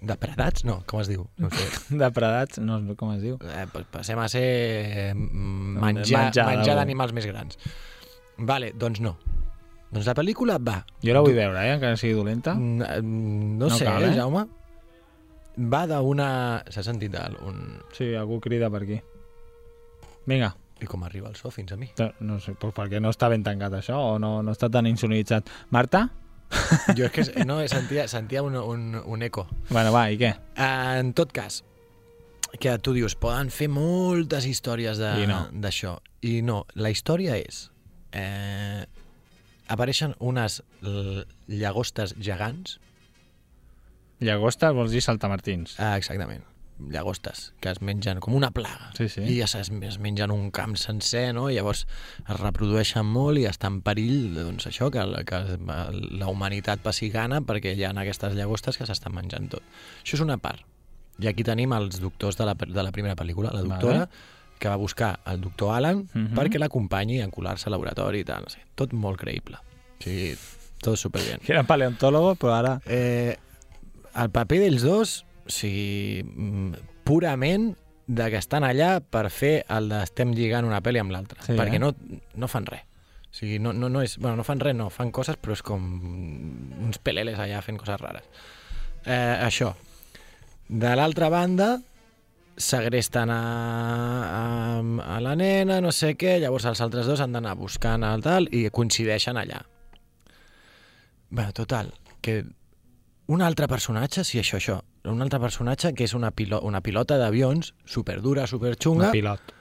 depredats? 0.00 0.62
No, 0.68 0.82
com 0.86 1.00
es 1.02 1.08
diu? 1.10 1.26
No 1.42 1.50
sé. 1.50 1.66
Depredats, 2.04 2.60
no 2.62 2.78
com 3.00 3.16
es 3.16 3.22
diu. 3.24 3.38
Eh, 3.42 3.66
pues 3.72 3.88
passem 3.90 4.18
a 4.22 4.28
ser 4.30 4.44
eh, 4.44 5.14
menjar, 5.16 6.28
Menjar 6.28 6.46
menjar 6.52 6.76
d'animals 6.78 7.16
més 7.16 7.26
grans. 7.26 7.58
Vale, 8.38 8.70
doncs 8.76 9.00
no. 9.00 9.16
Doncs 9.92 10.06
la 10.10 10.14
pel·lícula 10.18 10.58
va. 10.60 10.80
Jo 11.04 11.14
la 11.14 11.20
vull 11.24 11.34
veure, 11.36 11.60
eh, 11.62 11.74
encara 11.76 11.94
que 11.94 12.00
sigui 12.02 12.14
dolenta. 12.18 12.54
Mm, 12.54 12.82
eh, 12.82 13.00
No, 13.02 13.66
No 13.68 13.70
sé, 13.76 13.84
cal, 13.86 14.02
eh, 14.04 14.10
eh? 14.10 14.14
Jaume? 14.18 14.46
Va 15.72 15.86
d'una... 15.88 16.62
S'ha 16.68 16.82
sentit 16.84 17.14
un... 17.46 17.60
Sí, 17.96 18.10
algú 18.14 18.40
crida 18.44 18.68
per 18.70 18.82
aquí. 18.82 18.98
Vinga. 20.26 20.54
I 20.82 20.84
com 20.90 21.04
arriba 21.06 21.30
el 21.30 21.36
so 21.38 21.48
fins 21.50 21.72
a 21.72 21.76
mi? 21.80 21.86
No, 21.96 22.10
no 22.20 22.34
sé, 22.40 22.52
doncs 22.60 22.74
perquè 22.76 22.98
no 23.00 23.08
està 23.14 23.30
ben 23.32 23.42
tancat 23.46 23.72
això 23.78 23.96
o 23.96 24.18
no, 24.20 24.42
no 24.44 24.52
està 24.52 24.68
tan 24.68 24.86
insonoritzat. 24.90 25.48
Marta? 25.72 26.02
Jo 26.98 27.06
és 27.08 27.30
que 27.32 27.44
no, 27.48 27.56
sentia, 27.70 28.04
sentia 28.12 28.42
un, 28.44 28.54
un, 28.60 28.82
un 29.00 29.22
eco. 29.24 29.46
Bueno, 29.70 29.94
va, 29.94 30.10
i 30.12 30.18
què? 30.20 30.34
En 30.60 31.14
tot 31.16 31.32
cas, 31.32 31.62
que 32.60 32.76
tu 32.84 32.92
dius, 32.92 33.16
poden 33.16 33.48
fer 33.50 33.70
moltes 33.72 34.44
històries 34.46 35.00
de- 35.00 35.14
I 35.24 35.26
no. 35.30 35.46
d'això. 35.64 35.96
I 36.28 36.42
no, 36.44 36.66
la 36.74 36.92
història 36.92 37.38
és... 37.40 37.70
Eh, 38.12 38.84
apareixen 39.68 40.14
unes 40.18 40.62
llagostes 41.48 42.14
gegants. 42.18 42.78
Llagosta 44.20 44.70
vols 44.72 44.92
dir 44.94 45.02
saltamartins. 45.04 45.78
Ah, 45.78 45.96
exactament. 45.96 46.44
llagostes 46.78 47.54
que 47.60 47.70
es 47.70 47.80
mengen 47.80 48.18
com 48.20 48.34
una 48.36 48.50
plaga 48.52 48.90
Sí, 48.98 49.08
sí. 49.08 49.22
i 49.24 49.38
ja 49.38 49.46
es, 49.46 49.70
es 49.70 49.98
mengen 49.98 50.30
un 50.30 50.50
camp 50.50 50.76
sencer 50.76 51.32
no? 51.32 51.46
i 51.48 51.54
llavors 51.56 51.86
es 52.18 52.36
reprodueixen 52.36 53.06
molt 53.08 53.40
i 53.40 53.46
està 53.48 53.70
en 53.72 53.78
perill 53.80 54.34
doncs, 54.36 54.66
això 54.68 54.90
que, 54.92 55.00
que 55.24 55.40
la 56.20 56.28
humanitat 56.28 56.84
passi 56.84 57.08
gana 57.08 57.40
perquè 57.40 57.72
hi 57.72 57.84
ha 57.86 57.94
aquestes 57.96 58.36
llagostes 58.36 58.76
que 58.76 58.84
s'estan 58.84 59.16
menjant 59.16 59.48
tot. 59.56 59.64
Això 60.02 60.18
és 60.18 60.24
una 60.26 60.36
part. 60.36 60.60
I 61.16 61.30
aquí 61.30 61.46
tenim 61.48 61.72
els 61.72 61.96
doctors 62.02 62.36
de 62.36 62.44
la, 62.44 62.52
de 62.52 62.82
la 62.84 62.92
primera 62.92 63.16
pel·lícula, 63.16 63.54
la 63.56 63.64
doctora 63.64 64.02
Vale. 64.04 64.24
Que 64.58 64.68
va 64.68 64.76
buscar 64.76 65.20
el 65.26 65.40
doctor 65.40 65.74
Alan 65.76 66.08
Mhm. 66.12 66.34
perquè 66.34 66.58
l'acompanyi 66.58 67.20
a 67.22 67.28
colar-se 67.30 67.68
al 67.68 67.72
laboratori 67.72 68.20
i 68.20 68.24
tal, 68.24 68.42
no 68.44 68.48
sé. 68.50 68.60
Tot 68.74 68.92
molt 68.92 69.20
creïble. 69.20 69.58
Sigui, 70.00 70.36
tot 70.82 70.96
superbien. 70.96 71.40
Que 71.40 71.52
era 71.52 71.62
paleontólogo, 71.64 72.34
però 72.36 72.54
ara... 72.58 72.80
Eh, 72.86 73.36
el 74.16 74.30
paper 74.30 74.60
dels 74.60 74.82
dos, 74.82 75.24
o 75.46 75.50
sigui, 75.50 76.22
mm, 76.24 76.72
purament 77.04 77.74
de 78.06 78.30
que 78.30 78.36
estan 78.38 78.62
allà 78.64 79.00
per 79.00 79.28
fer 79.30 79.64
el 79.68 79.88
de 79.90 80.02
estem 80.02 80.30
lligant 80.32 80.64
una 80.64 80.80
pel·li 80.80 81.00
amb 81.00 81.10
l'altra, 81.12 81.42
Sí, 81.42 81.52
perquè 81.52 81.74
eh? 81.76 81.78
no, 81.82 81.94
no 82.34 82.48
fan 82.48 82.64
res. 82.66 82.82
O 83.30 83.34
sigui, 83.36 83.58
no, 83.58 83.72
no, 83.74 83.88
no, 83.90 84.00
és, 84.00 84.16
bueno, 84.16 84.36
no 84.36 84.44
fan 84.44 84.60
res, 84.60 84.74
no, 84.74 84.88
fan 84.90 85.10
coses, 85.12 85.36
però 85.36 85.52
és 85.52 85.60
com 85.62 85.82
uns 86.86 86.96
peleles 86.98 87.36
allà 87.38 87.60
fent 87.62 87.76
coses 87.76 88.00
rares. 88.00 88.22
Eh, 89.04 89.36
això. 89.44 89.74
De 90.68 90.94
l'altra 90.96 91.28
banda, 91.28 91.80
segresten 92.56 93.30
a, 93.30 93.40
a, 94.26 94.80
a 95.16 95.20
la 95.20 95.34
nena, 95.36 95.80
no 95.84 95.92
sé 95.92 96.14
què, 96.16 96.38
llavors 96.40 96.64
els 96.70 96.80
altres 96.80 97.06
dos 97.08 97.20
han 97.20 97.34
d'anar 97.36 97.56
buscant 97.58 98.04
el 98.06 98.24
tal 98.24 98.48
i 98.54 98.66
coincideixen 98.72 99.36
allà. 99.36 99.60
Bé, 101.36 101.48
total, 101.52 101.92
que 102.22 102.44
un 103.28 103.42
altre 103.42 103.66
personatge, 103.68 104.24
sí, 104.24 104.38
això, 104.40 104.60
això, 104.60 104.78
un 105.10 105.22
altre 105.22 105.40
personatge 105.42 105.92
que 105.94 106.06
és 106.06 106.14
una, 106.14 106.30
pilo, 106.34 106.60
una 106.64 106.80
pilota 106.80 107.18
d'avions 107.20 107.72
superdura, 107.84 108.46
superxunga. 108.46 109.10
Un 109.10 109.16
pilot. 109.16 109.54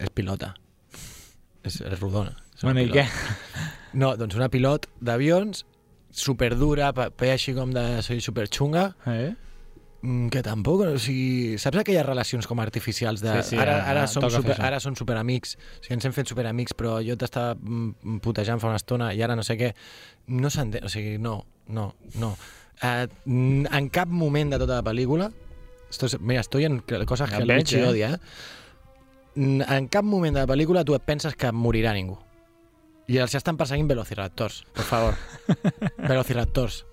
És 0.00 0.10
pilota. 0.16 0.54
És, 1.62 1.80
és 1.84 2.00
rodona. 2.00 2.32
És 2.56 2.64
Bueno, 2.64 2.80
una 2.80 2.88
i 2.88 2.90
què? 2.94 3.04
No, 4.00 4.14
doncs 4.16 4.36
una 4.38 4.48
pilot 4.48 4.88
d'avions 5.02 5.64
superdura, 6.10 6.90
paper 6.96 7.30
així 7.36 7.54
com 7.54 7.72
de 7.74 7.84
ser 8.02 8.18
superxunga, 8.24 8.90
Eh? 9.06 9.30
Mm, 10.02 10.30
que 10.32 10.40
tampoc, 10.40 10.80
o 10.86 10.98
sigui, 10.98 11.58
saps 11.60 11.82
aquelles 11.82 12.06
relacions 12.06 12.46
com 12.48 12.60
artificials 12.62 13.20
de 13.20 13.34
Sí, 13.42 13.50
sí, 13.50 13.56
ara, 13.60 13.82
ara 13.82 13.90
ara, 13.90 14.06
som 14.08 14.24
super, 14.32 14.56
ara 14.56 14.78
som 14.80 14.94
superamics, 14.96 15.58
o 15.60 15.82
sigui, 15.84 15.98
ens 15.98 16.06
hem 16.08 16.14
fet 16.16 16.30
superamics, 16.32 16.72
però 16.72 16.94
jo 17.04 17.18
t'estava 17.20 17.52
mm, 17.58 18.22
putejant 18.24 18.62
fa 18.62 18.70
una 18.70 18.80
estona 18.80 19.10
i 19.12 19.20
ara 19.20 19.36
no 19.36 19.44
sé 19.44 19.58
què, 19.60 19.74
no 20.32 20.48
s'entén, 20.48 20.88
o 20.88 20.92
sigui, 20.92 21.18
no, 21.20 21.42
no, 21.68 21.90
no. 22.16 22.32
Uh, 22.80 23.04
en 23.28 23.90
cap 23.92 24.08
moment 24.08 24.54
de 24.54 24.62
tota 24.62 24.80
la 24.80 24.86
pel·lícula, 24.86 25.28
esto 25.90 26.06
es, 26.06 26.18
mira, 26.18 26.40
estoy 26.40 26.64
en 26.64 26.80
Ja 26.80 27.04
que 27.36 27.42
el 27.42 27.48
veig, 27.48 27.74
eh? 27.74 27.86
odia, 27.86 28.14
eh? 28.14 28.18
Mm, 29.34 29.62
En 29.68 29.88
cap 29.88 30.04
moment 30.04 30.32
de 30.32 30.40
la 30.40 30.48
pel·lícula 30.48 30.84
tu 30.84 30.96
et 30.96 31.04
penses 31.04 31.36
que 31.36 31.52
morirà 31.52 31.92
ningú. 31.92 32.16
I 33.10 33.18
els 33.18 33.34
estan 33.34 33.58
perseguint 33.58 33.90
velociraptors, 33.90 34.64
per 34.72 34.84
favor. 34.86 35.18
velociraptors. 35.98 36.86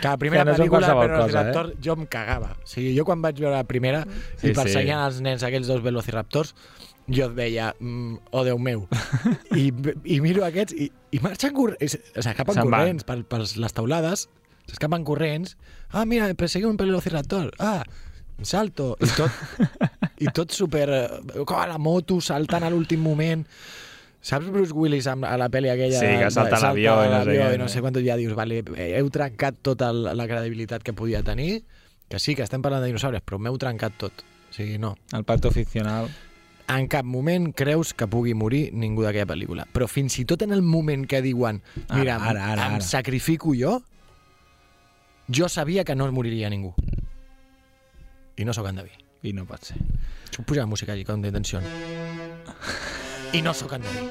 Que 0.00 0.08
la 0.08 0.16
primera 0.20 0.44
Que 0.44 0.50
no 0.50 0.56
pel·lícula, 0.56 0.88
però 0.88 0.96
cosa, 0.96 1.16
Velociraptor, 1.16 1.70
jo 1.82 1.96
em 1.98 2.06
cagava. 2.10 2.50
O 2.62 2.66
sigui, 2.68 2.94
jo 2.96 3.04
quan 3.08 3.22
vaig 3.24 3.38
veure 3.40 3.56
la 3.56 3.64
primera 3.68 4.04
Sí, 4.06 4.50
i 4.50 4.54
perseguien 4.56 4.98
sí. 4.98 5.04
els 5.08 5.20
nens 5.24 5.44
aquells 5.46 5.70
dos 5.70 5.82
velociraptors, 5.84 6.54
jo 7.08 7.26
et 7.28 7.34
veia, 7.36 7.74
mm, 7.80 8.16
oh 8.32 8.44
Déu 8.46 8.58
meu. 8.58 8.86
I, 9.62 9.68
I 10.04 10.20
miro 10.24 10.44
aquests 10.46 10.76
i, 10.76 10.88
i 11.12 11.20
marxen 11.24 11.52
corrents, 11.56 11.98
s'escapen 12.14 12.62
corrents 12.64 13.04
per, 13.04 13.18
per 13.28 13.42
les 13.44 13.76
taulades, 13.76 14.28
s'escapen 14.70 15.04
corrents. 15.04 15.56
Ah, 15.92 16.04
mira, 16.08 16.30
perseguim 16.34 16.72
un 16.72 16.80
velociraptor. 16.80 17.50
Ah, 17.60 17.82
salto. 18.42 18.96
I 19.00 19.10
tot, 19.14 19.30
i 20.24 20.32
tot 20.34 20.52
super... 20.56 20.88
eh, 20.90 21.44
Com 21.44 21.58
a 21.60 21.66
la 21.70 21.78
moto, 21.78 22.20
saltant 22.24 22.64
a 22.64 22.70
l'últim 22.72 23.02
moment. 23.04 23.44
Saps 24.24 24.48
Bruce 24.48 24.72
Willis 24.72 25.04
amb, 25.10 25.26
a 25.28 25.34
la 25.36 25.50
pel·li 25.52 25.68
aquella? 25.68 25.98
Sí, 26.00 26.08
que 26.16 26.30
salta 26.32 26.56
l'avió 26.62 26.94
i 27.04 27.10
no 27.12 27.18
sé 27.26 27.34
i 27.36 27.58
no 27.60 27.66
sé 27.68 27.82
quant, 27.84 27.98
ja 28.06 28.16
dius, 28.16 28.32
vale, 28.36 28.62
heu 28.64 29.10
trencat 29.12 29.58
tota 29.60 29.90
la 29.92 30.14
la 30.16 30.24
credibilitat 30.30 30.82
que 30.86 30.94
podia 30.96 31.20
tenir, 31.22 31.58
que 32.08 32.20
sí, 32.22 32.32
que 32.32 32.46
estem 32.46 32.64
parlant 32.64 32.80
de 32.80 32.88
dinosaures, 32.88 33.20
però 33.20 33.36
m'heu 33.36 33.60
trencat 33.60 33.98
tot. 34.00 34.24
O 34.48 34.56
sigui, 34.56 34.78
no. 34.80 34.94
El 35.12 35.28
pacto 35.28 35.52
ficcional. 35.52 36.08
En 36.72 36.88
cap 36.88 37.04
moment 37.04 37.50
creus 37.52 37.92
que 37.92 38.08
pugui 38.08 38.32
morir 38.32 38.70
ningú 38.72 39.04
d'aquella 39.04 39.28
pel·lícula. 39.28 39.68
Però 39.76 39.84
fins 39.92 40.16
i 40.22 40.24
tot 40.24 40.40
en 40.46 40.56
el 40.56 40.62
moment 40.64 41.04
que 41.04 41.20
diuen 41.20 41.60
Ara, 41.84 41.98
mira, 41.98 42.16
ara, 42.16 42.48
ara, 42.54 42.68
em 42.70 42.78
ara." 42.78 42.86
sacrifico 42.86 43.52
jo, 43.52 43.82
jo 45.28 45.52
sabia 45.52 45.84
que 45.84 45.94
no 45.94 46.10
moriria 46.12 46.48
ningú. 46.48 46.72
I 48.40 48.48
no 48.48 48.56
sóc 48.56 48.72
endeví. 48.72 48.96
I 49.20 49.36
no 49.36 49.44
pot 49.44 49.68
ser. 49.68 49.76
Puc 50.34 50.46
pujar 50.48 50.64
música 50.64 50.96
allí, 50.96 51.04
com 51.04 51.20
de 51.20 51.32
tensió. 51.32 51.60
I 53.34 53.42
no 53.42 53.50
sóc 53.50 53.72
endeví. 53.74 54.06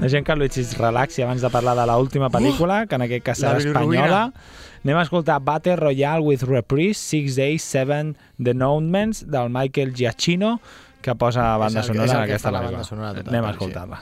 Deixem 0.00 0.24
que 0.24 0.34
Luigi 0.38 0.62
es 0.62 0.76
relaxi 0.78 1.24
abans 1.24 1.42
de 1.42 1.50
parlar 1.52 1.74
de 1.76 1.84
l'última 1.90 2.30
pel·lícula, 2.32 2.84
que 2.88 2.96
en 2.96 3.04
aquest 3.04 3.24
cas 3.26 3.40
serà 3.42 3.58
espanyola. 3.60 4.20
Anem 4.84 4.96
a 4.96 5.02
escoltar 5.04 5.40
Battle 5.44 5.76
Royale 5.76 6.24
with 6.24 6.46
Reprise, 6.48 6.96
Six 7.02 7.36
Days, 7.36 7.66
Seven 7.66 8.14
Denouements, 8.38 9.26
del 9.28 9.50
Michael 9.52 9.92
Giacchino, 9.92 10.60
que 11.02 11.14
posa 11.18 11.56
banda 11.60 11.82
sonora 11.82 12.06
en 12.06 12.16
que 12.24 12.38
aquesta 12.38 12.54
pel·lícula. 12.54 12.70
banda 12.70 12.84
sonora 12.84 13.12
de 13.18 13.28
Anem 13.28 13.44
a 13.44 13.50
escoltar-la. 13.50 14.00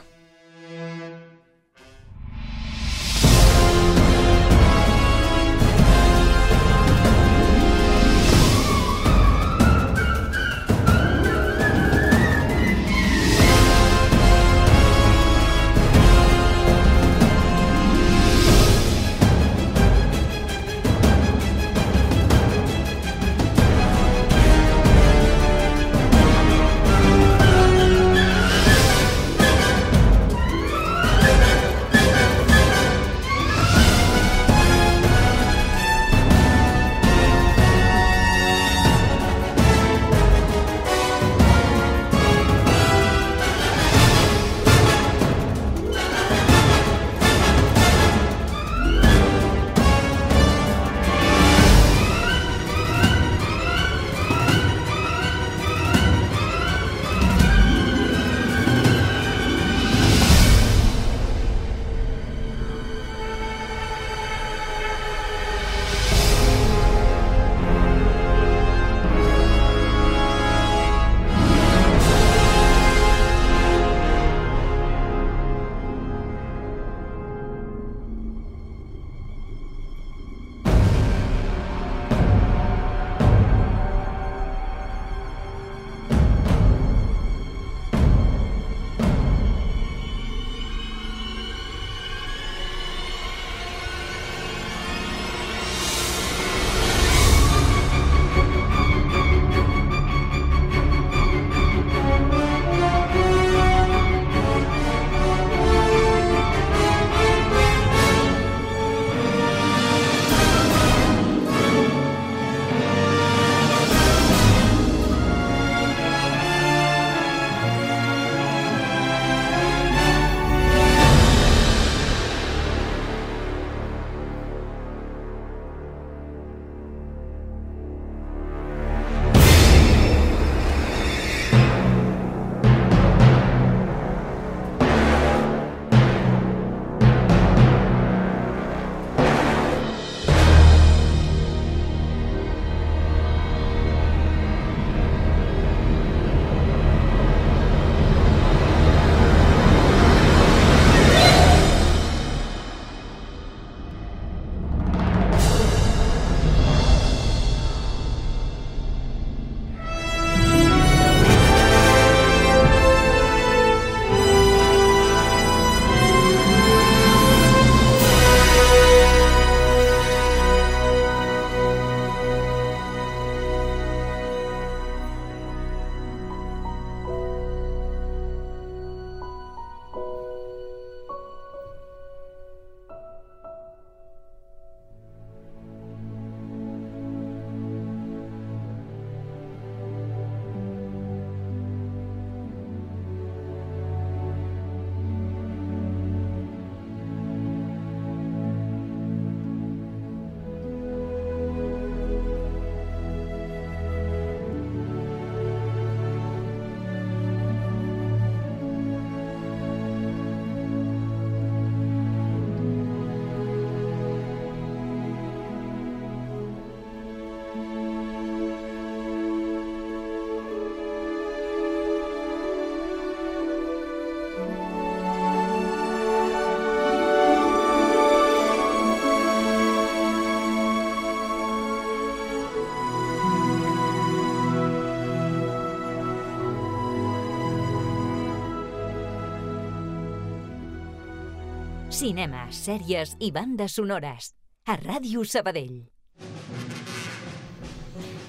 Cinema, 241.99 242.45
sèries 242.55 243.17
i 243.19 243.27
bandes 243.35 243.73
sonores. 243.75 244.29
A 244.71 244.77
Ràdio 244.79 245.25
Sabadell. 245.27 245.81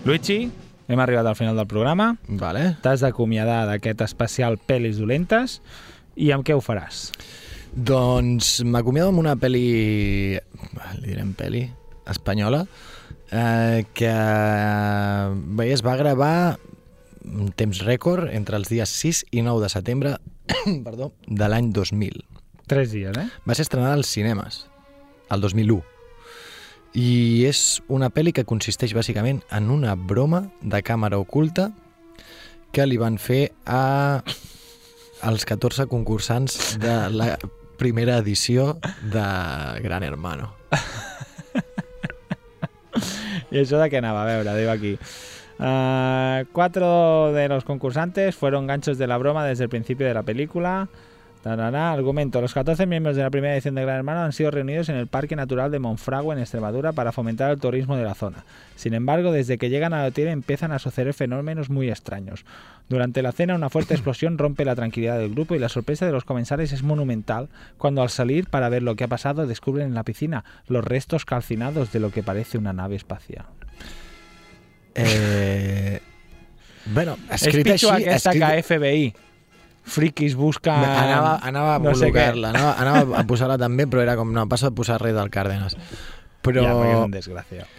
Luigi, 0.03 0.49
hem 0.91 1.03
arribat 1.05 1.29
al 1.31 1.37
final 1.39 1.55
del 1.55 1.69
programa. 1.71 2.09
Vale. 2.27 2.65
T'has 2.83 3.05
d'acomiadar 3.05 3.61
d'aquest 3.69 4.03
especial 4.09 4.59
Pel·lis 4.59 4.99
dolentes. 4.99 5.61
I 6.19 6.33
amb 6.35 6.43
què 6.43 6.57
ho 6.57 6.65
faràs? 6.65 7.13
Doncs 7.71 8.65
m'acomiado 8.67 9.13
amb 9.15 9.23
una 9.23 9.37
pel·li, 9.39 9.63
li 10.35 11.07
direm 11.07 11.31
pel·li, 11.39 11.63
espanyola, 12.11 12.65
eh, 13.31 13.87
que 13.95 14.17
bé, 15.63 15.69
es 15.71 15.87
va 15.87 15.95
gravar 16.01 16.35
en 17.23 17.55
temps 17.55 17.87
rècord 17.87 18.35
entre 18.35 18.59
els 18.59 18.75
dies 18.75 18.99
6 19.07 19.29
i 19.31 19.47
9 19.47 19.63
de 19.63 19.71
setembre 19.71 20.17
perdó, 20.89 21.13
de 21.29 21.55
l'any 21.55 21.71
2000. 21.71 22.30
Tres 22.71 22.93
dies, 22.93 23.17
eh? 23.19 23.27
Va 23.43 23.55
ser 23.59 23.65
estrenada 23.65 23.97
als 23.99 24.07
cinemes, 24.07 24.61
el 25.35 25.41
2001. 25.43 25.81
I 26.95 27.43
és 27.49 27.81
una 27.91 28.13
pel·li 28.15 28.31
que 28.31 28.45
consisteix 28.47 28.95
bàsicament 28.95 29.41
en 29.51 29.73
una 29.75 29.97
broma 29.99 30.45
de 30.63 30.79
càmera 30.87 31.19
oculta 31.19 31.73
que 32.71 32.87
li 32.87 32.95
van 32.95 33.19
fer 33.19 33.51
a 33.67 34.23
als 35.27 35.49
14 35.51 35.89
concursants 35.91 36.79
de 36.79 36.95
la 37.11 37.33
primera 37.77 38.23
edició 38.23 38.79
de 39.03 39.27
Gran 39.83 40.07
Hermano. 40.07 40.55
¿Y 43.51 43.59
eso 43.59 43.79
de 43.79 43.91
qué 43.91 43.99
anava? 43.99 44.23
A 44.23 44.27
veure, 44.27 44.57
digo 44.57 44.71
aquí. 44.71 44.97
Ah, 45.59 46.45
cuatro 46.53 47.33
de 47.33 47.49
los 47.49 47.65
concursantes 47.65 48.37
fueron 48.37 48.69
ganchos 48.69 48.97
de 48.97 49.09
la 49.09 49.19
broma 49.19 49.45
desde 49.45 49.65
el 49.65 49.71
principio 49.71 50.07
de 50.07 50.15
la 50.15 50.23
película. 50.23 50.89
Tarará, 51.43 51.93
argumento. 51.93 52.43
Los 52.43 52.53
14 52.53 52.85
miembros 52.85 53.17
de 53.17 53.23
la 53.23 53.31
primera 53.31 53.55
edición 53.55 53.75
de 53.75 53.83
Gran 53.83 53.97
Hermano 53.97 54.21
han 54.21 54.33
sido 54.33 54.51
reunidos 54.51 54.91
en 54.91 54.97
el 54.97 55.07
Parque 55.07 55.37
Natural 55.37 55.71
de 55.71 55.79
Monfragüe, 55.79 56.35
en 56.35 56.41
Extremadura, 56.41 56.93
para 56.93 57.13
fomentar 57.13 57.51
el 57.51 57.59
turismo 57.59 57.97
de 57.97 58.05
la 58.05 58.15
zona. 58.15 58.45
Sin 58.77 58.93
embargo, 58.93 59.33
desde 59.33 59.57
que 59.57 59.71
llegan 59.71 59.95
al 59.95 60.09
hotel 60.09 60.29
empiezan 60.29 60.71
a 60.73 60.79
suceder 60.79 61.15
fenómenos 61.15 61.71
muy 61.71 61.89
extraños. 61.89 62.45
Durante 62.91 63.23
la 63.23 63.33
cena, 63.33 63.55
una 63.55 63.71
fuerte 63.71 63.95
explosión 63.95 64.37
rompe 64.37 64.67
la 64.67 64.77
tranquilidad 64.77 65.19
del 65.19 65.31
grupo 65.31 65.55
y 65.55 65.59
la 65.59 65.71
sorpresa 65.71 66.05
de 66.05 66.13
los 66.13 66.25
comensales 66.25 66.73
es 66.73 66.83
monumental 66.83 67.49
cuando 67.79 68.03
al 68.03 68.11
salir 68.11 68.47
para 68.47 68.69
ver 68.69 68.83
lo 68.83 68.95
que 68.95 69.05
ha 69.05 69.09
pasado 69.09 69.47
descubren 69.47 69.87
en 69.87 69.95
la 69.95 70.05
piscina 70.05 70.45
los 70.67 70.85
restos 70.85 71.25
calcinados 71.25 71.91
de 71.93 72.01
lo 72.01 72.11
que 72.11 72.23
parece 72.23 72.59
una 72.59 72.75
nave 72.75 72.97
espacial. 72.97 73.47
Eh... 74.95 76.01
Bueno, 76.93 77.17
escrit 77.31 77.67
és 77.69 77.77
pitjor 77.77 77.95
així... 77.95 78.09
aquesta 78.09 78.33
escrit... 78.33 78.47
que 78.49 78.63
FBI. 78.65 79.30
Friquis 79.85 80.35
busca... 80.39 80.75
Anava, 80.77 81.39
anava 81.43 81.75
a 81.75 81.79
no 81.81 81.91
col·locar-la, 81.93 82.51
anava, 82.53 82.73
anava 82.79 83.19
a 83.19 83.25
posar-la 83.27 83.57
també, 83.59 83.87
però 83.91 84.03
era 84.05 84.17
com, 84.19 84.31
no, 84.33 84.45
passo 84.49 84.69
a 84.69 84.75
posar 84.77 85.01
res 85.03 85.15
del 85.17 85.31
Cárdenas. 85.31 85.77
Però, 86.45 86.63
Ja, 86.65 86.75
perquè 86.77 86.93
és 86.93 87.05
un 87.05 87.15
desgraciat. 87.17 87.79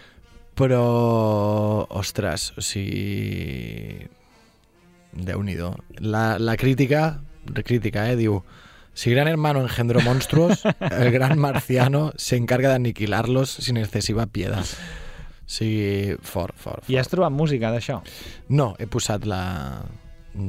però, 0.58 0.82
ostres, 1.88 2.50
o 2.58 2.60
sigui... 2.64 4.08
Déu-n'hi-do. 5.12 5.74
La, 6.00 6.38
la 6.38 6.56
crítica, 6.56 7.20
la 7.54 7.62
crítica, 7.62 8.08
eh, 8.10 8.16
diu... 8.16 8.42
Si 8.94 9.08
Gran 9.10 9.26
Hermano 9.26 9.62
engendró 9.62 10.02
monstruos, 10.04 10.66
el 10.90 11.10
Gran 11.12 11.38
Marciano 11.38 12.12
se 12.16 12.36
encarga 12.36 12.68
de 12.68 12.74
aniquilarlos 12.74 13.48
sin 13.48 13.78
excesiva 13.78 14.26
piedad. 14.26 14.60
O 14.68 15.48
sigui, 15.48 16.18
fort, 16.20 16.52
fort, 16.60 16.82
fort. 16.84 16.90
I 16.92 16.98
has 17.00 17.08
trobat 17.08 17.32
música 17.32 17.70
d'això? 17.72 18.02
No, 18.52 18.74
he 18.78 18.84
posat 18.92 19.24
la... 19.24 19.40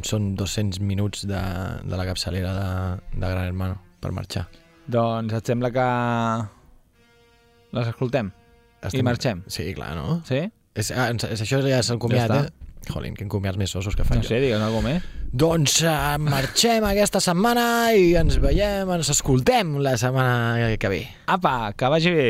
Són 0.08 0.34
200 0.40 0.80
minuts 0.80 1.26
de, 1.28 1.40
de 1.84 1.98
la 2.00 2.06
capçalera 2.08 2.54
de, 2.56 2.68
de 3.20 3.24
Gran 3.28 3.46
Hermano 3.50 3.80
per 4.00 4.14
marxar. 4.16 4.46
Doncs 4.88 5.34
et 5.36 5.48
sembla 5.52 5.72
que 5.76 5.88
les 7.74 7.88
escoltem? 7.92 8.32
I 8.94 9.04
marxem? 9.06 9.44
Sí, 9.48 9.70
clar, 9.76 9.94
no? 9.96 10.20
Sí? 10.28 10.42
És, 10.76 10.90
ah, 10.92 11.08
és, 11.14 11.24
és 11.36 11.44
això 11.46 11.62
ja 11.64 11.80
és 11.80 11.90
el 11.94 12.00
comiat, 12.04 12.28
Ja 12.32 12.42
està. 12.44 12.50
eh? 12.50 12.64
Jolín, 12.84 13.14
quin 13.16 13.30
comiat 13.32 13.56
més 13.56 13.72
ossos 13.80 13.96
que 13.96 14.04
faig 14.04 14.20
No 14.20 14.28
sé, 14.28 14.42
digues 14.44 14.60
alguna 14.60 14.90
més. 14.90 15.06
Doncs 15.32 15.78
uh, 15.88 16.18
marxem 16.20 16.84
aquesta 16.84 17.22
setmana 17.24 17.94
i 17.96 18.10
ens 18.20 18.36
veiem, 18.44 18.90
ens 18.98 19.12
escoltem 19.14 19.78
la 19.84 19.96
setmana 20.00 20.68
que 20.76 20.92
ve. 20.92 21.06
Apa, 21.32 21.72
que 21.80 21.92
vagi 21.94 22.12
bé. 22.12 22.28